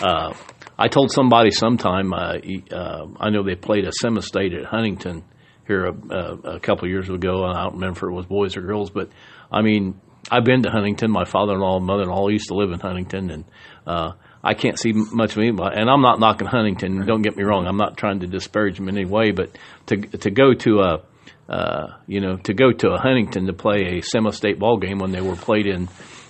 Uh, 0.00 0.32
I 0.78 0.88
told 0.88 1.10
somebody 1.10 1.50
sometime. 1.50 2.12
Uh, 2.12 2.38
uh, 2.72 3.06
I 3.18 3.30
know 3.30 3.42
they 3.42 3.56
played 3.56 3.84
a 3.84 3.92
semi-state 3.92 4.52
at 4.54 4.64
Huntington 4.64 5.24
here 5.68 5.86
a, 5.86 5.92
a, 5.92 6.34
a 6.56 6.60
couple 6.60 6.86
of 6.86 6.90
years 6.90 7.08
ago. 7.08 7.44
I 7.44 7.62
don't 7.62 7.74
remember 7.74 7.98
if 7.98 8.02
it 8.02 8.14
was 8.14 8.26
boys 8.26 8.56
or 8.56 8.62
girls, 8.62 8.90
but 8.90 9.10
I 9.52 9.62
mean, 9.62 10.00
I've 10.30 10.44
been 10.44 10.62
to 10.64 10.70
Huntington. 10.70 11.10
My 11.10 11.24
father-in-law 11.24 11.76
and 11.76 11.86
mother-in-law 11.86 12.28
used 12.28 12.48
to 12.48 12.54
live 12.54 12.72
in 12.72 12.80
Huntington, 12.80 13.30
and 13.30 13.44
uh, 13.86 14.12
I 14.42 14.54
can't 14.54 14.78
see 14.78 14.92
much 14.92 15.32
of 15.32 15.38
anybody. 15.38 15.76
And 15.80 15.88
I'm 15.88 16.02
not 16.02 16.18
knocking 16.18 16.48
Huntington. 16.48 17.06
Don't 17.06 17.22
get 17.22 17.36
me 17.36 17.44
wrong. 17.44 17.66
I'm 17.66 17.76
not 17.76 17.96
trying 17.96 18.20
to 18.20 18.26
disparage 18.26 18.76
them 18.76 18.88
in 18.88 18.96
any 18.96 19.06
way, 19.06 19.30
but 19.30 19.56
to 19.86 19.96
to 19.96 20.30
go 20.30 20.54
to 20.54 20.80
a 20.80 21.02
uh, 21.48 21.96
you 22.06 22.20
know 22.20 22.36
to 22.38 22.54
go 22.54 22.72
to 22.72 22.90
a 22.90 22.98
Huntington 22.98 23.46
to 23.46 23.52
play 23.52 23.98
a 23.98 24.02
semi-state 24.02 24.58
ball 24.58 24.78
game 24.78 24.98
when 24.98 25.12
they 25.12 25.20
were 25.20 25.36
played 25.36 25.66
in 25.66 25.88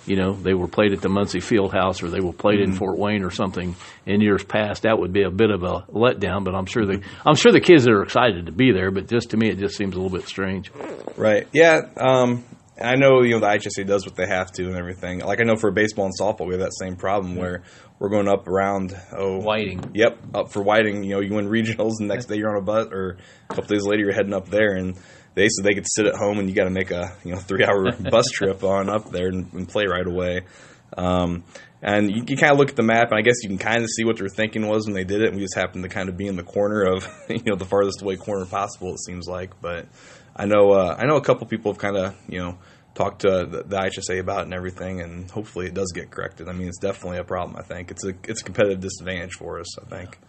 you 0.09 0.15
know, 0.15 0.33
they 0.33 0.55
were 0.55 0.67
played 0.67 0.91
at 0.91 1.01
the 1.01 1.09
Muncie 1.09 1.39
Field 1.39 1.71
House 1.71 2.01
or 2.01 2.09
they 2.09 2.19
were 2.19 2.33
played 2.33 2.59
mm-hmm. 2.59 2.71
in 2.71 2.77
Fort 2.77 2.97
Wayne 2.97 3.23
or 3.23 3.29
something 3.29 3.75
in 4.07 4.21
years 4.21 4.43
past, 4.43 4.81
that 4.83 4.97
would 4.97 5.13
be 5.13 5.21
a 5.21 5.29
bit 5.29 5.51
of 5.51 5.61
a 5.61 5.81
letdown. 5.91 6.43
But 6.43 6.55
I'm 6.55 6.65
sure 6.65 6.85
the 6.85 7.03
I'm 7.25 7.35
sure 7.35 7.51
the 7.51 7.61
kids 7.61 7.87
are 7.87 8.01
excited 8.01 8.47
to 8.47 8.51
be 8.51 8.71
there. 8.71 8.89
But 8.89 9.07
just 9.07 9.29
to 9.31 9.37
me, 9.37 9.49
it 9.49 9.59
just 9.59 9.77
seems 9.77 9.95
a 9.95 9.99
little 9.99 10.17
bit 10.17 10.27
strange. 10.27 10.71
Right. 11.15 11.47
Yeah. 11.53 11.81
Um, 11.95 12.43
I 12.81 12.95
know 12.95 13.21
you 13.21 13.31
know 13.31 13.39
the 13.39 13.47
IHSAA 13.47 13.85
does 13.85 14.05
what 14.05 14.15
they 14.15 14.25
have 14.25 14.51
to 14.53 14.65
and 14.65 14.77
everything. 14.77 15.19
Like 15.19 15.41
I 15.41 15.43
know 15.43 15.57
for 15.57 15.69
baseball 15.69 16.05
and 16.05 16.13
softball, 16.19 16.47
we 16.47 16.53
have 16.53 16.61
that 16.61 16.73
same 16.73 16.95
problem 16.95 17.35
where 17.35 17.63
we're 17.99 18.09
going 18.09 18.29
up 18.29 18.47
around 18.47 18.95
oh 19.15 19.37
Whiting. 19.37 19.91
Yep, 19.93 20.17
up 20.33 20.51
for 20.51 20.63
Whiting. 20.63 21.03
You 21.03 21.15
know, 21.15 21.19
you 21.19 21.33
win 21.33 21.47
regionals, 21.47 21.99
and 21.99 22.09
the 22.09 22.13
next 22.15 22.25
day 22.25 22.37
you're 22.37 22.49
on 22.49 22.61
a 22.61 22.65
bus, 22.65 22.87
or 22.91 23.17
a 23.49 23.53
couple 23.53 23.75
days 23.75 23.85
later 23.85 24.03
you're 24.03 24.13
heading 24.13 24.33
up 24.33 24.49
there, 24.49 24.75
and 24.75 24.97
they 25.35 25.47
said 25.47 25.65
they 25.65 25.73
could 25.73 25.87
sit 25.87 26.05
at 26.05 26.15
home 26.15 26.39
and 26.39 26.49
you 26.49 26.55
got 26.55 26.65
to 26.65 26.69
make 26.69 26.91
a 26.91 27.13
you 27.23 27.33
know 27.33 27.39
three 27.39 27.63
hour 27.63 27.91
bus 28.11 28.29
trip 28.31 28.63
on 28.63 28.89
up 28.89 29.11
there 29.11 29.27
and, 29.27 29.51
and 29.53 29.67
play 29.67 29.85
right 29.85 30.05
away. 30.05 30.41
Um, 30.97 31.43
and 31.81 32.11
you, 32.11 32.23
you 32.27 32.35
kind 32.35 32.51
of 32.51 32.57
look 32.57 32.69
at 32.69 32.75
the 32.75 32.83
map, 32.83 33.11
and 33.11 33.17
I 33.17 33.21
guess 33.21 33.41
you 33.41 33.49
can 33.49 33.57
kind 33.57 33.83
of 33.83 33.89
see 33.89 34.03
what 34.03 34.17
their 34.17 34.27
thinking 34.27 34.67
was 34.67 34.85
when 34.85 34.93
they 34.93 35.05
did 35.05 35.21
it. 35.21 35.27
And 35.27 35.37
we 35.37 35.41
just 35.41 35.55
happened 35.55 35.83
to 35.83 35.89
kind 35.89 36.09
of 36.09 36.17
be 36.17 36.27
in 36.27 36.35
the 36.35 36.43
corner 36.43 36.83
of 36.83 37.07
you 37.29 37.43
know 37.45 37.55
the 37.55 37.65
farthest 37.65 38.01
away 38.01 38.17
corner 38.17 38.45
possible. 38.45 38.93
It 38.93 38.99
seems 38.99 39.27
like, 39.27 39.61
but 39.61 39.87
I 40.35 40.45
know 40.45 40.71
uh, 40.71 40.95
I 40.97 41.05
know 41.05 41.15
a 41.15 41.21
couple 41.21 41.47
people 41.47 41.71
have 41.71 41.79
kind 41.79 41.97
of 41.97 42.15
you 42.27 42.39
know 42.39 42.57
talked 42.95 43.21
to 43.21 43.45
the, 43.49 43.63
the 43.63 43.77
IHSAA 43.77 44.19
about 44.19 44.39
it 44.39 44.43
and 44.45 44.53
everything, 44.53 45.01
and 45.01 45.29
hopefully 45.31 45.67
it 45.67 45.73
does 45.73 45.91
get 45.93 46.11
corrected. 46.11 46.49
I 46.49 46.53
mean, 46.53 46.67
it's 46.67 46.79
definitely 46.79 47.19
a 47.19 47.23
problem. 47.23 47.55
I 47.57 47.63
think 47.63 47.91
it's 47.91 48.03
a 48.03 48.13
it's 48.25 48.41
a 48.41 48.43
competitive 48.43 48.81
disadvantage 48.81 49.33
for 49.33 49.59
us. 49.59 49.79
I 49.79 49.85
think. 49.85 50.19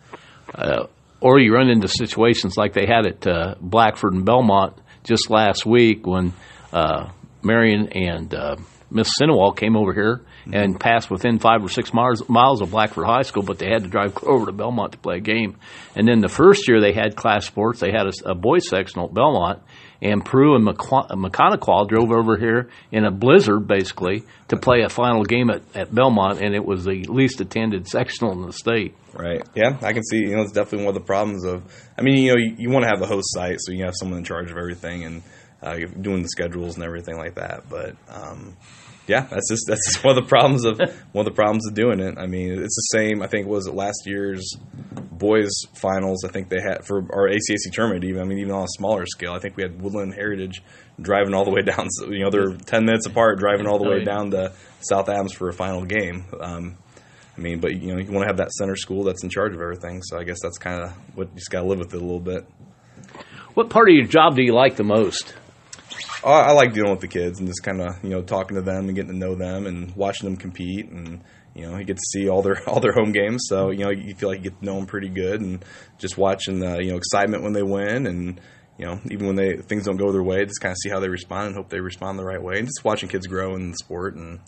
Uh, 0.55 0.87
or 1.21 1.39
you 1.39 1.53
run 1.53 1.69
into 1.69 1.89
situations 1.89 2.57
like 2.57 2.73
they 2.73 2.87
had 2.87 3.07
at 3.07 3.27
uh, 3.27 3.55
Blackford 3.61 4.15
and 4.15 4.25
Belmont 4.25 4.79
just 5.05 5.31
last 5.31 5.65
week 5.65 6.07
when 6.07 6.33
uh, 6.73 7.11
Marion 7.43 7.89
and 7.93 8.35
uh, 8.35 8.57
Mississinewa 8.93 9.57
came 9.57 9.77
over 9.77 9.93
here 9.93 10.23
mm-hmm. 10.45 10.55
and 10.55 10.81
passed 10.81 11.11
within 11.11 11.39
five 11.39 11.63
or 11.63 11.69
six 11.69 11.93
miles, 11.93 12.29
miles 12.29 12.61
of 12.61 12.71
Blackford 12.71 13.07
High 13.07 13.23
School, 13.23 13.43
but 13.43 13.59
they 13.59 13.69
had 13.69 13.85
to 13.85 13.89
drive 13.89 14.17
over 14.23 14.47
to 14.47 14.53
Belmont 14.53 14.93
to 14.93 14.99
play 14.99 15.17
a 15.17 15.21
game. 15.21 15.57
And 15.97 16.07
then 16.07 16.21
the 16.21 16.29
first 16.29 16.69
year 16.69 16.81
they 16.81 16.93
had 16.93 17.17
class 17.17 17.47
sports, 17.47 17.81
they 17.81 17.93
had 17.93 18.07
a, 18.07 18.31
a 18.31 18.35
boys 18.35 18.69
sectional 18.69 19.07
at 19.07 19.15
Belmont, 19.15 19.63
and 20.03 20.25
Peru 20.25 20.55
and 20.57 20.67
Maconaquah 20.67 21.89
drove 21.89 22.11
over 22.11 22.37
here 22.37 22.71
in 22.91 23.05
a 23.05 23.11
blizzard, 23.11 23.67
basically, 23.67 24.23
to 24.49 24.57
play 24.57 24.81
a 24.83 24.89
final 24.89 25.25
game 25.25 25.51
at, 25.51 25.63
at 25.75 25.95
Belmont, 25.95 26.41
and 26.41 26.55
it 26.55 26.65
was 26.65 26.85
the 26.85 27.05
least 27.05 27.41
attended 27.41 27.87
sectional 27.87 28.33
in 28.33 28.47
the 28.47 28.53
state. 28.53 28.95
Right. 29.13 29.43
Yeah, 29.55 29.77
I 29.83 29.93
can 29.93 30.03
see. 30.05 30.19
You 30.19 30.37
know, 30.37 30.43
it's 30.43 30.53
definitely 30.53 30.87
one 30.87 30.97
of 30.97 31.03
the 31.03 31.07
problems 31.07 31.45
of. 31.45 31.63
I 31.99 32.03
mean, 32.03 32.17
you 32.17 32.33
know, 32.33 32.39
you, 32.39 32.55
you 32.59 32.71
want 32.71 32.85
to 32.85 32.89
have 32.89 33.01
the 33.01 33.07
host 33.07 33.33
site, 33.33 33.59
so 33.61 33.73
you 33.73 33.85
have 33.85 33.95
someone 33.97 34.19
in 34.19 34.25
charge 34.25 34.51
of 34.51 34.57
everything 34.57 35.05
and 35.05 35.23
uh, 35.63 35.77
doing 36.01 36.23
the 36.23 36.29
schedules 36.29 36.77
and 36.77 36.85
everything 36.85 37.17
like 37.17 37.35
that. 37.35 37.69
But 37.69 37.97
um, 38.09 38.57
yeah, 39.11 39.23
that's 39.23 39.51
just 39.51 39.64
that's 39.66 39.85
just 39.92 40.05
one 40.05 40.16
of 40.16 40.23
the 40.23 40.29
problems 40.29 40.64
of 40.64 40.79
one 40.79 41.27
of 41.27 41.33
the 41.33 41.35
problems 41.35 41.66
of 41.66 41.75
doing 41.75 41.99
it. 41.99 42.16
I 42.16 42.27
mean, 42.27 42.53
it's 42.53 42.77
the 42.77 42.99
same. 42.99 43.23
I 43.23 43.27
think 43.27 43.49
was 43.49 43.66
it 43.66 43.75
last 43.75 44.07
year's 44.07 44.57
boys 45.11 45.51
finals. 45.75 46.25
I 46.25 46.29
think 46.29 46.49
they 46.49 46.61
had 46.61 46.87
for 46.87 46.99
our 47.12 47.29
ACAC 47.29 47.73
tournament. 47.73 48.05
Even 48.05 48.23
I 48.23 48.25
mean, 48.25 48.38
even 48.38 48.53
on 48.53 48.62
a 48.62 48.68
smaller 48.68 49.07
scale, 49.07 49.33
I 49.33 49.40
think 49.40 49.57
we 49.57 49.64
had 49.64 49.83
Woodland 49.83 50.14
Heritage 50.14 50.62
driving 51.01 51.35
all 51.35 51.44
the 51.44 51.51
way 51.51 51.62
down. 51.62 51.88
You 52.09 52.20
know, 52.20 52.31
they're 52.31 52.55
ten 52.55 52.85
minutes 52.85 53.07
apart, 53.07 53.40
driving 53.40 53.66
all 53.66 53.79
the 53.79 53.88
way 53.90 54.05
down 54.05 54.31
to 54.31 54.53
South 54.81 55.09
Adams 55.09 55.33
for 55.33 55.49
a 55.49 55.53
final 55.53 55.85
game. 55.85 56.27
Um, 56.40 56.79
I 57.37 57.40
mean, 57.40 57.59
but 57.59 57.75
you 57.75 57.92
know, 57.92 57.99
you 57.99 58.12
want 58.12 58.23
to 58.23 58.29
have 58.29 58.37
that 58.37 58.53
center 58.53 58.77
school 58.77 59.03
that's 59.03 59.25
in 59.25 59.29
charge 59.29 59.55
of 59.55 59.61
everything. 59.61 60.03
So 60.05 60.18
I 60.18 60.23
guess 60.25 60.38
that's 60.40 60.59
kind 60.59 60.83
of 60.83 60.92
what 61.16 61.31
you 61.31 61.35
just 61.35 61.51
got 61.51 61.62
to 61.62 61.66
live 61.66 61.81
with 61.81 61.92
it 61.94 62.01
a 62.01 62.05
little 62.05 62.20
bit. 62.20 62.46
What 63.55 63.70
part 63.70 63.88
of 63.88 63.96
your 63.96 64.07
job 64.07 64.37
do 64.37 64.42
you 64.42 64.55
like 64.55 64.77
the 64.77 64.85
most? 64.85 65.35
I 66.28 66.52
like 66.52 66.74
dealing 66.74 66.90
with 66.90 67.00
the 67.00 67.09
kids 67.09 67.38
and 67.38 67.48
just 67.48 67.62
kind 67.62 67.80
of 67.80 68.02
you 68.02 68.11
know 68.11 68.22
talking 68.22 68.56
to 68.56 68.62
them 68.62 68.87
and 68.87 68.94
getting 68.94 69.12
to 69.12 69.16
know 69.16 69.35
them 69.35 69.66
and 69.66 69.94
watching 69.96 70.28
them 70.28 70.37
compete 70.37 70.90
and 70.90 71.22
you 71.54 71.66
know 71.66 71.78
you 71.78 71.85
get 71.85 71.96
to 71.96 72.02
see 72.12 72.28
all 72.28 72.42
their 72.42 72.62
all 72.68 72.80
their 72.80 72.92
home 72.92 73.12
games 73.12 73.44
so 73.48 73.70
you 73.70 73.85
know 73.85 73.90
you 73.90 74.14
feel 74.14 74.28
like 74.28 74.38
you 74.38 74.50
get 74.50 74.59
to 74.59 74.64
know 74.64 74.76
them 74.76 74.87
pretty 74.87 75.09
good 75.09 75.40
and 75.40 75.64
just 75.98 76.18
watching 76.18 76.61
the 76.61 76.78
you 76.83 76.90
know 76.90 76.96
excitement 76.96 77.42
when 77.42 77.52
they 77.52 77.62
win 77.62 78.06
and 78.06 78.40
you 78.76 78.87
know 78.87 79.00
even 79.11 79.26
when 79.26 79.37
they 79.37 79.56
things 79.56 79.85
don't 79.85 79.96
go 79.96 80.12
their 80.12 80.22
way 80.22 80.44
just 80.44 80.61
kind 80.61 80.72
of 80.72 80.78
see 80.78 80.90
how 80.90 81.00
they 81.00 81.09
respond 81.09 81.48
and 81.48 81.56
hope 81.56 81.68
they 81.70 81.80
respond 81.80 82.18
the 82.18 82.24
right 82.24 82.42
way 82.42 82.59
and 82.59 82.66
just 82.66 82.85
watching 82.85 83.09
kids 83.09 83.26
grow 83.26 83.54
in 83.54 83.70
the 83.70 83.76
sport 83.78 84.14
and 84.14 84.40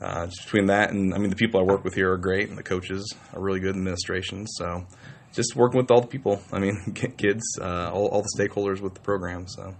uh, 0.00 0.26
just 0.26 0.44
between 0.44 0.66
that 0.66 0.92
and 0.92 1.12
I 1.12 1.18
mean 1.18 1.30
the 1.30 1.36
people 1.36 1.60
I 1.60 1.64
work 1.64 1.82
with 1.84 1.94
here 1.94 2.12
are 2.12 2.18
great, 2.18 2.48
and 2.48 2.56
the 2.56 2.62
coaches 2.62 3.12
are 3.34 3.40
really 3.40 3.60
good 3.60 3.74
administration. 3.74 4.46
So 4.46 4.86
just 5.32 5.56
working 5.56 5.78
with 5.78 5.90
all 5.90 6.00
the 6.00 6.06
people. 6.06 6.40
I 6.52 6.58
mean, 6.58 6.94
kids, 7.18 7.42
uh, 7.60 7.90
all, 7.92 8.06
all 8.06 8.22
the 8.22 8.30
stakeholders 8.38 8.80
with 8.80 8.94
the 8.94 9.00
program. 9.00 9.48
So. 9.48 9.74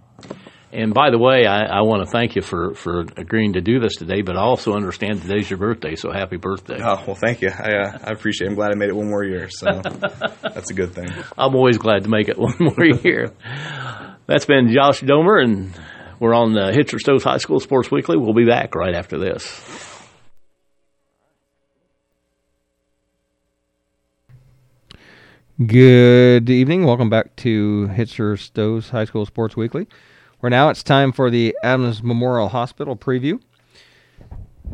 And 0.71 0.93
by 0.93 1.11
the 1.11 1.19
way, 1.19 1.47
I, 1.47 1.79
I 1.79 1.81
want 1.81 2.05
to 2.05 2.11
thank 2.11 2.37
you 2.37 2.43
for, 2.43 2.75
for 2.75 3.01
agreeing 3.17 3.55
to 3.55 3.63
do 3.63 3.81
this 3.81 3.97
today, 3.97 4.21
but 4.21 4.37
I 4.37 4.41
also 4.41 4.75
understand 4.75 5.23
today's 5.23 5.49
your 5.49 5.59
birthday, 5.59 5.95
so 5.95 6.13
happy 6.13 6.37
birthday. 6.37 6.79
Oh, 6.83 7.03
well, 7.07 7.15
thank 7.15 7.41
you. 7.41 7.49
I, 7.49 7.73
uh, 7.73 7.99
I 8.05 8.11
appreciate 8.13 8.49
it. 8.49 8.51
I'm 8.51 8.55
glad 8.57 8.73
I 8.73 8.75
made 8.75 8.91
it 8.91 8.97
one 8.97 9.09
more 9.09 9.25
year, 9.25 9.49
so 9.49 9.67
that's 10.43 10.71
a 10.71 10.75
good 10.75 10.93
thing. 10.93 11.09
I'm 11.39 11.55
always 11.55 11.79
glad 11.79 12.03
to 12.03 12.11
make 12.11 12.29
it 12.29 12.37
one 12.37 12.55
more 12.61 12.85
year. 12.85 13.33
That's 14.27 14.45
been 14.45 14.71
Josh 14.71 15.01
Domer, 15.01 15.43
and 15.43 15.73
we're 16.21 16.35
on 16.35 16.53
the 16.53 16.71
Hitzer 16.71 16.99
Stoves 16.99 17.25
High 17.25 17.39
School 17.39 17.61
Sports 17.61 17.91
Weekly. 17.91 18.19
We'll 18.19 18.35
be 18.35 18.45
back 18.45 18.75
right 18.75 18.95
after 18.95 19.19
this. 19.19 19.97
Good 25.65 26.51
evening. 26.51 26.85
Welcome 26.85 27.09
back 27.09 27.35
to 27.37 27.89
Hitzer 27.91 28.39
Stoves 28.39 28.91
High 28.91 29.07
School 29.07 29.25
Sports 29.25 29.57
Weekly. 29.57 29.89
Where 30.41 30.51
now 30.51 30.69
it's 30.69 30.85
time 30.85 31.11
for 31.11 31.31
the 31.31 31.57
Adams 31.65 32.01
Memorial 32.01 32.51
Hospital 32.51 32.95
preview. 32.95 33.41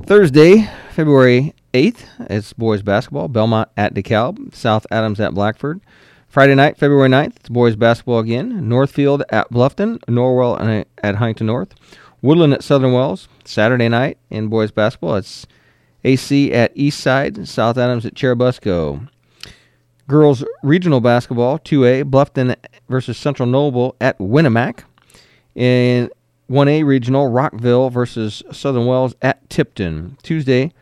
Thursday, 0.05 0.69
February 0.91 1.55
8th, 1.73 2.05
it's 2.29 2.53
boys 2.53 2.83
basketball. 2.83 3.29
Belmont 3.29 3.71
at 3.75 3.95
DeKalb, 3.95 4.55
South 4.55 4.87
Adams 4.91 5.21
at 5.21 5.33
Blackford. 5.33 5.81
Friday 6.29 6.55
night, 6.55 6.77
February 6.77 7.09
9th, 7.09 7.37
it's 7.37 7.49
boys 7.49 7.77
basketball 7.77 8.19
again. 8.19 8.69
Northfield 8.69 9.23
at 9.31 9.51
Bluffton, 9.51 10.01
Norwell 10.01 10.61
uh, 10.61 10.85
at 11.03 11.15
Huntington 11.15 11.47
North, 11.47 11.75
Woodland 12.21 12.53
at 12.53 12.63
Southern 12.63 12.93
Wells. 12.93 13.29
Saturday 13.47 13.89
night 13.89 14.19
in 14.29 14.49
boys 14.49 14.71
basketball, 14.71 15.15
it's 15.15 15.47
AC 16.05 16.53
at 16.53 16.75
Eastside, 16.77 17.47
South 17.47 17.79
Adams 17.79 18.05
at 18.05 18.15
Churubusco. 18.15 19.09
Girls 20.09 20.45
regional 20.63 21.01
basketball, 21.01 21.59
2A, 21.59 22.05
Bluffton 22.05 22.55
versus 22.91 23.17
Central 23.17 23.49
Noble 23.49 23.97
at 23.99 24.19
Winamac. 24.19 24.83
In 25.55 26.11
1A 26.51 26.85
regional, 26.85 27.29
Rockville 27.29 27.91
versus 27.91 28.43
Southern 28.53 28.87
Wells 28.87 29.15
at 29.23 29.49
Tipton. 29.49 30.17
Tuesday, 30.23 30.73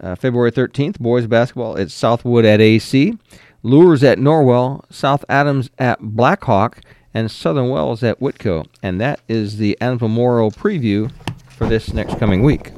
uh, 0.00 0.14
February 0.14 0.52
13th, 0.52 0.98
boys 0.98 1.26
basketball 1.26 1.76
at 1.76 1.90
Southwood 1.90 2.44
at 2.44 2.60
AC. 2.60 3.16
Luers 3.62 4.02
at 4.02 4.18
Norwell, 4.18 4.84
South 4.90 5.24
Adams 5.28 5.68
at 5.78 6.00
Blackhawk, 6.00 6.80
and 7.12 7.30
Southern 7.30 7.68
Wells 7.68 8.02
at 8.02 8.18
Whitko. 8.20 8.66
And 8.82 9.00
that 9.00 9.20
is 9.28 9.58
the 9.58 9.76
Adams 9.80 10.00
Memorial 10.00 10.50
preview 10.50 11.12
for 11.48 11.66
this 11.66 11.92
next 11.92 12.18
coming 12.18 12.42
week. 12.42 12.72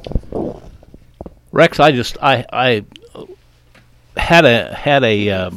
Rex, 1.51 1.79
I 1.79 1.91
just 1.91 2.17
I 2.21 2.45
I 2.51 2.85
had 4.17 4.43
a 4.43 4.73
had 4.73 5.03
a 5.03 5.29
uh, 5.29 5.51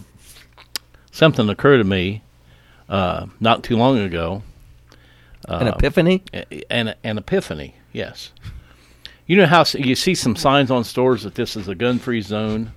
something 1.11 1.49
occur 1.49 1.79
to 1.79 1.85
me 1.85 2.23
uh, 2.89 3.27
not 3.41 3.65
too 3.65 3.77
long 3.77 3.99
ago. 3.99 4.43
An 5.49 5.69
epiphany. 5.69 6.23
An 6.71 6.95
an 7.05 7.19
epiphany. 7.19 7.75
Yes. 7.93 8.33
You 9.27 9.37
know 9.37 9.47
how 9.47 9.65
you 9.75 9.95
see 9.95 10.15
some 10.15 10.37
signs 10.37 10.71
on 10.71 10.85
stores 10.85 11.25
that 11.25 11.35
this 11.35 11.57
is 11.57 11.67
a 11.69 11.75
gun-free 11.75 12.21
zone, 12.21 12.73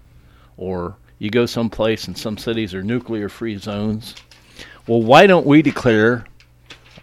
or 0.57 0.95
you 1.19 1.29
go 1.29 1.45
someplace 1.45 2.07
and 2.07 2.17
some 2.17 2.37
cities 2.37 2.73
are 2.73 2.81
nuclear-free 2.81 3.57
zones. 3.57 4.15
Well, 4.87 5.03
why 5.03 5.27
don't 5.27 5.45
we 5.45 5.61
declare 5.61 6.25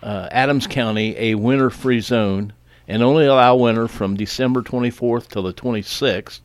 uh, 0.03 0.29
Adams 0.33 0.67
County 0.67 1.15
a 1.17 1.35
winter-free 1.37 2.01
zone 2.01 2.53
and 2.89 3.03
only 3.03 3.27
allow 3.27 3.57
winter 3.57 3.87
from 3.87 4.17
December 4.17 4.63
24th 4.63 5.29
till 5.29 5.43
the 5.45 5.53
26th? 5.53 6.41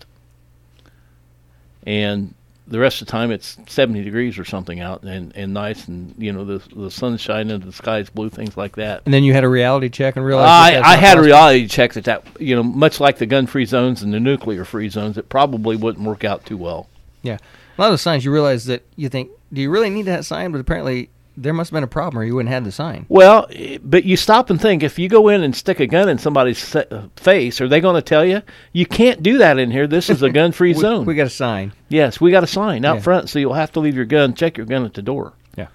And 1.88 2.36
the 2.68 2.80
rest 2.80 3.02
of 3.02 3.08
the 3.08 3.12
time 3.12 3.32
it's 3.32 3.58
70 3.68 4.04
degrees 4.04 4.38
or 4.38 4.46
something 4.46 4.80
out 4.80 5.04
and, 5.04 5.36
and 5.36 5.54
nice 5.54 5.88
and 5.88 6.16
you 6.18 6.32
know 6.32 6.46
the 6.46 6.62
the 6.76 6.90
sun's 6.90 7.20
shining 7.20 7.60
the 7.60 7.72
sky's 7.72 8.10
blue 8.10 8.30
things 8.30 8.56
like 8.56 8.76
that. 8.76 9.02
And 9.06 9.14
then 9.14 9.24
you 9.24 9.34
had 9.34 9.44
a 9.44 9.50
reality 9.50 9.90
check 9.90 10.16
and 10.16 10.26
realized 10.26 10.48
I, 10.76 10.82
I 10.82 10.96
had 10.96 11.16
possible. 11.16 11.24
a 11.24 11.26
reality 11.28 11.68
check 11.68 11.94
that 11.94 12.06
that 12.06 12.26
you 12.40 12.56
know 12.56 12.64
much 12.64 13.00
like 13.00 13.18
the 13.18 13.26
gun 13.26 13.48
free 13.48 13.66
zones 13.66 14.04
and 14.04 14.14
the 14.14 14.20
nuclear 14.20 14.66
free 14.66 14.90
zones 14.90 15.18
it 15.18 15.30
probably 15.30 15.76
wouldn't 15.76 16.06
work 16.06 16.24
out 16.24 16.46
too 16.46 16.58
well. 16.58 16.88
Yeah. 17.22 17.38
A 17.78 17.82
lot 17.82 17.94
of 17.94 18.00
signs 18.00 18.24
you 18.24 18.32
realize 18.32 18.66
that 18.66 18.84
you 18.96 19.10
think 19.10 19.32
do 19.52 19.62
you 19.62 19.70
really 19.70 19.90
need 19.90 20.04
that 20.04 20.26
sign? 20.26 20.52
But 20.52 20.62
apparently 20.62 21.10
there 21.38 21.54
must 21.54 21.70
have 21.70 21.76
been 21.76 21.84
a 21.84 21.88
problem 21.88 22.22
or 22.22 22.26
you 22.26 22.36
wouldn't 22.36 22.54
have 22.54 22.66
the 22.66 22.72
sign. 22.72 23.06
Well, 23.10 23.48
but 23.84 24.04
you 24.04 24.18
stop 24.18 24.50
and 24.50 24.60
think 24.60 24.84
if 24.84 25.00
you 25.00 25.08
go 25.08 25.30
in 25.30 25.44
and 25.44 25.56
stick 25.56 25.80
a 25.80 25.88
gun 25.88 26.10
in 26.10 26.18
somebody's 26.18 26.76
face, 27.16 27.62
are 27.62 27.68
they 27.68 27.80
going 27.80 27.96
to 27.96 28.02
tell 28.02 28.26
you? 28.26 28.42
You 28.74 28.86
can't 28.86 29.24
do 29.24 29.38
that 29.38 29.58
in 29.58 29.72
here. 29.72 29.88
This 29.88 30.10
is 30.10 30.22
a 30.22 30.30
gun 30.32 30.52
free 30.52 30.74
zone. 30.74 31.06
We 31.06 31.16
got 31.16 31.28
a 31.28 31.32
sign. 31.32 31.74
Yes, 31.90 32.20
we 32.20 32.32
got 32.32 32.44
a 32.44 32.48
sign 32.48 32.86
out 32.86 32.98
yeah. 32.98 33.02
front, 33.02 33.30
so 33.30 33.40
you'll 33.40 33.54
have 33.54 33.72
to 33.74 33.80
leave 33.80 33.96
your 33.96 34.06
gun, 34.06 34.34
check 34.34 34.58
your 34.58 34.66
gun 34.66 34.86
at 34.86 34.94
the 34.94 35.02
door. 35.02 35.34
Yeah. 35.56 35.68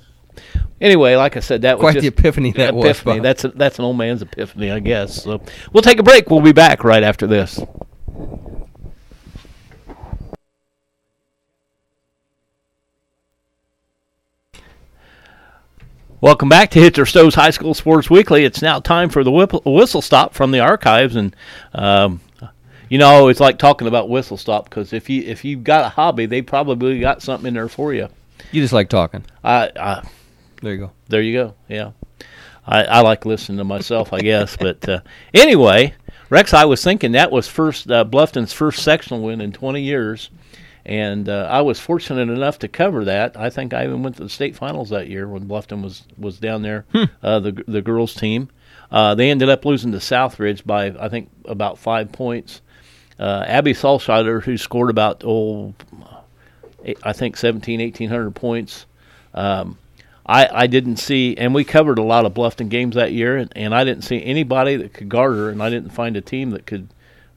anyway, 0.81 1.15
like 1.15 1.37
I 1.37 1.41
said, 1.41 1.61
that 1.61 1.77
quite 1.77 1.95
was 1.95 2.03
the 2.03 2.07
epiphany 2.07 2.51
that 2.53 2.75
epiphany. 2.75 3.19
was. 3.19 3.23
That's 3.23 3.43
a, 3.43 3.47
that's 3.49 3.79
an 3.79 3.85
old 3.85 3.97
man's 3.97 4.21
epiphany, 4.21 4.71
I 4.71 4.79
guess. 4.79 5.23
So 5.23 5.41
we'll 5.71 5.83
take 5.83 5.99
a 5.99 6.03
break. 6.03 6.29
We'll 6.29 6.41
be 6.41 6.53
back 6.53 6.83
right 6.83 7.03
after 7.03 7.27
this. 7.27 7.59
Welcome 16.21 16.47
back 16.47 16.71
to 16.71 16.79
Hitzer 16.79 17.05
Stoves 17.05 17.35
High 17.35 17.49
School 17.49 17.73
Sports 17.73 18.09
Weekly. 18.09 18.45
It's 18.45 18.61
now 18.61 18.79
time 18.79 19.09
for 19.09 19.21
the 19.25 19.31
whistle 19.65 20.01
stop 20.01 20.33
from 20.33 20.51
the 20.51 20.61
archives, 20.61 21.17
and 21.17 21.35
um, 21.73 22.21
you 22.87 22.97
know 22.97 23.27
it's 23.27 23.41
like 23.41 23.57
talking 23.57 23.89
about 23.89 24.07
whistle 24.07 24.37
stop 24.37 24.63
because 24.63 24.93
if 24.93 25.09
you 25.09 25.23
if 25.23 25.43
you've 25.43 25.65
got 25.65 25.85
a 25.85 25.89
hobby, 25.89 26.25
they 26.25 26.41
probably 26.41 27.01
got 27.01 27.21
something 27.21 27.49
in 27.49 27.53
there 27.53 27.67
for 27.67 27.93
you. 27.93 28.07
You 28.53 28.61
just 28.61 28.71
like 28.71 28.87
talking. 28.87 29.25
I, 29.43 29.69
I 29.75 30.07
there 30.61 30.71
you 30.71 30.79
go. 30.79 30.91
There 31.09 31.21
you 31.21 31.33
go. 31.33 31.53
Yeah, 31.67 31.91
I, 32.65 32.85
I 32.85 33.01
like 33.01 33.25
listening 33.25 33.57
to 33.57 33.65
myself, 33.65 34.13
I 34.13 34.21
guess. 34.21 34.55
but 34.59 34.87
uh, 34.87 35.01
anyway, 35.33 35.95
Rex, 36.29 36.53
I 36.53 36.63
was 36.63 36.81
thinking 36.81 37.11
that 37.11 37.29
was 37.29 37.49
first 37.49 37.91
uh, 37.91 38.05
Bluffton's 38.05 38.53
first 38.53 38.81
sectional 38.83 39.21
win 39.21 39.41
in 39.41 39.51
20 39.51 39.81
years 39.81 40.29
and 40.85 41.27
uh, 41.27 41.47
I 41.49 41.61
was 41.61 41.79
fortunate 41.79 42.29
enough 42.29 42.59
to 42.59 42.67
cover 42.67 43.05
that. 43.05 43.37
I 43.37 43.49
think 43.49 43.73
I 43.73 43.85
even 43.85 44.03
went 44.03 44.17
to 44.17 44.23
the 44.23 44.29
state 44.29 44.55
finals 44.55 44.89
that 44.89 45.07
year 45.07 45.27
when 45.27 45.47
Bluffton 45.47 45.81
was 45.81 46.03
was 46.17 46.39
down 46.39 46.61
there. 46.61 46.85
Hmm. 46.91 47.03
Uh, 47.23 47.39
the 47.39 47.63
the 47.67 47.81
girls 47.81 48.13
team. 48.13 48.49
Uh, 48.91 49.15
they 49.15 49.31
ended 49.31 49.49
up 49.49 49.65
losing 49.65 49.91
to 49.93 49.97
Southridge 49.97 50.65
by 50.65 50.87
I 50.87 51.09
think 51.09 51.29
about 51.45 51.79
five 51.79 52.11
points. 52.11 52.61
Uh, 53.17 53.43
Abby 53.47 53.73
Salscheider, 53.73 54.43
who 54.43 54.57
scored 54.57 54.89
about 54.89 55.23
oh, 55.25 55.73
I 57.03 57.13
think 57.13 57.37
17, 57.37 57.79
1800 57.79 58.31
points. 58.31 58.85
Um, 59.33 59.77
I, 60.25 60.49
I 60.51 60.67
didn't 60.67 60.97
see, 60.97 61.35
and 61.37 61.53
we 61.53 61.63
covered 61.63 61.99
a 61.99 62.03
lot 62.03 62.25
of 62.25 62.33
Bluffton 62.33 62.69
games 62.69 62.95
that 62.95 63.11
year, 63.11 63.37
and, 63.37 63.51
and 63.55 63.75
I 63.75 63.83
didn't 63.83 64.03
see 64.03 64.23
anybody 64.23 64.75
that 64.77 64.93
could 64.93 65.07
guard 65.09 65.35
her, 65.35 65.49
and 65.49 65.61
I 65.61 65.69
didn't 65.69 65.91
find 65.91 66.17
a 66.17 66.21
team 66.21 66.51
that 66.51 66.65
could 66.65 66.89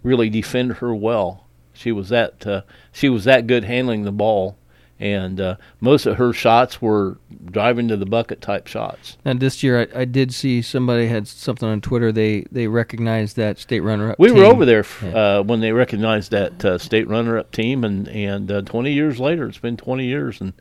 really 0.02 0.30
defend 0.30 0.74
her 0.74 0.94
well. 0.94 1.44
She 1.78 1.92
was 1.92 2.08
that 2.08 2.46
uh, 2.46 2.62
she 2.92 3.08
was 3.08 3.24
that 3.24 3.46
good 3.46 3.62
handling 3.62 4.02
the 4.02 4.12
ball, 4.12 4.56
and 4.98 5.40
uh, 5.40 5.56
most 5.80 6.06
of 6.06 6.16
her 6.16 6.32
shots 6.32 6.82
were 6.82 7.18
driving 7.44 7.86
to 7.86 7.96
the 7.96 8.04
bucket 8.04 8.40
type 8.40 8.66
shots. 8.66 9.16
And 9.24 9.38
this 9.38 9.62
year, 9.62 9.88
I, 9.94 10.00
I 10.00 10.04
did 10.04 10.34
see 10.34 10.60
somebody 10.60 11.06
had 11.06 11.28
something 11.28 11.68
on 11.68 11.80
Twitter. 11.80 12.10
They 12.10 12.46
they 12.50 12.66
recognized 12.66 13.36
that 13.36 13.58
state 13.58 13.80
runner 13.80 14.10
up. 14.10 14.18
We 14.18 14.28
team. 14.28 14.38
were 14.38 14.44
over 14.44 14.64
there 14.64 14.80
f- 14.80 15.02
yeah. 15.04 15.38
uh, 15.38 15.42
when 15.44 15.60
they 15.60 15.70
recognized 15.70 16.32
that 16.32 16.64
uh, 16.64 16.78
state 16.78 17.06
runner 17.06 17.38
up 17.38 17.52
team, 17.52 17.84
and 17.84 18.08
and 18.08 18.50
uh, 18.50 18.62
20 18.62 18.92
years 18.92 19.20
later, 19.20 19.46
it's 19.46 19.58
been 19.58 19.76
20 19.76 20.04
years, 20.04 20.40
and 20.40 20.52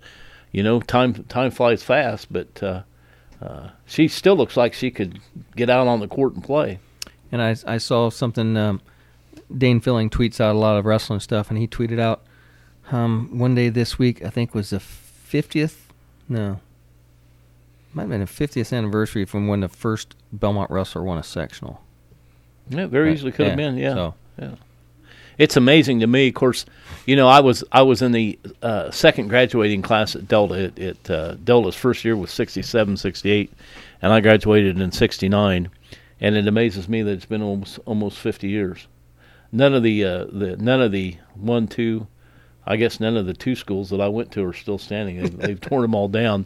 you 0.51 0.61
know 0.61 0.81
time 0.81 1.13
time 1.25 1.51
flies 1.51 1.83
fast, 1.83 2.31
but. 2.31 2.61
Uh, 2.61 2.83
uh, 3.39 3.69
she 3.85 4.07
still 4.07 4.35
looks 4.35 4.57
like 4.57 4.73
she 4.73 4.89
could 4.89 5.19
get 5.55 5.69
out 5.69 5.85
on 5.85 5.99
the 5.99 6.07
court 6.07 6.33
and 6.33 6.43
play. 6.43 6.79
And 7.31 7.39
I, 7.39 7.55
I 7.65 7.77
saw 7.77 8.09
something 8.09 8.57
um, 8.57 8.81
Dane 9.55 9.79
Filling 9.79 10.09
tweets 10.09 10.39
out 10.39 10.55
a 10.55 10.59
lot 10.59 10.77
of 10.77 10.85
wrestling 10.85 11.19
stuff, 11.19 11.49
and 11.49 11.57
he 11.57 11.67
tweeted 11.67 11.99
out 11.99 12.23
um, 12.91 13.37
one 13.37 13.55
day 13.55 13.69
this 13.69 13.97
week, 13.99 14.23
I 14.23 14.29
think 14.29 14.53
was 14.53 14.69
the 14.69 14.77
50th, 14.79 15.75
no, 16.29 16.59
might 17.93 18.03
have 18.03 18.09
been 18.09 18.19
the 18.21 18.25
50th 18.25 18.75
anniversary 18.75 19.25
from 19.25 19.47
when 19.47 19.61
the 19.61 19.69
first 19.69 20.15
Belmont 20.31 20.69
wrestler 20.69 21.03
won 21.03 21.17
a 21.17 21.23
sectional. 21.23 21.81
Yeah, 22.69 22.87
very 22.87 23.07
right. 23.07 23.13
easily 23.13 23.31
could 23.31 23.43
yeah. 23.43 23.49
have 23.49 23.57
been, 23.57 23.77
yeah. 23.77 23.93
So. 23.93 24.13
Yeah. 24.39 24.55
It's 25.37 25.55
amazing 25.55 25.99
to 25.99 26.07
me. 26.07 26.29
Of 26.29 26.33
course, 26.33 26.65
you 27.05 27.15
know, 27.15 27.27
I 27.27 27.39
was 27.41 27.63
I 27.71 27.83
was 27.83 28.01
in 28.01 28.11
the 28.11 28.39
uh, 28.63 28.89
second 28.89 29.27
graduating 29.27 29.83
class 29.83 30.15
at 30.15 30.27
Delta. 30.27 30.55
It, 30.55 30.79
it 30.79 31.11
uh, 31.11 31.35
Delta's 31.43 31.75
first 31.75 32.03
year 32.03 32.17
was 32.17 32.31
67, 32.31 32.97
68, 32.97 33.51
and 34.01 34.11
I 34.11 34.19
graduated 34.19 34.81
in 34.81 34.91
69. 34.91 35.69
And 36.19 36.35
it 36.35 36.47
amazes 36.47 36.89
me 36.89 37.03
that 37.03 37.11
it's 37.11 37.25
been 37.25 37.43
almost 37.43 37.79
almost 37.85 38.17
50 38.17 38.47
years 38.47 38.87
none 39.51 39.73
of 39.73 39.83
the 39.83 40.03
uh, 40.03 40.25
the 40.25 40.57
none 40.57 40.81
of 40.81 40.91
the 40.91 41.17
one 41.35 41.67
two 41.67 42.07
I 42.67 42.75
guess 42.75 42.99
none 42.99 43.15
of 43.15 43.25
the 43.25 43.33
two 43.33 43.55
schools 43.55 43.89
that 43.91 44.01
I 44.01 44.09
went 44.09 44.31
to 44.33 44.43
are 44.43 44.53
still 44.53 44.77
standing. 44.77 45.21
They've, 45.21 45.37
they've 45.37 45.61
torn 45.61 45.83
them 45.83 45.95
all 45.95 46.09
down, 46.09 46.45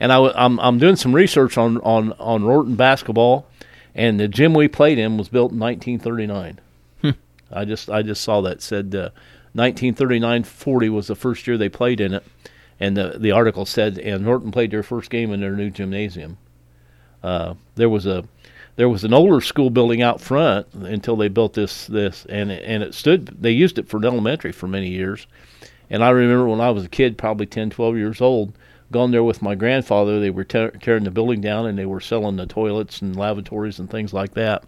and 0.00 0.10
I, 0.10 0.16
am 0.18 0.32
I'm, 0.34 0.60
I'm 0.60 0.78
doing 0.78 0.96
some 0.96 1.14
research 1.14 1.58
on 1.58 1.76
on 1.78 2.12
on 2.14 2.42
Rorton 2.42 2.74
basketball, 2.74 3.46
and 3.94 4.18
the 4.18 4.26
gym 4.26 4.54
we 4.54 4.66
played 4.66 4.98
in 4.98 5.18
was 5.18 5.28
built 5.28 5.52
in 5.52 5.58
1939. 5.58 6.60
Hmm. 7.02 7.10
I 7.52 7.64
just 7.66 7.90
I 7.90 8.02
just 8.02 8.24
saw 8.24 8.40
that 8.40 8.62
said 8.62 8.94
uh, 8.94 9.10
1939-40 9.54 10.88
was 10.90 11.08
the 11.08 11.14
first 11.14 11.46
year 11.46 11.58
they 11.58 11.68
played 11.68 12.00
in 12.00 12.14
it, 12.14 12.24
and 12.80 12.96
the 12.96 13.16
the 13.18 13.32
article 13.32 13.66
said 13.66 13.98
and 13.98 14.24
Norton 14.24 14.50
played 14.50 14.70
their 14.70 14.82
first 14.82 15.10
game 15.10 15.32
in 15.32 15.40
their 15.40 15.54
new 15.54 15.68
gymnasium. 15.68 16.38
Uh, 17.22 17.54
there 17.74 17.90
was 17.90 18.06
a 18.06 18.24
there 18.78 18.88
was 18.88 19.02
an 19.02 19.12
older 19.12 19.40
school 19.40 19.70
building 19.70 20.02
out 20.02 20.20
front 20.20 20.72
until 20.72 21.16
they 21.16 21.26
built 21.26 21.52
this 21.52 21.88
this 21.88 22.24
and 22.26 22.52
it, 22.52 22.62
and 22.64 22.80
it 22.80 22.94
stood 22.94 23.26
they 23.42 23.50
used 23.50 23.76
it 23.76 23.88
for 23.88 23.96
an 23.96 24.04
elementary 24.04 24.52
for 24.52 24.68
many 24.68 24.88
years. 24.88 25.26
And 25.90 26.04
I 26.04 26.10
remember 26.10 26.46
when 26.48 26.60
I 26.60 26.70
was 26.70 26.84
a 26.84 26.88
kid 26.88 27.18
probably 27.18 27.44
10 27.44 27.70
12 27.70 27.96
years 27.96 28.20
old 28.20 28.52
gone 28.92 29.10
there 29.10 29.24
with 29.24 29.42
my 29.42 29.56
grandfather 29.56 30.20
they 30.20 30.30
were 30.30 30.44
te- 30.44 30.70
tearing 30.80 31.02
the 31.02 31.10
building 31.10 31.40
down 31.40 31.66
and 31.66 31.76
they 31.76 31.86
were 31.86 32.00
selling 32.00 32.36
the 32.36 32.46
toilets 32.46 33.02
and 33.02 33.16
lavatories 33.16 33.80
and 33.80 33.90
things 33.90 34.12
like 34.12 34.34
that. 34.34 34.62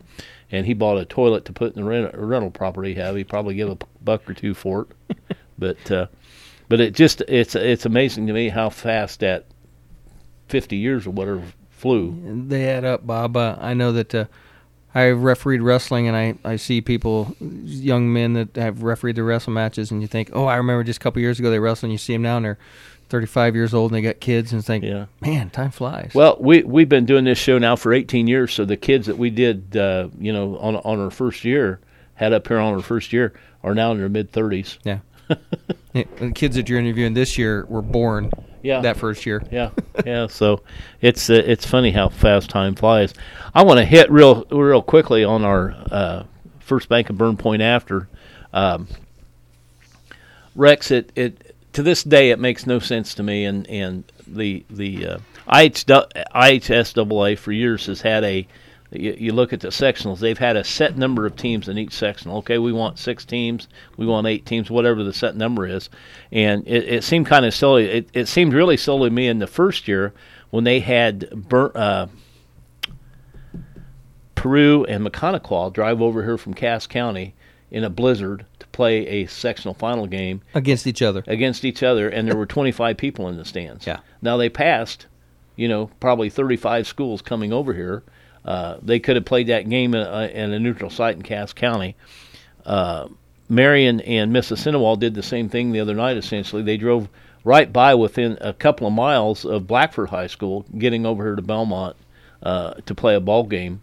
And 0.51 0.67
he 0.67 0.75
bought 0.75 0.99
a 0.99 1.05
toilet 1.05 1.45
to 1.45 1.53
put 1.53 1.77
in 1.77 1.83
the 1.83 1.89
rent- 1.89 2.13
rental 2.13 2.51
property 2.51 2.95
he 2.95 3.01
have 3.01 3.15
he 3.15 3.23
probably 3.23 3.55
give 3.55 3.71
a 3.71 3.79
buck 4.03 4.29
or 4.29 4.35
two 4.35 4.55
for 4.55 4.89
it. 5.09 5.19
But 5.57 5.91
uh, 5.91 6.07
but 6.69 6.81
it 6.81 6.95
just 6.95 7.21
it's 7.29 7.55
it's 7.55 7.85
amazing 7.85 8.27
to 8.29 8.33
me 8.33 8.49
how 8.49 8.71
fast 8.71 9.21
that 9.21 9.45
50 10.49 10.77
years 10.79 11.07
or 11.07 11.11
whatever 11.11 11.43
flew. 11.81 12.45
They 12.49 12.69
add 12.69 12.85
up, 12.85 13.07
Bob. 13.07 13.37
Uh, 13.37 13.57
I 13.61 13.75
know 13.75 13.93
that 13.93 14.15
uh, 14.15 14.25
I 14.95 15.09
refereed 15.11 15.61
wrestling, 15.63 16.07
and 16.09 16.17
I, 16.17 16.35
I 16.45 16.57
see 16.57 16.81
people, 16.81 17.35
young 17.41 18.13
men 18.13 18.33
that 18.35 18.57
have 18.57 18.83
refereed 18.83 19.17
the 19.17 19.23
wrestle 19.23 19.53
matches, 19.53 19.91
and 19.91 20.01
you 20.03 20.09
think, 20.09 20.31
oh, 20.33 20.45
I 20.47 20.57
remember 20.57 20.85
just 20.85 20.99
a 20.99 21.03
couple 21.03 21.21
years 21.23 21.39
ago 21.39 21.51
they 21.51 21.59
wrestled, 21.59 21.89
and 21.89 21.93
you 21.93 21.99
see 21.99 22.13
them 22.13 22.23
now, 22.23 22.37
and 22.37 22.45
they're 22.45 22.59
35 23.09 23.55
years 23.57 23.75
old, 23.75 23.91
and 23.93 23.97
they 23.99 24.03
got 24.03 24.21
kids, 24.21 24.53
and 24.53 24.61
it's 24.61 24.69
like, 24.69 24.83
Yeah. 24.83 25.07
man, 25.21 25.51
time 25.51 25.71
flies. 25.71 26.13
Well, 26.15 26.37
we 26.41 26.63
we've 26.63 26.89
been 26.89 27.07
doing 27.07 27.25
this 27.25 27.39
show 27.39 27.59
now 27.59 27.77
for 27.77 27.93
18 27.93 28.27
years, 28.29 28.53
so 28.53 28.65
the 28.65 28.77
kids 28.77 29.07
that 29.07 29.19
we 29.19 29.31
did, 29.31 29.77
uh, 29.77 30.09
you 30.19 30.33
know, 30.33 30.57
on 30.59 30.77
on 30.77 31.01
our 31.01 31.11
first 31.11 31.45
year, 31.45 31.81
had 32.15 32.33
up 32.33 32.47
here 32.49 32.59
on 32.59 32.75
our 32.75 32.83
first 32.83 33.13
year, 33.13 33.33
are 33.65 33.75
now 33.75 33.91
in 33.93 33.99
their 33.99 34.09
mid 34.09 34.31
30s. 34.33 34.79
yeah. 34.85 34.99
Yeah, 35.93 36.05
the 36.21 36.31
kids 36.31 36.55
that 36.55 36.69
you're 36.69 36.79
interviewing 36.79 37.15
this 37.15 37.37
year 37.37 37.67
were 37.69 37.83
born 37.83 38.31
Yeah. 38.63 38.81
that 38.83 38.97
first 38.97 39.27
year. 39.27 39.43
Yeah, 39.51 39.71
yeah. 40.07 40.29
So 40.29 40.63
it's 41.01 41.29
uh, 41.29 41.43
it's 41.45 41.67
funny 41.67 41.91
how 41.91 42.11
fast 42.11 42.49
time 42.49 42.77
flies. 42.77 43.13
I 43.55 43.65
want 43.65 43.79
to 43.79 43.85
hit 43.85 44.09
real 44.09 44.45
real 44.53 44.83
quickly 44.83 45.25
on 45.25 45.43
our 45.45 45.75
uh, 45.91 46.23
first 46.61 46.89
bank 46.89 47.11
of 47.11 47.19
Berne 47.19 47.37
Point 47.37 47.61
after 47.63 48.09
um, 48.53 48.87
Rex. 50.55 50.91
It 50.93 51.11
it 51.17 51.57
to 51.73 51.83
this 51.83 52.05
day 52.05 52.31
it 52.31 52.39
makes 52.39 52.67
no 52.67 52.79
sense 52.79 53.15
to 53.15 53.25
me, 53.25 53.45
and 53.45 53.67
and 53.69 54.05
the 54.29 54.65
the 54.71 55.07
uh, 55.07 55.19
IH, 55.53 55.87
IHSAA 55.87 57.37
for 57.39 57.53
years 57.53 57.87
has 57.87 58.01
had 58.01 58.23
a. 58.25 58.47
You, 58.93 59.15
you 59.19 59.33
look 59.33 59.53
at 59.53 59.61
the 59.61 59.69
sectionals; 59.69 60.19
they've 60.19 60.39
had 60.39 60.57
a 60.57 60.65
set 60.65 60.97
number 60.97 61.27
of 61.27 61.37
teams 61.37 61.69
in 61.69 61.79
each 61.79 61.93
sectional. 61.93 62.39
Okay, 62.39 62.59
we 62.59 62.73
want 62.73 62.99
six 62.99 63.25
teams, 63.25 63.69
we 63.97 64.07
want 64.07 64.27
eight 64.27 64.47
teams, 64.47 64.71
whatever 64.71 65.05
the 65.05 65.13
set 65.13 65.37
number 65.37 65.67
is. 65.67 65.89
And 66.33 66.67
it, 66.67 66.85
it 66.89 67.05
seemed 67.05 67.27
kind 67.27 67.45
of 67.45 67.55
silly. 67.55 67.85
It, 67.87 68.09
it 68.13 68.27
seemed 68.29 68.53
really 68.53 68.77
silly 68.77 69.09
to 69.09 69.15
me 69.15 69.29
in 69.29 69.39
the 69.39 69.47
first 69.47 69.87
year 69.89 70.13
when 70.51 70.65
they 70.65 70.81
had 70.81 71.31
burnt. 71.49 71.77
Uh, 71.77 72.07
Peru 74.35 74.85
and 74.85 75.07
Maconaquah 75.07 75.73
drive 75.73 76.01
over 76.01 76.23
here 76.25 76.39
from 76.39 76.55
Cass 76.55 76.87
County 76.87 77.35
in 77.71 77.85
a 77.85 77.91
blizzard 77.91 78.47
to 78.59 78.67
play 78.69 79.07
a 79.07 79.27
sectional 79.27 79.75
final 79.75 80.07
game 80.07 80.41
Against 80.55 80.87
each 80.87 81.03
other. 81.03 81.23
against 81.27 81.65
each 81.65 81.83
other, 81.83 82.09
and 82.09 82.27
there 82.27 82.37
were 82.37 82.47
25 82.47 82.97
people 82.97 83.29
in 83.29 83.37
the 83.37 83.45
stands. 83.45 83.87
Yeah. 83.87 84.01
Now 84.23 84.37
they 84.39 84.49
passed, 84.49 85.07
you 85.57 85.69
know, 85.69 85.91
probably 86.01 86.31
35 86.31 86.87
schools 86.87 87.21
coming 87.23 87.53
over 87.53 87.75
here. 87.75 88.03
Uh, 88.45 88.79
they 88.83 88.99
could 88.99 89.17
have 89.17 89.25
played 89.25 89.49
that 89.49 89.69
game 89.69 89.95
in 89.95 90.01
a, 90.07 90.27
in 90.27 90.53
a 90.53 90.59
neutral 90.59 90.91
site 90.91 91.17
in 91.17 91.23
Cass 91.23 91.53
County. 91.53 91.97
Uh, 92.65 93.09
Marion 93.49 94.01
and 94.01 94.33
Mississinewa 94.33 94.99
did 94.99 95.15
the 95.15 95.23
same 95.23 95.49
thing 95.49 95.73
the 95.73 95.81
other 95.81 95.95
night. 95.95 96.17
Essentially, 96.17 96.63
they 96.63 96.77
drove 96.77 97.09
right 97.45 97.73
by 97.73 97.95
within 97.95 98.39
a 98.41 98.53
couple 98.53 98.87
of 98.87 98.93
miles 98.93 99.45
of 99.45 99.67
Blackford 99.67 100.09
High 100.09 100.29
School, 100.29 100.65
getting 100.79 101.05
over 101.05 101.25
here 101.25 101.37
to 101.37 101.43
Belmont 101.43 101.97
uh, 102.43 102.75
to 102.87 102.95
play 102.95 103.15
a 103.15 103.21
ball 103.21 103.45
game. 103.45 103.83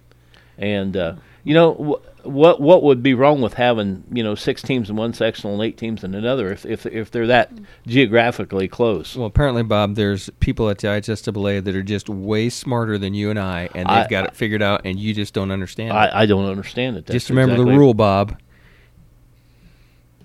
And 0.57 0.95
uh, 0.95 1.15
you 1.43 1.53
know 1.53 1.73
wh- 2.01 2.16
what 2.29 2.61
what 2.61 2.83
would 2.83 3.01
be 3.01 3.13
wrong 3.13 3.41
with 3.41 3.53
having 3.55 4.03
you 4.11 4.23
know 4.23 4.35
six 4.35 4.61
teams 4.61 4.89
in 4.89 4.95
one 4.95 5.13
sectional 5.13 5.53
and 5.53 5.63
eight 5.63 5.77
teams 5.77 6.03
in 6.03 6.13
another 6.15 6.51
if 6.51 6.65
if 6.65 6.85
if 6.85 7.11
they're 7.11 7.27
that 7.27 7.51
geographically 7.85 8.67
close? 8.67 9.15
Well, 9.15 9.25
apparently, 9.27 9.63
Bob, 9.63 9.95
there's 9.95 10.29
people 10.39 10.69
at 10.69 10.79
the 10.79 10.87
IHSAA 10.87 11.63
that 11.63 11.75
are 11.75 11.83
just 11.83 12.09
way 12.09 12.49
smarter 12.49 12.97
than 12.97 13.13
you 13.13 13.29
and 13.29 13.39
I, 13.39 13.69
and 13.75 13.87
they've 13.87 14.05
I- 14.05 14.07
got 14.09 14.25
it 14.27 14.35
figured 14.35 14.61
out, 14.61 14.81
and 14.85 14.99
you 14.99 15.13
just 15.13 15.33
don't 15.33 15.51
understand 15.51 15.89
it. 15.91 15.95
I, 15.95 16.23
I 16.23 16.25
don't 16.25 16.45
understand 16.45 16.97
it. 16.97 17.05
That's 17.05 17.15
just 17.15 17.29
remember 17.29 17.53
exactly- 17.55 17.73
the 17.73 17.79
rule, 17.79 17.93
Bob. 17.93 18.37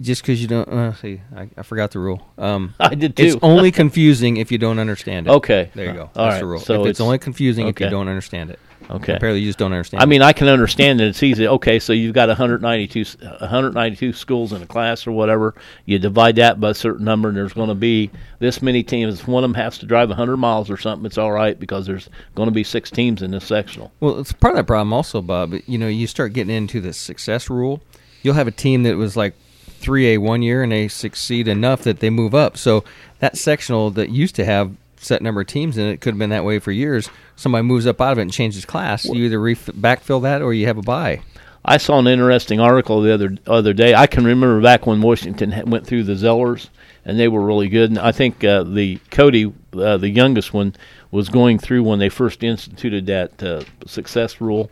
Just 0.01 0.23
because 0.23 0.43
you 0.43 0.49
don't, 0.49 0.69
uh, 0.69 0.95
see, 0.95 1.21
I, 1.37 1.49
I 1.57 1.63
forgot 1.63 1.93
the 1.93 2.01
rule. 2.01 2.27
Um, 2.37 2.75
I 2.81 2.95
did 2.97 3.17
too. 3.17 3.23
it's 3.25 3.37
only 3.41 3.71
confusing 3.83 4.37
if 4.39 4.51
you 4.51 4.59
don't 4.59 4.81
understand 4.81 5.29
it. 5.29 5.31
Okay. 5.31 5.71
there 5.75 5.87
you 5.87 5.93
go. 5.93 6.03
All 6.03 6.11
That's 6.15 6.33
right. 6.35 6.39
the 6.41 6.47
rule. 6.47 6.61
So 6.61 6.75
if 6.83 6.89
it's, 6.91 6.99
it's- 6.99 7.01
only 7.01 7.19
confusing 7.19 7.69
if 7.69 7.79
you 7.79 7.89
don't 7.89 8.09
understand 8.09 8.51
it. 8.51 8.59
Okay. 8.91 9.15
Apparently, 9.15 9.41
you 9.41 9.49
just 9.49 9.59
don't 9.59 9.73
understand. 9.73 10.03
I 10.03 10.07
mean, 10.07 10.23
I 10.23 10.33
can 10.33 10.49
understand 10.49 11.01
that 11.01 11.07
it's 11.09 11.23
easy. 11.23 11.47
Okay, 11.47 11.79
so 11.79 11.93
you've 11.93 12.15
got 12.15 12.29
192, 12.29 13.01
s- 13.01 13.17
192 13.41 14.13
schools 14.13 14.53
in 14.53 14.63
a 14.63 14.67
class 14.67 15.07
or 15.07 15.13
whatever. 15.13 15.55
You 15.87 15.99
divide 15.99 16.37
that 16.37 16.61
by 16.61 16.71
a 16.71 16.75
certain 16.75 17.05
number, 17.05 17.29
and 17.29 17.37
there's 17.37 17.53
going 17.53 17.69
to 17.69 17.75
be 17.75 18.11
this 18.39 18.61
many 18.61 18.83
teams. 18.83 19.21
If 19.21 19.29
one 19.29 19.45
of 19.45 19.51
them 19.51 19.55
has 19.61 19.79
to 19.79 19.87
drive 19.87 20.09
100 20.09 20.37
miles 20.37 20.71
or 20.71 20.77
something, 20.77 21.07
it's 21.07 21.19
all 21.19 21.33
right 21.33 21.59
because 21.59 21.87
there's 21.87 22.09
going 22.35 22.49
to 22.49 22.55
be 22.55 22.65
six 22.65 22.91
teams 22.91 23.23
in 23.23 23.31
this 23.31 23.45
sectional. 23.47 23.93
Well, 24.01 24.19
it's 24.19 24.33
part 24.33 24.53
of 24.53 24.57
that 24.59 24.67
problem 24.67 24.93
also, 24.93 25.23
Bob. 25.23 25.55
You 25.67 25.79
know, 25.79 25.89
you 25.89 26.07
start 26.07 26.33
getting 26.33 26.55
into 26.55 26.81
the 26.81 26.93
success 26.93 27.49
rule. 27.49 27.81
You'll 28.23 28.35
have 28.35 28.49
a 28.49 28.53
team 28.53 28.83
that 28.83 28.97
was 28.97 29.17
like 29.17 29.35
3A 29.81 30.19
one 30.19 30.43
year, 30.43 30.63
and 30.63 30.71
they 30.73 30.89
succeed 30.89 31.49
enough 31.49 31.83
that 31.83 32.01
they 32.01 32.11
move 32.11 32.35
up. 32.35 32.57
So 32.57 32.85
that 33.21 33.37
sectional 33.39 33.91
that 33.93 34.11
used 34.11 34.35
to 34.37 34.45
have 34.45 34.77
set 34.97 35.21
number 35.21 35.41
of 35.41 35.49
teams 35.49 35.77
in 35.77 35.87
it 35.89 36.01
could 36.01 36.13
have 36.15 36.19
been 36.19 36.31
that 36.31 36.45
way 36.45 36.61
for 36.61 36.71
years. 36.71 37.11
Somebody 37.43 37.65
moves 37.65 37.89
up 37.89 38.01
out 38.01 38.13
of 38.13 38.19
it 38.19 38.23
and 38.23 38.33
changes 38.33 38.65
class. 38.65 39.05
You 39.05 39.25
either 39.25 39.41
ref- 39.41 39.67
backfill 39.67 40.23
that 40.23 40.43
or 40.43 40.55
you 40.55 40.67
have 40.67 40.79
a 40.79 40.83
buy. 40.83 41.23
I 41.65 41.77
saw 41.79 41.99
an 41.99 42.07
interesting 42.07 42.61
article 42.61 43.03
the 43.03 43.13
other 43.13 43.37
other 43.49 43.73
day. 43.73 43.97
I 43.97 44.07
can 44.07 44.25
remember 44.25 44.61
back 44.61 44.87
when 44.87 45.03
Washington 45.03 45.53
went 45.69 45.85
through 45.85 46.05
the 46.05 46.13
Zellers, 46.13 46.69
and 47.05 47.19
they 47.19 47.27
were 47.27 47.45
really 47.45 47.69
good. 47.69 47.91
And 47.91 47.99
I 47.99 48.13
think 48.13 48.45
uh, 48.45 48.63
the 48.63 49.01
Cody, 49.11 49.53
uh, 49.73 49.97
the 49.97 50.09
youngest 50.09 50.55
one, 50.55 50.77
was 51.11 51.29
going 51.29 51.59
through 51.59 51.83
when 51.83 51.99
they 51.99 52.09
first 52.09 52.45
instituted 52.45 53.07
that 53.07 53.43
uh, 53.43 53.65
success 53.87 54.41
rule. 54.41 54.71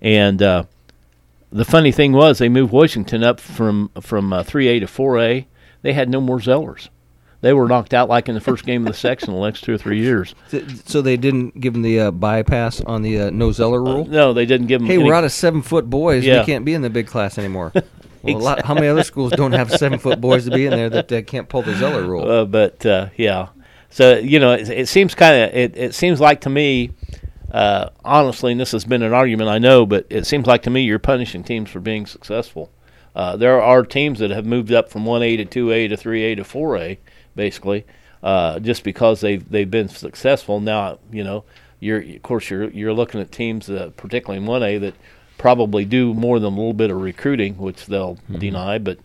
And 0.00 0.40
uh, 0.40 0.64
the 1.52 1.66
funny 1.66 1.92
thing 1.92 2.12
was, 2.12 2.38
they 2.38 2.48
moved 2.48 2.72
Washington 2.72 3.24
up 3.24 3.40
from 3.40 3.90
from 4.00 4.32
uh, 4.32 4.42
3A 4.42 4.80
to 4.80 4.86
4A. 4.86 5.44
They 5.82 5.92
had 5.92 6.08
no 6.08 6.22
more 6.22 6.38
Zellers. 6.38 6.88
They 7.46 7.52
were 7.52 7.68
knocked 7.68 7.94
out 7.94 8.08
like 8.08 8.28
in 8.28 8.34
the 8.34 8.40
first 8.40 8.66
game 8.66 8.84
of 8.84 8.92
the 8.92 8.98
section 8.98 9.32
the 9.32 9.40
next 9.40 9.60
two 9.60 9.72
or 9.74 9.78
three 9.78 10.00
years. 10.00 10.34
So 10.84 11.00
they 11.00 11.16
didn't 11.16 11.60
give 11.60 11.74
them 11.74 11.82
the 11.82 12.00
uh, 12.00 12.10
bypass 12.10 12.80
on 12.80 13.02
the 13.02 13.20
uh, 13.20 13.30
no 13.30 13.52
Zeller 13.52 13.80
rule. 13.80 14.04
No, 14.04 14.32
they 14.32 14.46
didn't 14.46 14.66
give 14.66 14.80
them. 14.80 14.88
hey, 14.88 14.94
any- 14.94 15.04
we're 15.04 15.14
out 15.14 15.22
of 15.22 15.30
seven 15.30 15.62
foot 15.62 15.88
boys. 15.88 16.24
Yeah. 16.24 16.40
We 16.40 16.46
can't 16.46 16.64
be 16.64 16.74
in 16.74 16.82
the 16.82 16.90
big 16.90 17.06
class 17.06 17.38
anymore. 17.38 17.72
Well, 18.24 18.36
a 18.36 18.38
lot, 18.38 18.64
how 18.64 18.74
many 18.74 18.88
other 18.88 19.04
schools 19.04 19.30
don't 19.30 19.52
have 19.52 19.70
seven 19.70 20.00
foot 20.00 20.20
boys 20.20 20.46
to 20.46 20.50
be 20.50 20.66
in 20.66 20.72
there 20.72 20.90
that 20.90 21.12
uh, 21.12 21.22
can't 21.22 21.48
pull 21.48 21.62
the 21.62 21.76
Zeller 21.76 22.02
rule? 22.04 22.28
Uh, 22.28 22.44
but 22.44 22.84
uh, 22.84 23.10
yeah, 23.16 23.50
so 23.88 24.18
you 24.18 24.40
know, 24.40 24.50
it, 24.52 24.68
it 24.68 24.88
seems 24.88 25.14
kind 25.14 25.44
of 25.44 25.54
it, 25.56 25.76
it 25.76 25.94
seems 25.94 26.20
like 26.20 26.40
to 26.40 26.50
me, 26.50 26.90
uh, 27.52 27.90
honestly, 28.04 28.50
and 28.50 28.60
this 28.60 28.72
has 28.72 28.84
been 28.84 29.02
an 29.02 29.12
argument 29.12 29.48
I 29.48 29.58
know, 29.58 29.86
but 29.86 30.06
it 30.10 30.26
seems 30.26 30.46
like 30.48 30.62
to 30.64 30.70
me 30.70 30.82
you're 30.82 30.98
punishing 30.98 31.44
teams 31.44 31.70
for 31.70 31.78
being 31.78 32.04
successful. 32.04 32.72
Uh, 33.14 33.36
there 33.36 33.62
are 33.62 33.84
teams 33.84 34.18
that 34.18 34.30
have 34.30 34.44
moved 34.44 34.72
up 34.72 34.90
from 34.90 35.04
one 35.04 35.22
A 35.22 35.36
to 35.36 35.44
two 35.44 35.70
A 35.70 35.86
to 35.86 35.96
three 35.96 36.24
A 36.24 36.34
to 36.34 36.42
four 36.42 36.76
A, 36.78 36.98
basically, 37.36 37.84
uh, 38.22 38.58
just 38.58 38.82
because 38.82 39.20
they've 39.20 39.48
they've 39.48 39.70
been 39.70 39.88
successful. 39.88 40.58
Now, 40.60 40.98
you 41.12 41.22
know, 41.22 41.44
you're 41.78 42.00
of 42.02 42.22
course 42.22 42.50
you're 42.50 42.70
you're 42.70 42.94
looking 42.94 43.20
at 43.20 43.30
teams, 43.30 43.70
uh, 43.70 43.90
particularly 43.96 44.38
in 44.42 44.46
one 44.46 44.62
A, 44.62 44.78
that 44.78 44.94
probably 45.38 45.84
do 45.84 46.14
more 46.14 46.38
than 46.40 46.54
a 46.54 46.56
little 46.56 46.72
bit 46.72 46.90
of 46.90 47.00
recruiting, 47.00 47.58
which 47.58 47.86
they'll 47.86 48.18
deny, 48.38 48.78
but 48.78 48.98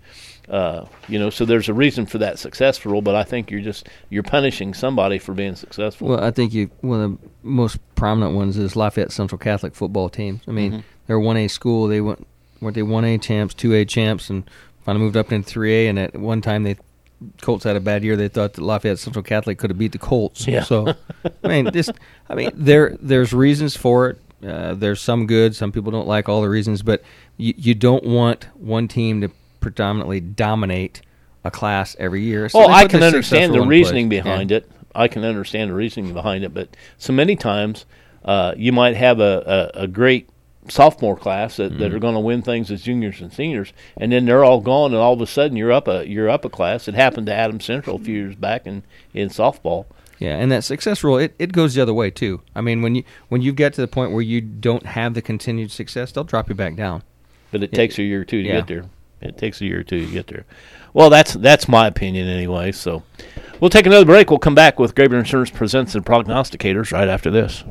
uh, 0.50 0.86
you 1.08 1.18
know, 1.20 1.30
so 1.30 1.46
there's 1.46 1.70
a 1.70 1.74
reason 1.74 2.06
for 2.06 2.18
that 2.18 2.38
success 2.40 2.84
rule, 2.86 3.02
but 3.02 3.16
I 3.16 3.24
think 3.24 3.52
you're 3.52 3.62
just 3.62 3.88
you're 4.10 4.24
punishing 4.24 4.74
somebody 4.74 5.18
for 5.20 5.34
being 5.34 5.56
successful. 5.56 6.08
Well, 6.10 6.24
I 6.24 6.32
think 6.32 6.54
you 6.54 6.70
one 6.82 7.02
of 7.02 7.12
the 7.12 7.30
most 7.44 7.78
prominent 7.96 8.36
ones 8.36 8.58
is 8.58 8.76
Lafayette 8.76 9.12
Central 9.12 9.40
Catholic 9.40 9.76
football 9.76 10.10
team. 10.10 10.42
I 10.48 10.52
mean, 10.52 10.72
Mm-hmm. 10.72 10.80
they're 11.08 11.20
one 11.20 11.38
A 11.38 11.48
school. 11.48 11.88
They 11.88 12.02
went 12.02 12.26
weren't 12.62 12.76
they 12.76 12.84
one 12.84 13.06
A 13.06 13.18
champs, 13.18 13.54
two 13.54 13.74
A 13.74 13.86
champs, 13.86 14.30
and 14.30 14.44
finally 14.84 15.04
moved 15.06 15.16
up 15.18 15.32
into 15.32 15.48
three 15.48 15.74
A. 15.86 15.88
And 15.90 15.98
at 16.00 16.16
one 16.18 16.42
time, 16.42 16.64
they 16.64 16.76
Colts 17.42 17.64
had 17.64 17.76
a 17.76 17.80
bad 17.80 18.04
year. 18.04 18.16
They 18.16 18.28
thought 18.28 18.54
that 18.54 18.62
Lafayette 18.62 19.00
Central 19.00 19.24
Catholic 19.24 19.58
could 19.58 19.70
have 19.70 19.78
beat 19.78 19.92
the 19.92 19.98
Colts. 19.98 20.48
Yeah. 20.48 20.64
So, 20.64 20.94
I 21.44 21.48
mean, 21.48 21.72
just 21.72 21.92
I 22.30 22.36
mean, 22.36 22.52
there 22.54 22.98
there's 23.02 23.34
reasons 23.34 23.76
for 23.76 24.10
it. 24.10 24.20
Uh, 24.46 24.74
there's 24.74 25.00
some 25.02 25.28
good. 25.28 25.56
Some 25.56 25.72
people 25.72 25.92
don't 25.92 26.08
like 26.08 26.28
all 26.28 26.42
the 26.42 26.50
reasons, 26.50 26.82
but 26.82 27.04
you 27.38 27.54
you 27.58 27.76
don't 27.76 28.04
want 28.04 28.46
one 28.56 28.88
team 28.88 29.22
to 29.22 29.30
predominantly 29.60 30.20
dominate 30.20 31.02
a 31.44 31.52
class 31.52 31.96
every 32.00 32.22
year. 32.24 32.50
So 32.50 32.60
well, 32.60 32.70
I 32.72 32.88
can 32.88 33.04
understand 33.04 33.54
the 33.54 33.62
reasoning 33.62 34.10
place. 34.10 34.24
behind 34.24 34.52
Yeah. 34.52 34.58
it. 34.58 34.72
I 34.94 35.08
can 35.08 35.24
understand 35.24 35.70
the 35.70 35.76
reasoning 35.76 36.14
behind 36.14 36.44
it, 36.44 36.54
but 36.54 36.76
so 36.98 37.14
many 37.14 37.36
times 37.36 37.86
uh, 38.26 38.54
you 38.58 38.72
might 38.74 38.96
have 38.98 39.20
a, 39.20 39.72
a, 39.76 39.84
a 39.84 39.88
great 39.88 40.28
sophomore 40.70 41.18
class 41.18 41.58
that, 41.58 41.78
that 41.78 41.86
mm-hmm. 41.86 41.96
are 41.96 42.00
going 42.00 42.14
to 42.14 42.20
win 42.20 42.42
things 42.42 42.70
as 42.72 42.84
juniors 42.84 43.22
and 43.22 43.34
seniors, 43.34 43.74
and 43.98 44.12
then 44.12 44.26
they're 44.26 44.44
all 44.44 44.62
gone, 44.62 44.92
and 44.92 45.02
all 45.02 45.14
of 45.14 45.22
a 45.22 45.28
sudden 45.28 45.58
you're 45.58 45.72
up 45.72 45.88
a 45.88 46.08
you're 46.08 46.30
up 46.30 46.46
a 46.46 46.50
class. 46.50 46.88
It 46.88 46.96
happened 46.96 47.28
to 47.28 47.34
Adam 47.34 47.60
Central 47.60 47.96
a 47.96 48.00
few 48.00 48.16
years 48.16 48.36
back 48.36 48.68
in 48.68 48.84
in 49.14 49.30
softball. 49.30 49.86
Yeah, 50.20 50.36
and 50.36 50.52
that 50.52 50.64
success 50.64 51.04
rule 51.04 51.18
it, 51.18 51.34
it 51.40 51.52
goes 51.52 51.74
the 51.74 51.82
other 51.82 51.96
way 51.96 52.12
too. 52.12 52.42
I 52.56 52.62
mean, 52.62 52.82
when 52.82 52.96
you 52.96 53.04
when 53.30 53.42
you 53.42 53.54
get 53.54 53.74
to 53.74 53.82
the 53.82 53.88
point 53.88 54.12
where 54.12 54.22
you 54.22 54.40
don't 54.40 54.86
have 54.86 55.16
the 55.16 55.22
continued 55.22 55.72
success, 55.72 56.12
they'll 56.12 56.24
drop 56.24 56.48
you 56.48 56.56
back 56.56 56.76
down. 56.76 57.04
But 57.52 57.64
it 57.64 57.74
takes 57.74 57.98
a 57.98 58.04
year 58.04 58.22
or 58.22 58.26
two 58.26 58.44
to 58.44 58.48
Yeah. 58.48 58.56
get 58.58 58.68
there. 58.68 58.86
It 59.22 59.38
takes 59.38 59.62
a 59.62 59.66
year 59.66 59.80
or 59.80 59.84
two 59.84 60.06
to 60.06 60.12
get 60.12 60.28
there. 60.28 60.46
Well, 60.94 61.10
that's 61.10 61.34
that's 61.34 61.68
my 61.68 61.88
opinion 61.88 62.28
anyway. 62.28 62.72
So 62.72 63.04
we'll 63.60 63.70
take 63.70 63.86
another 63.86 64.06
break. 64.06 64.30
We'll 64.30 64.40
come 64.40 64.56
back 64.56 64.80
with 64.80 64.96
Graber 64.96 65.18
Insurance 65.18 65.50
presents 65.50 65.94
the 65.94 66.00
prognosticators 66.00 66.92
right 66.92 67.08
after 67.08 67.32
this. 67.32 67.64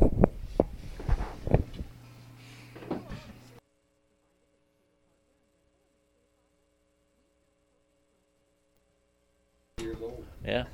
Yeah. 10.45 10.64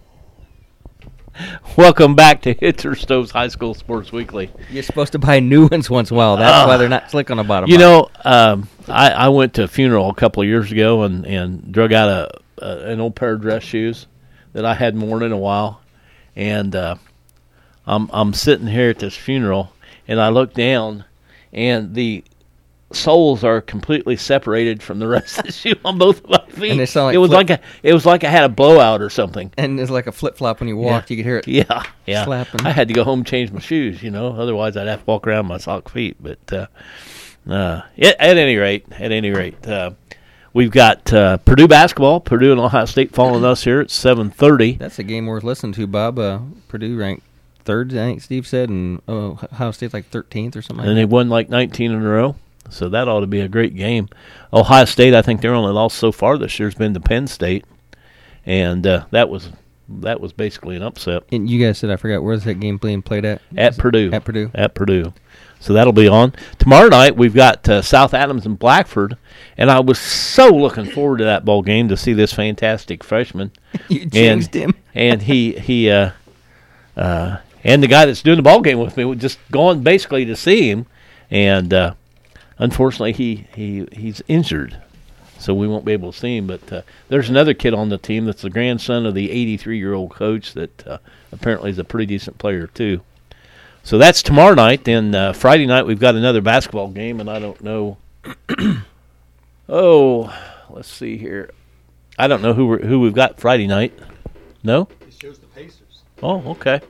Welcome 1.77 2.14
back 2.14 2.43
to 2.43 2.55
Hitzer 2.55 2.97
Stoves 2.97 3.31
High 3.31 3.49
School 3.49 3.75
Sports 3.75 4.11
Weekly. 4.12 4.51
You're 4.71 4.83
supposed 4.83 5.12
to 5.12 5.19
buy 5.19 5.41
new 5.41 5.67
ones 5.67 5.91
once 5.91 6.11
in 6.11 6.17
a 6.17 6.19
while. 6.19 6.37
That's 6.37 6.67
why 6.67 6.77
they're 6.77 6.89
not 6.89 7.11
slick 7.11 7.31
on 7.31 7.37
the 7.37 7.45
bottom. 7.45 7.69
You 7.69 7.79
know, 7.79 8.09
um, 8.25 8.69
I, 8.89 9.11
I 9.11 9.29
went 9.29 9.55
to 9.55 9.64
a 9.64 9.69
funeral 9.69 10.09
a 10.09 10.14
couple 10.14 10.43
of 10.43 10.49
years 10.49 10.73
ago 10.73 11.03
and, 11.03 11.27
and 11.27 11.73
drug 11.73 11.93
out 11.93 12.09
a, 12.09 12.41
a 12.64 12.93
an 12.93 13.01
old 13.01 13.17
pair 13.17 13.33
of 13.33 13.43
dress 13.43 13.64
shoes 13.64 14.07
that 14.55 14.64
I 14.64 14.75
hadn't 14.75 15.01
worn 15.01 15.23
in 15.23 15.33
a 15.33 15.37
while, 15.37 15.83
and 16.35 16.75
uh, 16.75 16.95
I'm 17.87 18.09
I'm 18.12 18.33
sitting 18.33 18.69
here 18.69 18.89
at 18.89 19.01
this 19.01 19.17
funeral, 19.17 19.73
and 20.09 20.21
I 20.21 20.31
look 20.31 20.55
down, 20.55 21.05
and 21.53 21.95
the 21.95 22.25
soles 22.93 23.43
are 23.43 23.61
completely 23.61 24.16
separated 24.16 24.82
from 24.82 24.99
the 25.01 25.09
rest 25.09 25.39
of 25.39 25.47
the 25.47 25.53
shoe 25.53 25.74
on 25.84 25.99
both 25.99 26.22
of 26.24 26.30
my 26.30 26.45
feet. 26.51 26.87
Sound 26.89 27.07
like 27.07 27.14
it 27.14 27.18
was 27.18 27.30
flip- 27.30 27.49
like 27.49 27.61
a 27.61 27.62
it 27.82 27.93
was 27.93 28.07
like 28.07 28.24
I 28.24 28.30
had 28.30 28.45
a 28.45 28.49
blowout 28.49 29.03
or 29.03 29.11
something. 29.11 29.51
and 29.59 29.78
it's 29.80 29.91
like 29.91 30.07
a 30.07 30.12
flip 30.12 30.37
flop 30.37 30.61
when 30.61 30.68
you 30.68 30.76
walked. 30.76 31.11
You 31.11 31.16
could 31.16 31.26
hear 31.26 31.39
it. 31.39 31.49
Yeah, 31.49 31.82
yeah. 32.07 32.24
Slapping. 32.24 32.64
I 32.66 32.70
had 32.70 32.89
to 32.89 32.95
go 32.95 33.05
home 33.05 33.20
and 33.20 33.26
change 33.26 33.51
my 33.51 33.61
shoes, 33.61 34.03
you 34.03 34.11
know. 34.11 34.28
Otherwise, 34.37 34.76
I'd 34.76 34.87
have 34.87 35.01
to 35.01 35.07
walk 35.07 35.26
around 35.26 35.47
my 35.47 35.59
sock 35.59 35.89
feet. 35.91 36.16
But 36.20 36.53
uh, 36.53 36.66
uh, 37.49 37.82
at, 37.99 38.20
at 38.20 38.37
any 38.37 38.57
rate, 38.57 38.87
at 38.93 39.12
any 39.12 39.30
rate, 39.30 39.66
uh, 39.66 39.91
we've 40.53 40.70
got 40.70 41.12
uh, 41.12 41.39
Purdue 41.39 41.68
basketball. 41.68 42.20
Purdue 42.20 42.53
and 42.53 42.61
Ohio 42.61 42.84
State 42.84 43.12
following 43.12 43.45
us 43.45 43.64
here 43.64 43.80
at 43.80 43.91
seven 43.91 44.30
thirty. 44.30 44.72
That's 44.74 44.99
a 44.99 45.05
game 45.05 45.26
worth 45.26 45.45
listening 45.45 45.72
to, 45.74 45.87
Bob. 45.87 46.18
Uh, 46.18 46.41
Purdue 46.68 46.97
ranked 46.97 47.24
third, 47.64 47.91
I 47.93 47.97
think 47.97 48.22
Steve 48.22 48.47
said, 48.47 48.68
and 48.68 49.03
oh, 49.09 49.41
Ohio 49.53 49.72
State's 49.72 49.93
like 49.93 50.09
13th 50.12 50.55
or 50.55 50.62
something. 50.62 50.87
and 50.87 50.95
Like 50.95 51.01
they 51.01 51.05
won 51.05 51.28
like 51.28 51.49
19 51.49 51.91
in 51.91 52.01
a 52.01 52.09
row. 52.09 52.37
So 52.71 52.89
that 52.89 53.09
ought 53.09 53.21
to 53.21 53.27
be 53.27 53.41
a 53.41 53.49
great 53.49 53.75
game. 53.75 54.09
Ohio 54.53 54.85
State, 54.85 55.14
I 55.14 55.23
think 55.23 55.41
their 55.41 55.55
only 55.55 55.73
loss 55.73 55.95
so 55.95 56.12
far 56.12 56.39
this 56.39 56.59
year 56.59 56.69
has 56.69 56.75
been 56.75 56.95
to 56.95 57.01
Penn 57.01 57.27
State, 57.27 57.64
and 58.45 58.87
uh, 58.87 59.07
that 59.11 59.29
was 59.29 59.51
that 59.89 60.21
was 60.21 60.33
basically 60.33 60.77
an 60.77 60.83
upset. 60.83 61.23
And 61.31 61.49
you 61.49 61.64
guys 61.64 61.79
said 61.79 61.91
I 61.91 61.97
forgot 61.97 62.23
where's 62.23 62.45
that 62.45 62.61
game 62.61 62.79
being 62.79 63.03
played 63.03 63.25
at? 63.25 63.41
at 63.57 63.77
Purdue. 63.79 64.11
At 64.12 64.25
Purdue. 64.25 64.51
At 64.55 64.75
Purdue. 64.75 65.12
So 65.61 65.73
that'll 65.73 65.93
be 65.93 66.09
on 66.09 66.35
tomorrow 66.59 66.89
night. 66.89 67.17
We've 67.17 67.35
got 67.35 67.69
uh, 67.69 67.83
South 67.83 68.14
Adams 68.14 68.47
and 68.47 68.59
Blackford, 68.59 69.17
and 69.57 69.71
I 69.71 69.81
was 69.81 69.99
so 69.99 70.49
looking 70.49 70.85
forward 70.87 71.19
to 71.19 71.25
that 71.25 71.45
ball 71.45 71.62
game 71.62 71.89
to 71.89 71.97
see 71.97 72.12
this 72.12 72.33
fantastic 72.33 73.03
freshman. 73.03 73.53
you 73.89 74.03
and 74.03 74.12
changed 74.12 74.55
him. 74.55 74.75
and 74.95 75.23
he 75.23 75.53
he 75.53 75.91
uh, 75.91 76.11
uh, 76.97 77.39
and 77.64 77.83
the 77.83 77.89
guy 77.89 78.07
that's 78.07 78.23
doing 78.23 78.37
the 78.37 78.43
ball 78.43 78.61
game 78.61 78.79
with 78.79 78.97
me 78.97 79.05
was 79.05 79.19
just 79.19 79.39
going 79.51 79.83
basically 79.83 80.25
to 80.27 80.37
see 80.37 80.71
him, 80.71 80.87
and 81.31 81.73
uh, 81.73 81.95
unfortunately 82.59 83.13
he 83.13 83.47
he 83.55 83.87
he's 83.93 84.23
injured, 84.29 84.81
so 85.39 85.55
we 85.55 85.69
won't 85.69 85.85
be 85.85 85.93
able 85.93 86.13
to 86.13 86.19
see 86.19 86.37
him. 86.37 86.47
But 86.47 86.73
uh, 86.73 86.83
there's 87.09 87.29
another 87.29 87.55
kid 87.55 87.75
on 87.75 87.89
the 87.89 87.99
team 87.99 88.25
that's 88.25 88.43
the 88.43 88.51
grandson 88.51 89.07
of 89.07 89.15
the 89.15 89.31
83 89.31 89.79
year 89.79 89.95
old 89.95 90.11
coach 90.11 90.55
that 90.55 90.87
uh, 90.87 90.99
apparently 91.33 91.71
is 91.71 91.79
a 91.79 91.85
pretty 91.85 92.07
decent 92.07 92.39
player 92.39 92.67
too. 92.67 93.01
So 93.83 93.99
that's 93.99 94.23
tomorrow 94.23 94.55
night. 94.55 94.85
Then 94.85 95.15
uh, 95.15 95.33
Friday 95.33 95.67
night 95.67 95.87
we've 95.87 96.01
got 96.01 96.17
another 96.17 96.41
basketball 96.41 96.89
game, 96.89 97.21
and 97.21 97.31
I 97.31 97.39
don't 97.39 97.61
know. 97.63 97.99
oh, 99.69 100.37
let's 100.71 100.89
see 100.89 101.17
here. 101.17 101.51
I 102.19 102.29
don't 102.29 102.43
know 102.43 102.55
who 102.55 102.67
we're, 102.67 102.85
who 102.85 103.01
we've 103.01 103.15
got 103.15 103.39
Friday 103.39 103.67
night. 103.67 103.97
No. 104.63 104.89
It 105.03 105.15
shows 105.21 105.39
the 105.39 105.47
Pacers. 105.47 106.03
Oh, 106.23 106.43
okay. 106.53 106.81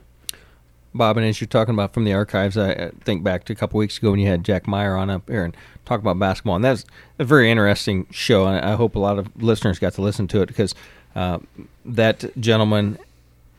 Bob, 0.97 1.16
and 1.16 1.26
as 1.26 1.40
you're 1.40 1.49
talking 1.49 1.74
about 1.74 1.92
from 1.92 2.05
the 2.05 2.12
archives, 2.12 2.57
I 2.59 2.90
think 3.05 3.22
back 3.22 3.44
to 3.44 3.53
a 3.53 3.57
couple 3.57 3.78
weeks 3.78 3.99
ago 3.99 4.11
when 4.11 4.20
you 4.20 4.26
had 4.28 4.44
Jack 4.44 4.66
Meyer 4.66 4.97
on 4.97 5.11
up 5.11 5.28
here 5.28 5.44
and 5.44 5.57
talk 5.84 6.01
about 6.01 6.18
basketball, 6.18 6.57
and 6.57 6.64
that's 6.64 6.84
a 7.18 7.24
very 7.24 7.51
interesting 7.51 8.07
show. 8.11 8.47
And 8.47 8.64
I 8.64 8.74
hope 8.74 8.94
a 8.97 8.99
lot 8.99 9.18
of 9.18 9.28
listeners 9.42 9.78
got 9.78 9.94
to 9.94 10.03
listen 10.03 10.26
to 10.28 10.42
it 10.42 10.47
because 10.47 10.74
uh, 11.14 11.38
that 11.84 12.24
gentleman, 12.40 12.99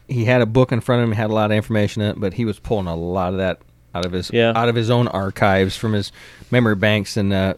he 0.08 0.26
had 0.26 0.42
a 0.42 0.46
book 0.46 0.72
in 0.72 0.82
front 0.82 1.02
of 1.04 1.10
him, 1.10 1.16
had 1.16 1.30
a 1.30 1.34
lot 1.34 1.52
of 1.52 1.56
information 1.58 2.02
in 2.02 2.12
it, 2.12 2.20
but 2.20 2.34
he 2.34 2.46
was 2.46 2.60
pulling 2.60 2.88
a 2.88 2.96
lot 2.96 3.34
of 3.34 3.38
that 3.40 3.60
out 3.96 4.06
of 4.06 4.12
his 4.12 4.30
Yeah. 4.32 4.52
out 4.56 4.70
of 4.70 4.76
his 4.76 4.90
own 4.90 5.08
archives 5.08 5.76
from 5.78 5.94
his 5.94 6.12
memory 6.52 6.76
banks 6.76 7.18
and. 7.18 7.34
Uh, 7.34 7.54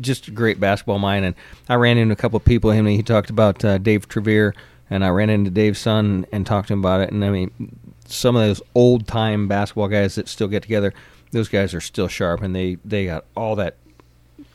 just 0.00 0.26
a 0.26 0.30
great 0.32 0.58
basketball 0.58 0.98
mind, 0.98 1.24
and 1.24 1.34
I 1.68 1.74
ran 1.74 1.96
into 1.96 2.12
a 2.12 2.16
couple 2.16 2.38
of 2.38 2.44
people. 2.44 2.72
Him, 2.72 2.86
he 2.86 3.02
talked 3.04 3.30
about 3.30 3.64
uh, 3.64 3.78
Dave 3.78 4.08
Trevere, 4.08 4.52
and 4.88 5.04
I 5.04 5.10
ran 5.10 5.30
into 5.30 5.48
Dave's 5.50 5.78
son 5.78 6.26
and 6.32 6.44
talked 6.44 6.68
to 6.68 6.72
him 6.72 6.80
about 6.80 7.02
it. 7.02 7.12
And 7.12 7.24
I 7.24 7.30
mean, 7.30 7.78
some 8.12 8.36
of 8.36 8.42
those 8.42 8.62
old 8.74 9.06
time 9.06 9.48
basketball 9.48 9.88
guys 9.88 10.14
that 10.16 10.28
still 10.28 10.48
get 10.48 10.62
together, 10.62 10.92
those 11.32 11.48
guys 11.48 11.74
are 11.74 11.80
still 11.80 12.08
sharp, 12.08 12.42
and 12.42 12.54
they 12.54 12.76
they 12.84 13.06
got 13.06 13.24
all 13.36 13.56
that 13.56 13.76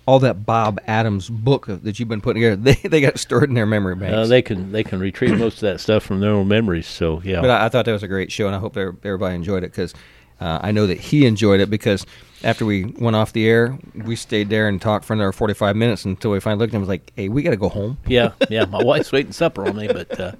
all 0.07 0.19
that 0.19 0.45
Bob 0.45 0.79
Adams 0.85 1.29
book 1.29 1.65
that 1.67 1.99
you've 1.99 2.09
been 2.09 2.21
putting 2.21 2.41
together. 2.41 2.61
They 2.83 2.87
they 2.89 3.01
got 3.01 3.17
stored 3.17 3.49
in 3.49 3.55
their 3.55 3.65
memory 3.65 3.95
banks. 3.95 4.13
Uh, 4.15 4.25
they 4.27 4.41
can 4.41 4.71
they 4.71 4.83
can 4.83 4.99
retrieve 4.99 5.37
most 5.39 5.55
of 5.55 5.61
that 5.61 5.79
stuff 5.79 6.03
from 6.03 6.19
their 6.19 6.31
own 6.31 6.47
memories. 6.47 6.87
So 6.87 7.21
yeah, 7.23 7.41
But 7.41 7.49
I, 7.49 7.65
I 7.65 7.69
thought 7.69 7.85
that 7.85 7.91
was 7.93 8.03
a 8.03 8.07
great 8.07 8.31
show, 8.31 8.45
and 8.47 8.55
I 8.55 8.59
hope 8.59 8.77
every- 8.77 8.95
everybody 9.03 9.35
enjoyed 9.35 9.63
it 9.63 9.71
because 9.71 9.93
uh, 10.41 10.59
I 10.61 10.71
know 10.71 10.85
that 10.85 10.99
he 10.99 11.25
enjoyed 11.25 11.59
it 11.61 11.69
because 11.69 12.05
after 12.43 12.65
we 12.65 12.85
went 12.99 13.15
off 13.15 13.31
the 13.33 13.47
air, 13.47 13.79
we 13.95 14.15
stayed 14.17 14.49
there 14.49 14.67
and 14.67 14.79
talked 14.81 15.05
for 15.05 15.13
another 15.13 15.31
45 15.31 15.75
minutes 15.77 16.03
until 16.05 16.31
we 16.31 16.39
finally 16.41 16.59
looked 16.59 16.71
at 16.73 16.75
him 16.75 16.81
and 16.81 16.87
was 16.87 16.89
like, 16.93 17.11
hey, 17.15 17.29
we 17.29 17.41
got 17.41 17.51
to 17.51 17.55
go 17.57 17.69
home. 17.69 17.97
yeah, 18.05 18.33
yeah. 18.49 18.65
My 18.65 18.83
wife's 18.83 19.11
waiting 19.13 19.31
supper 19.31 19.65
on 19.65 19.77
me, 19.77 19.87
but 19.87 20.19
uh, 20.19 20.33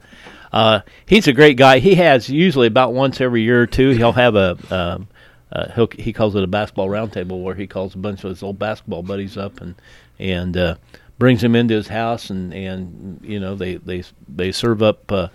uh, 0.56 0.80
he's 1.06 1.28
a 1.28 1.34
great 1.34 1.58
guy. 1.58 1.80
He 1.80 1.96
has 1.96 2.30
usually 2.30 2.68
about 2.68 2.94
once 2.94 3.20
every 3.20 3.42
year 3.42 3.62
or 3.62 3.68
two. 3.68 3.90
He'll 3.90 4.14
have 4.14 4.36
a 4.36 5.06
uh, 5.52 5.88
he 5.98 6.14
calls 6.14 6.34
it 6.36 6.44
a 6.44 6.48
basketball 6.48 6.88
roundtable 6.88 7.44
where 7.44 7.56
he 7.56 7.68
calls 7.68 7.94
a 7.94 7.98
bunch 7.98 8.24
of 8.24 8.30
his 8.30 8.42
old 8.42 8.58
basketball 8.58 9.04
buddies 9.04 9.38
up 9.38 9.60
and 9.60 9.76
and 10.18 10.56
uh, 10.56 10.76
brings 11.20 11.42
them 11.42 11.58
into 11.58 11.74
his 11.74 11.90
house 11.90 12.30
and 12.30 12.54
and 12.54 13.20
you 13.22 13.38
know 13.38 13.56
they 13.56 13.76
they 13.76 14.04
they 14.30 14.52
serve 14.52 14.82
up. 14.82 15.12
Uh, 15.12 15.28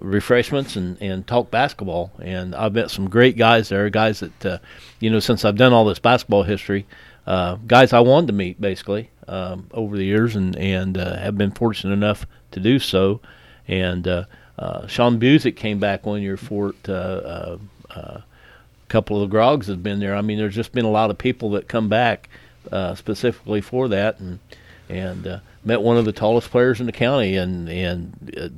refreshments 0.00 0.76
and, 0.76 1.00
and 1.00 1.26
talk 1.26 1.50
basketball 1.50 2.10
and 2.20 2.54
I've 2.54 2.74
met 2.74 2.90
some 2.90 3.08
great 3.08 3.36
guys 3.36 3.68
there 3.68 3.88
guys 3.90 4.20
that 4.20 4.44
uh, 4.46 4.58
you 4.98 5.08
know 5.08 5.20
since 5.20 5.44
I've 5.44 5.56
done 5.56 5.72
all 5.72 5.84
this 5.84 5.98
basketball 5.98 6.42
history 6.42 6.86
uh, 7.26 7.56
guys 7.66 7.92
I 7.92 8.00
wanted 8.00 8.26
to 8.28 8.32
meet 8.32 8.60
basically 8.60 9.10
um, 9.28 9.68
over 9.72 9.96
the 9.96 10.04
years 10.04 10.36
and 10.36 10.56
and 10.56 10.98
uh, 10.98 11.16
have 11.16 11.38
been 11.38 11.52
fortunate 11.52 11.92
enough 11.92 12.26
to 12.50 12.60
do 12.60 12.78
so 12.78 13.20
and 13.68 14.06
uh, 14.08 14.24
uh, 14.58 14.86
Sean 14.86 15.18
Busick 15.18 15.56
came 15.56 15.78
back 15.78 16.06
one 16.06 16.22
year 16.22 16.36
for 16.36 16.70
it 16.70 16.88
uh, 16.88 16.92
uh, 16.92 17.58
a 17.90 18.24
couple 18.88 19.22
of 19.22 19.28
the 19.28 19.36
Grogs 19.36 19.66
have 19.66 19.82
been 19.82 20.00
there. 20.00 20.14
I 20.14 20.20
mean 20.20 20.38
there's 20.38 20.54
just 20.54 20.72
been 20.72 20.84
a 20.84 20.90
lot 20.90 21.10
of 21.10 21.18
people 21.18 21.50
that 21.50 21.68
come 21.68 21.88
back 21.88 22.28
uh, 22.70 22.94
specifically 22.94 23.60
for 23.60 23.88
that 23.88 24.20
and 24.20 24.38
and 24.88 25.26
uh, 25.26 25.38
met 25.64 25.80
one 25.80 25.96
of 25.96 26.04
the 26.04 26.12
tallest 26.12 26.50
players 26.50 26.80
in 26.80 26.86
the 26.86 26.92
county 26.92 27.36
and 27.36 27.68
and 27.68 28.34
uh, 28.38 28.48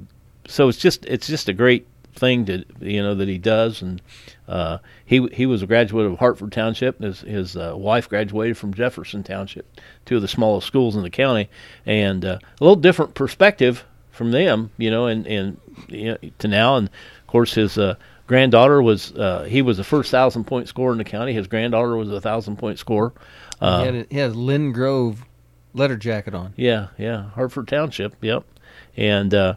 so 0.47 0.68
it's 0.68 0.78
just 0.78 1.05
it's 1.07 1.26
just 1.26 1.49
a 1.49 1.53
great 1.53 1.86
thing 2.14 2.47
to 2.47 2.64
you 2.80 3.03
know 3.03 3.14
that 3.14 3.28
he 3.28 3.38
does 3.38 3.82
and 3.82 4.01
uh, 4.49 4.78
he 5.05 5.26
he 5.28 5.47
was 5.47 5.62
a 5.62 5.66
graduate 5.66 6.07
of 6.07 6.18
Hartford 6.18 6.53
Township 6.53 7.01
his 7.01 7.20
his 7.20 7.57
uh, 7.57 7.74
wife 7.76 8.09
graduated 8.09 8.57
from 8.57 8.74
Jefferson 8.74 9.22
Township 9.22 9.66
two 10.05 10.16
of 10.16 10.22
the 10.22 10.28
smallest 10.28 10.66
schools 10.66 10.97
in 10.97 11.03
the 11.03 11.11
county 11.11 11.49
and 11.84 12.24
uh, 12.24 12.38
a 12.61 12.64
little 12.64 12.76
different 12.76 13.14
perspective 13.14 13.84
from 14.16 14.30
them 14.30 14.70
you 14.78 14.90
know 14.90 15.06
and 15.06 15.26
and 15.26 15.60
you 15.88 16.06
know, 16.06 16.18
to 16.38 16.48
now 16.48 16.76
and 16.76 16.88
of 16.88 17.26
course 17.26 17.54
his 17.54 17.78
uh, 17.78 17.94
granddaughter 18.26 18.82
was 18.82 19.12
uh, 19.12 19.44
he 19.44 19.62
was 19.62 19.76
the 19.76 19.84
first 19.84 20.10
thousand 20.10 20.44
point 20.44 20.68
scorer 20.68 20.92
in 20.92 20.98
the 20.98 21.04
county 21.04 21.32
his 21.32 21.46
granddaughter 21.46 21.96
was 21.96 22.10
a 22.10 22.20
thousand 22.20 22.56
point 22.56 22.78
scorer 22.78 23.12
uh, 23.60 23.80
he, 23.80 23.96
had, 23.96 24.06
he 24.10 24.18
has 24.18 24.36
Linn 24.36 24.72
Grove 24.72 25.24
letter 25.74 25.96
jacket 25.96 26.34
on. 26.34 26.54
yeah, 26.56 26.88
yeah, 26.98 27.30
Hartford 27.30 27.68
Township. 27.68 28.16
Yep, 28.20 28.44
and 28.96 29.32
uh, 29.34 29.54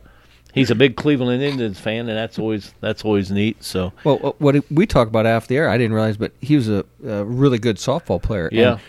he's 0.54 0.70
a 0.70 0.76
big 0.76 0.96
Cleveland 0.96 1.42
Indians 1.42 1.80
fan, 1.80 2.08
and 2.08 2.18
that's 2.18 2.38
always 2.40 2.74
that's 2.82 3.04
always 3.04 3.32
neat. 3.32 3.64
So 3.64 3.94
Well, 4.04 4.20
uh, 4.24 4.32
what 4.38 4.56
we 4.70 4.86
talked 4.86 5.10
about 5.10 5.26
after 5.26 5.50
the 5.50 5.58
air, 5.58 5.70
I 5.70 5.78
didn't 5.78 5.94
realize, 5.94 6.18
but 6.18 6.34
he 6.42 6.56
was 6.56 6.70
a, 6.70 6.86
a 7.06 7.24
really 7.24 7.58
good 7.58 7.78
softball 7.78 8.22
player. 8.22 8.50
Yeah. 8.52 8.74
and 8.74 8.82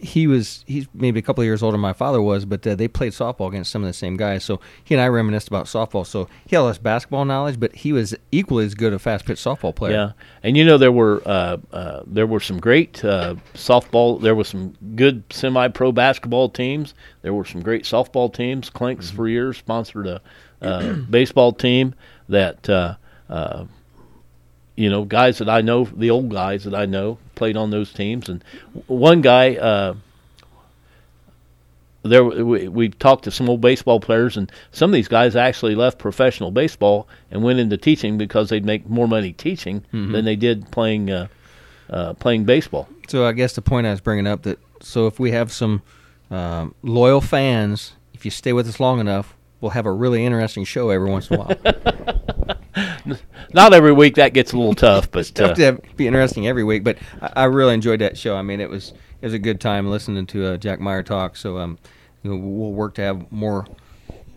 he 0.00 0.28
was 0.28 0.64
he's 0.66 0.86
maybe 0.94 1.18
a 1.18 1.22
couple 1.22 1.42
of 1.42 1.46
years 1.46 1.60
older 1.62 1.72
than 1.74 1.80
my 1.80 1.92
father 1.92 2.22
was, 2.22 2.44
but 2.44 2.64
uh, 2.66 2.76
they 2.76 2.86
played 2.86 3.12
softball 3.12 3.48
against 3.48 3.72
some 3.72 3.82
of 3.82 3.88
the 3.88 3.92
same 3.92 4.16
guys. 4.16 4.44
So 4.44 4.60
he 4.84 4.94
and 4.94 5.02
I 5.02 5.08
reminisced 5.08 5.48
about 5.48 5.66
softball. 5.66 6.06
So 6.06 6.28
he 6.46 6.54
had 6.54 6.62
less 6.62 6.78
basketball 6.78 7.24
knowledge, 7.24 7.58
but 7.58 7.74
he 7.74 7.92
was 7.92 8.14
equally 8.30 8.64
as 8.64 8.74
good 8.74 8.92
a 8.92 8.98
fast 9.00 9.24
pitch 9.24 9.38
softball 9.38 9.74
player. 9.74 9.92
Yeah, 9.92 10.12
and 10.44 10.56
you 10.56 10.64
know 10.64 10.78
there 10.78 10.92
were 10.92 11.20
uh, 11.26 11.56
uh, 11.72 12.02
there 12.06 12.26
were 12.28 12.38
some 12.40 12.60
great 12.60 13.04
uh, 13.04 13.34
softball. 13.54 14.20
There 14.20 14.36
were 14.36 14.44
some 14.44 14.74
good 14.94 15.24
semi-pro 15.30 15.90
basketball 15.90 16.48
teams. 16.48 16.94
There 17.22 17.34
were 17.34 17.44
some 17.44 17.60
great 17.60 17.82
softball 17.84 18.32
teams. 18.32 18.70
Clinks 18.70 19.08
Mm-hmm. 19.08 19.16
for 19.16 19.28
years 19.28 19.56
sponsored 19.56 20.06
a 20.06 20.20
uh, 20.62 20.92
baseball 21.10 21.52
team 21.52 21.94
that 22.28 22.68
uh, 22.70 22.94
uh, 23.28 23.64
you 24.76 24.88
know 24.88 25.04
guys 25.04 25.38
that 25.38 25.48
I 25.48 25.60
know, 25.60 25.84
the 25.84 26.10
old 26.10 26.30
guys 26.30 26.64
that 26.64 26.74
I 26.74 26.86
know, 26.86 27.18
played 27.34 27.56
on 27.56 27.70
those 27.70 27.92
teams. 27.92 28.28
And 28.28 28.44
one 28.86 29.20
guy. 29.20 29.56
Uh, 29.56 29.94
there 32.02 32.22
we, 32.22 32.68
we 32.68 32.88
talked 32.88 33.24
to 33.24 33.32
some 33.32 33.48
old 33.48 33.60
baseball 33.60 33.98
players, 33.98 34.36
and 34.36 34.52
some 34.70 34.90
of 34.90 34.94
these 34.94 35.08
guys 35.08 35.34
actually 35.34 35.74
left 35.74 35.98
professional 35.98 36.52
baseball 36.52 37.08
and 37.32 37.42
went 37.42 37.58
into 37.58 37.76
teaching 37.76 38.16
because 38.16 38.48
they'd 38.48 38.64
make 38.64 38.88
more 38.88 39.08
money 39.08 39.32
teaching 39.32 39.84
than 40.12 40.24
they 40.24 40.36
did 40.36 40.70
playing 40.70 41.10
uh, 41.10 41.26
uh, 41.90 42.14
playing 42.14 42.44
baseball. 42.44 42.88
So 43.08 43.26
I 43.26 43.32
guess 43.32 43.54
the 43.54 43.62
point 43.62 43.88
I 43.88 43.90
was 43.90 44.00
bringing 44.00 44.28
up 44.28 44.42
that 44.42 44.60
so 44.80 45.06
if 45.06 45.18
we 45.18 45.32
have 45.32 45.52
some 45.52 45.82
um, 46.30 46.74
loyal 46.82 47.20
fans, 47.20 47.92
if 48.14 48.24
you 48.24 48.30
stay 48.30 48.52
with 48.52 48.68
us 48.68 48.80
long 48.80 49.00
enough, 49.00 49.35
we'll 49.66 49.72
have 49.72 49.86
a 49.86 49.92
really 49.92 50.24
interesting 50.24 50.62
show 50.64 50.90
every 50.90 51.10
once 51.10 51.28
in 51.28 51.40
a 51.40 51.42
while. 51.42 53.18
Not 53.52 53.74
every 53.74 53.92
week 53.92 54.14
that 54.14 54.32
gets 54.32 54.52
a 54.52 54.56
little 54.56 54.76
tough, 54.76 55.10
but 55.10 55.26
Tough 55.34 55.50
uh, 55.50 55.54
to 55.54 55.62
have, 55.64 55.96
be 55.96 56.06
interesting 56.06 56.46
every 56.46 56.62
week, 56.62 56.84
but 56.84 56.98
I, 57.20 57.32
I 57.34 57.44
really 57.46 57.74
enjoyed 57.74 58.00
that 58.00 58.16
show. 58.16 58.36
I 58.36 58.42
mean, 58.42 58.60
it 58.60 58.70
was 58.70 58.92
it 59.20 59.26
was 59.26 59.34
a 59.34 59.40
good 59.40 59.60
time 59.60 59.90
listening 59.90 60.24
to 60.28 60.46
uh, 60.46 60.56
Jack 60.56 60.78
Meyer 60.78 61.02
talk. 61.02 61.36
So 61.36 61.58
um, 61.58 61.78
you 62.22 62.30
know, 62.30 62.36
we'll 62.36 62.70
work 62.70 62.94
to 62.94 63.02
have 63.02 63.32
more 63.32 63.66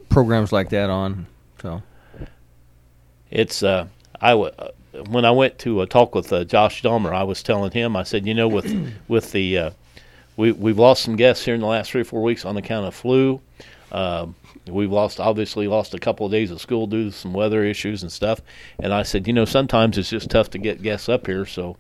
programs 0.10 0.52
like 0.52 0.70
that 0.70 0.90
on. 0.90 1.28
So 1.62 1.84
it's 3.30 3.62
uh, 3.62 3.86
I 4.20 4.32
w- 4.32 4.52
uh, 4.58 4.70
when 5.10 5.26
I 5.26 5.32
went 5.32 5.60
to 5.60 5.82
a 5.82 5.86
talk 5.86 6.16
with 6.16 6.34
uh, 6.34 6.44
Josh 6.44 6.82
Dahmer, 6.82 7.14
I 7.14 7.22
was 7.22 7.44
telling 7.44 7.70
him, 7.70 7.96
I 7.96 8.02
said, 8.02 8.26
you 8.26 8.34
know, 8.34 8.48
with 8.48 8.66
with 9.08 9.32
the 9.32 9.58
uh, 9.60 9.72
we 10.38 10.54
we've 10.54 10.80
lost 10.80 11.04
some 11.04 11.16
guests 11.16 11.46
here 11.46 11.54
in 11.54 11.62
the 11.62 11.68
last 11.68 11.92
three 11.92 12.02
or 12.02 12.06
four 12.06 12.24
weeks 12.24 12.46
on 12.46 12.58
account 12.58 12.88
of 12.88 12.96
flu. 12.96 13.40
Um, 13.92 14.36
we've 14.68 14.92
lost 14.92 15.20
obviously 15.20 15.68
lost 15.68 15.94
a 15.94 16.00
couple 16.00 16.26
of 16.26 16.32
days 16.32 16.52
of 16.52 16.62
school 16.62 16.88
due 16.88 17.06
to 17.06 17.12
some 17.12 17.34
weather 17.34 17.64
issues 17.64 18.04
and 18.04 18.12
stuff. 18.12 18.42
And 18.80 18.94
I 18.94 19.04
said, 19.04 19.28
you 19.28 19.34
know, 19.34 19.46
sometimes 19.46 19.98
it's 19.98 20.10
just 20.10 20.30
tough 20.30 20.50
to 20.52 20.58
get 20.58 20.82
guests 20.82 21.10
up 21.10 21.26
here. 21.26 21.46
So 21.46 21.78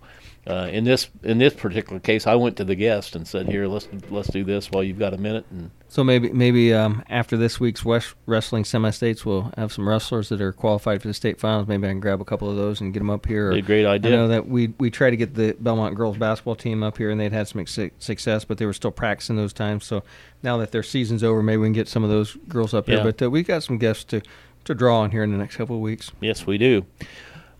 uh, 0.47 0.69
in 0.71 0.83
this 0.83 1.09
in 1.23 1.37
this 1.37 1.53
particular 1.53 1.99
case, 1.99 2.25
I 2.25 2.35
went 2.35 2.57
to 2.57 2.63
the 2.63 2.75
guest 2.75 3.15
and 3.15 3.27
said, 3.27 3.47
here, 3.47 3.67
let's 3.67 3.87
let's 4.09 4.29
do 4.29 4.43
this 4.43 4.71
while 4.71 4.83
you've 4.83 4.99
got 4.99 5.13
a 5.13 5.17
minute. 5.17 5.45
And 5.51 5.69
so 5.87 6.03
maybe 6.03 6.31
maybe 6.31 6.73
um, 6.73 7.03
after 7.09 7.37
this 7.37 7.59
week's 7.59 7.83
West 7.83 8.15
wrestling 8.25 8.63
semi 8.65 8.89
states, 8.91 9.25
we'll 9.25 9.51
have 9.57 9.71
some 9.71 9.87
wrestlers 9.87 10.29
that 10.29 10.41
are 10.41 10.51
qualified 10.53 11.01
for 11.01 11.07
the 11.07 11.13
state 11.13 11.39
finals. 11.39 11.67
Maybe 11.67 11.87
I 11.87 11.91
can 11.91 11.99
grab 11.99 12.21
a 12.21 12.25
couple 12.25 12.49
of 12.49 12.55
those 12.55 12.81
and 12.81 12.93
get 12.93 12.99
them 12.99 13.09
up 13.09 13.25
here. 13.25 13.51
Be 13.51 13.59
a 13.59 13.61
great 13.61 13.85
idea. 13.85 14.13
I 14.13 14.15
know 14.15 14.27
that 14.29 14.47
we 14.47 14.73
we 14.79 14.89
tried 14.89 15.11
to 15.11 15.17
get 15.17 15.35
the 15.35 15.55
Belmont 15.59 15.95
girls 15.95 16.17
basketball 16.17 16.55
team 16.55 16.83
up 16.83 16.97
here, 16.97 17.09
and 17.09 17.19
they'd 17.19 17.33
had 17.33 17.47
some 17.47 17.65
success, 17.65 18.45
but 18.45 18.57
they 18.57 18.65
were 18.65 18.73
still 18.73 18.91
practicing 18.91 19.35
those 19.35 19.53
times. 19.53 19.85
So 19.85 20.03
now 20.41 20.57
that 20.57 20.71
their 20.71 20.83
season's 20.83 21.23
over, 21.23 21.43
maybe 21.43 21.57
we 21.57 21.67
can 21.67 21.73
get 21.73 21.87
some 21.87 22.03
of 22.03 22.09
those 22.09 22.37
girls 22.47 22.73
up 22.73 22.87
Yeah. 22.87 22.95
here. 22.95 23.03
But 23.03 23.21
uh, 23.21 23.29
we 23.29 23.43
got 23.43 23.63
some 23.63 23.77
guests 23.77 24.03
to 24.05 24.21
to 24.65 24.75
draw 24.75 24.99
on 25.01 25.11
here 25.11 25.23
in 25.23 25.31
the 25.31 25.37
next 25.37 25.55
couple 25.55 25.75
of 25.75 25.81
weeks. 25.81 26.11
Yes, 26.21 26.45
we 26.45 26.57
do. 26.57 26.85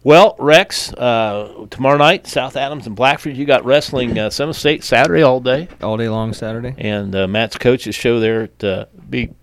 Well, 0.02 0.36
Rex, 0.40 0.94
uh, 0.94 1.66
tomorrow 1.70 1.98
night, 1.98 2.26
South 2.26 2.56
Adams 2.56 2.88
and 2.88 2.96
Blackford, 2.96 3.36
you 3.36 3.46
got 3.46 3.66
wrestling 3.66 4.18
uh, 4.18 4.30
Seminole 4.30 4.54
State 4.54 4.84
Saturday 4.84 5.22
all 5.22 5.42
day, 5.42 5.68
all 5.82 5.98
day 5.98 6.08
long 6.08 6.32
Saturday. 6.34 6.74
and 6.78 7.14
uh, 7.14 7.28
Matt's 7.28 7.58
coach's 7.58 7.96
show 7.96 8.20
there 8.22 8.44
at 8.44 8.64
uh, 8.64 8.86
be 9.10 9.34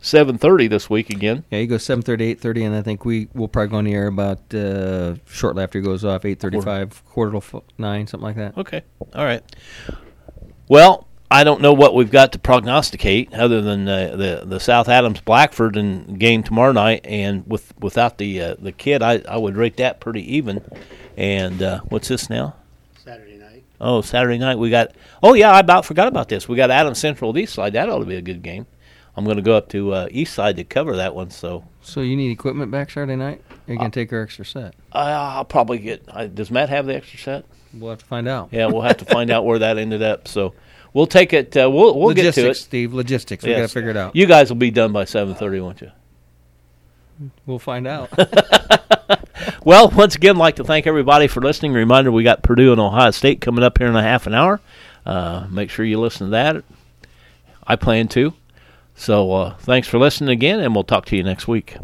seven 0.00 0.38
thirty 0.38 0.68
this 0.68 0.88
week 0.88 1.10
again. 1.10 1.44
Yeah, 1.50 1.58
he 1.58 1.66
goes 1.66 1.84
seven 1.84 2.00
thirty, 2.00 2.24
eight 2.30 2.40
thirty, 2.40 2.64
and 2.64 2.74
I 2.74 2.80
think 2.80 3.04
we 3.04 3.28
will 3.34 3.48
probably 3.48 3.70
go 3.70 3.76
on 3.76 3.84
the 3.84 3.92
air 3.92 4.06
about 4.06 4.54
uh, 4.54 5.16
shortly 5.26 5.62
after 5.62 5.80
he 5.80 5.84
goes 5.84 6.02
off, 6.02 6.24
eight 6.24 6.40
thirty-five, 6.40 7.04
quarter 7.04 7.38
to 7.38 7.62
nine, 7.76 8.06
something 8.06 8.24
like 8.24 8.36
that. 8.36 8.56
Okay, 8.56 8.82
all 9.14 9.24
right. 9.24 9.42
Well, 10.68 11.05
I 11.30 11.42
don't 11.44 11.60
know 11.60 11.72
what 11.72 11.94
we've 11.94 12.10
got 12.10 12.32
to 12.32 12.38
prognosticate 12.38 13.34
other 13.34 13.60
than 13.60 13.88
uh, 13.88 14.14
the 14.16 14.42
the 14.46 14.60
South 14.60 14.88
Adams 14.88 15.20
Blackford 15.20 15.76
and 15.76 16.18
game 16.18 16.42
tomorrow 16.42 16.72
night, 16.72 17.00
and 17.04 17.44
with 17.48 17.72
without 17.80 18.18
the 18.18 18.40
uh, 18.40 18.54
the 18.58 18.72
kid, 18.72 19.02
I 19.02 19.22
I 19.28 19.36
would 19.36 19.56
rate 19.56 19.76
that 19.78 19.98
pretty 20.00 20.36
even. 20.36 20.62
And 21.16 21.62
uh, 21.62 21.80
what's 21.88 22.08
this 22.08 22.28
now? 22.30 22.54
Saturday 23.02 23.38
night. 23.38 23.64
Oh, 23.80 24.02
Saturday 24.02 24.38
night 24.38 24.58
we 24.58 24.70
got. 24.70 24.92
Oh 25.22 25.34
yeah, 25.34 25.50
I 25.52 25.60
about 25.60 25.84
forgot 25.84 26.06
about 26.08 26.28
this. 26.28 26.48
We 26.48 26.56
got 26.56 26.70
Adams 26.70 26.98
Central 26.98 27.30
at 27.30 27.36
Eastside. 27.36 27.72
That 27.72 27.88
ought 27.88 27.98
to 28.00 28.04
be 28.06 28.16
a 28.16 28.22
good 28.22 28.42
game. 28.42 28.66
I'm 29.16 29.24
going 29.24 29.36
to 29.38 29.42
go 29.42 29.56
up 29.56 29.70
to 29.70 29.92
uh, 29.94 30.08
Eastside 30.08 30.56
to 30.56 30.64
cover 30.64 30.94
that 30.96 31.14
one. 31.14 31.30
So 31.30 31.64
So 31.80 32.02
you 32.02 32.16
need 32.16 32.30
equipment 32.30 32.70
back 32.70 32.90
Saturday 32.90 33.16
night? 33.16 33.42
Or 33.66 33.72
you 33.72 33.80
Uh, 33.80 33.84
can 33.84 33.90
take 33.90 34.12
our 34.12 34.20
extra 34.20 34.44
set. 34.44 34.74
I, 34.92 35.10
I'll 35.10 35.44
probably 35.46 35.78
get. 35.78 36.04
I, 36.12 36.26
does 36.26 36.50
Matt 36.50 36.68
have 36.68 36.84
the 36.86 36.94
extra 36.94 37.18
set? 37.18 37.44
We'll 37.72 37.90
have 37.90 37.98
to 38.00 38.04
find 38.04 38.28
out. 38.28 38.50
Yeah, 38.52 38.66
we'll 38.66 38.82
have 38.82 38.98
to 38.98 39.04
find 39.06 39.30
out 39.32 39.44
where 39.46 39.58
that 39.58 39.78
ended 39.78 40.02
up. 40.02 40.28
So 40.28 40.52
we'll 40.96 41.06
take 41.06 41.32
it. 41.32 41.56
Uh, 41.56 41.70
we'll 41.70 41.94
we'll 41.96 42.08
logistics, 42.08 42.36
get 42.36 42.42
to 42.42 42.50
it. 42.50 42.54
Steve. 42.54 42.94
Logistics. 42.94 43.44
We 43.44 43.50
Yes. 43.50 43.60
got 43.60 43.68
to 43.68 43.72
figure 43.74 43.90
it 43.90 43.96
out. 43.96 44.16
You 44.16 44.26
guys 44.26 44.48
will 44.48 44.56
be 44.56 44.70
done 44.70 44.92
by 44.92 45.04
7:30, 45.04 45.60
won't 45.62 45.80
you? 45.82 45.92
We'll 47.46 47.58
find 47.58 47.86
out. 47.86 48.10
Well, 49.64 49.90
once 49.90 50.14
again, 50.14 50.36
I'd 50.36 50.40
like 50.40 50.56
to 50.56 50.64
thank 50.64 50.86
everybody 50.86 51.26
for 51.26 51.40
listening. 51.40 51.72
Reminder: 51.72 52.10
we 52.10 52.22
got 52.22 52.42
Purdue 52.42 52.72
and 52.72 52.80
Ohio 52.80 53.10
State 53.10 53.40
coming 53.40 53.62
up 53.64 53.78
here 53.78 53.86
in 53.88 53.96
a 53.96 54.02
half 54.02 54.26
an 54.26 54.34
hour. 54.34 54.60
Uh, 55.04 55.46
make 55.50 55.70
sure 55.70 55.84
you 55.84 56.00
listen 56.00 56.28
to 56.28 56.30
that. 56.32 56.64
I 57.66 57.76
plan 57.76 58.08
to. 58.08 58.32
So 58.94 59.32
uh, 59.32 59.56
thanks 59.58 59.88
for 59.88 59.98
listening 59.98 60.30
again, 60.30 60.60
and 60.60 60.74
we'll 60.74 60.84
talk 60.84 61.04
to 61.06 61.16
you 61.16 61.22
next 61.22 61.46
week. 61.48 61.76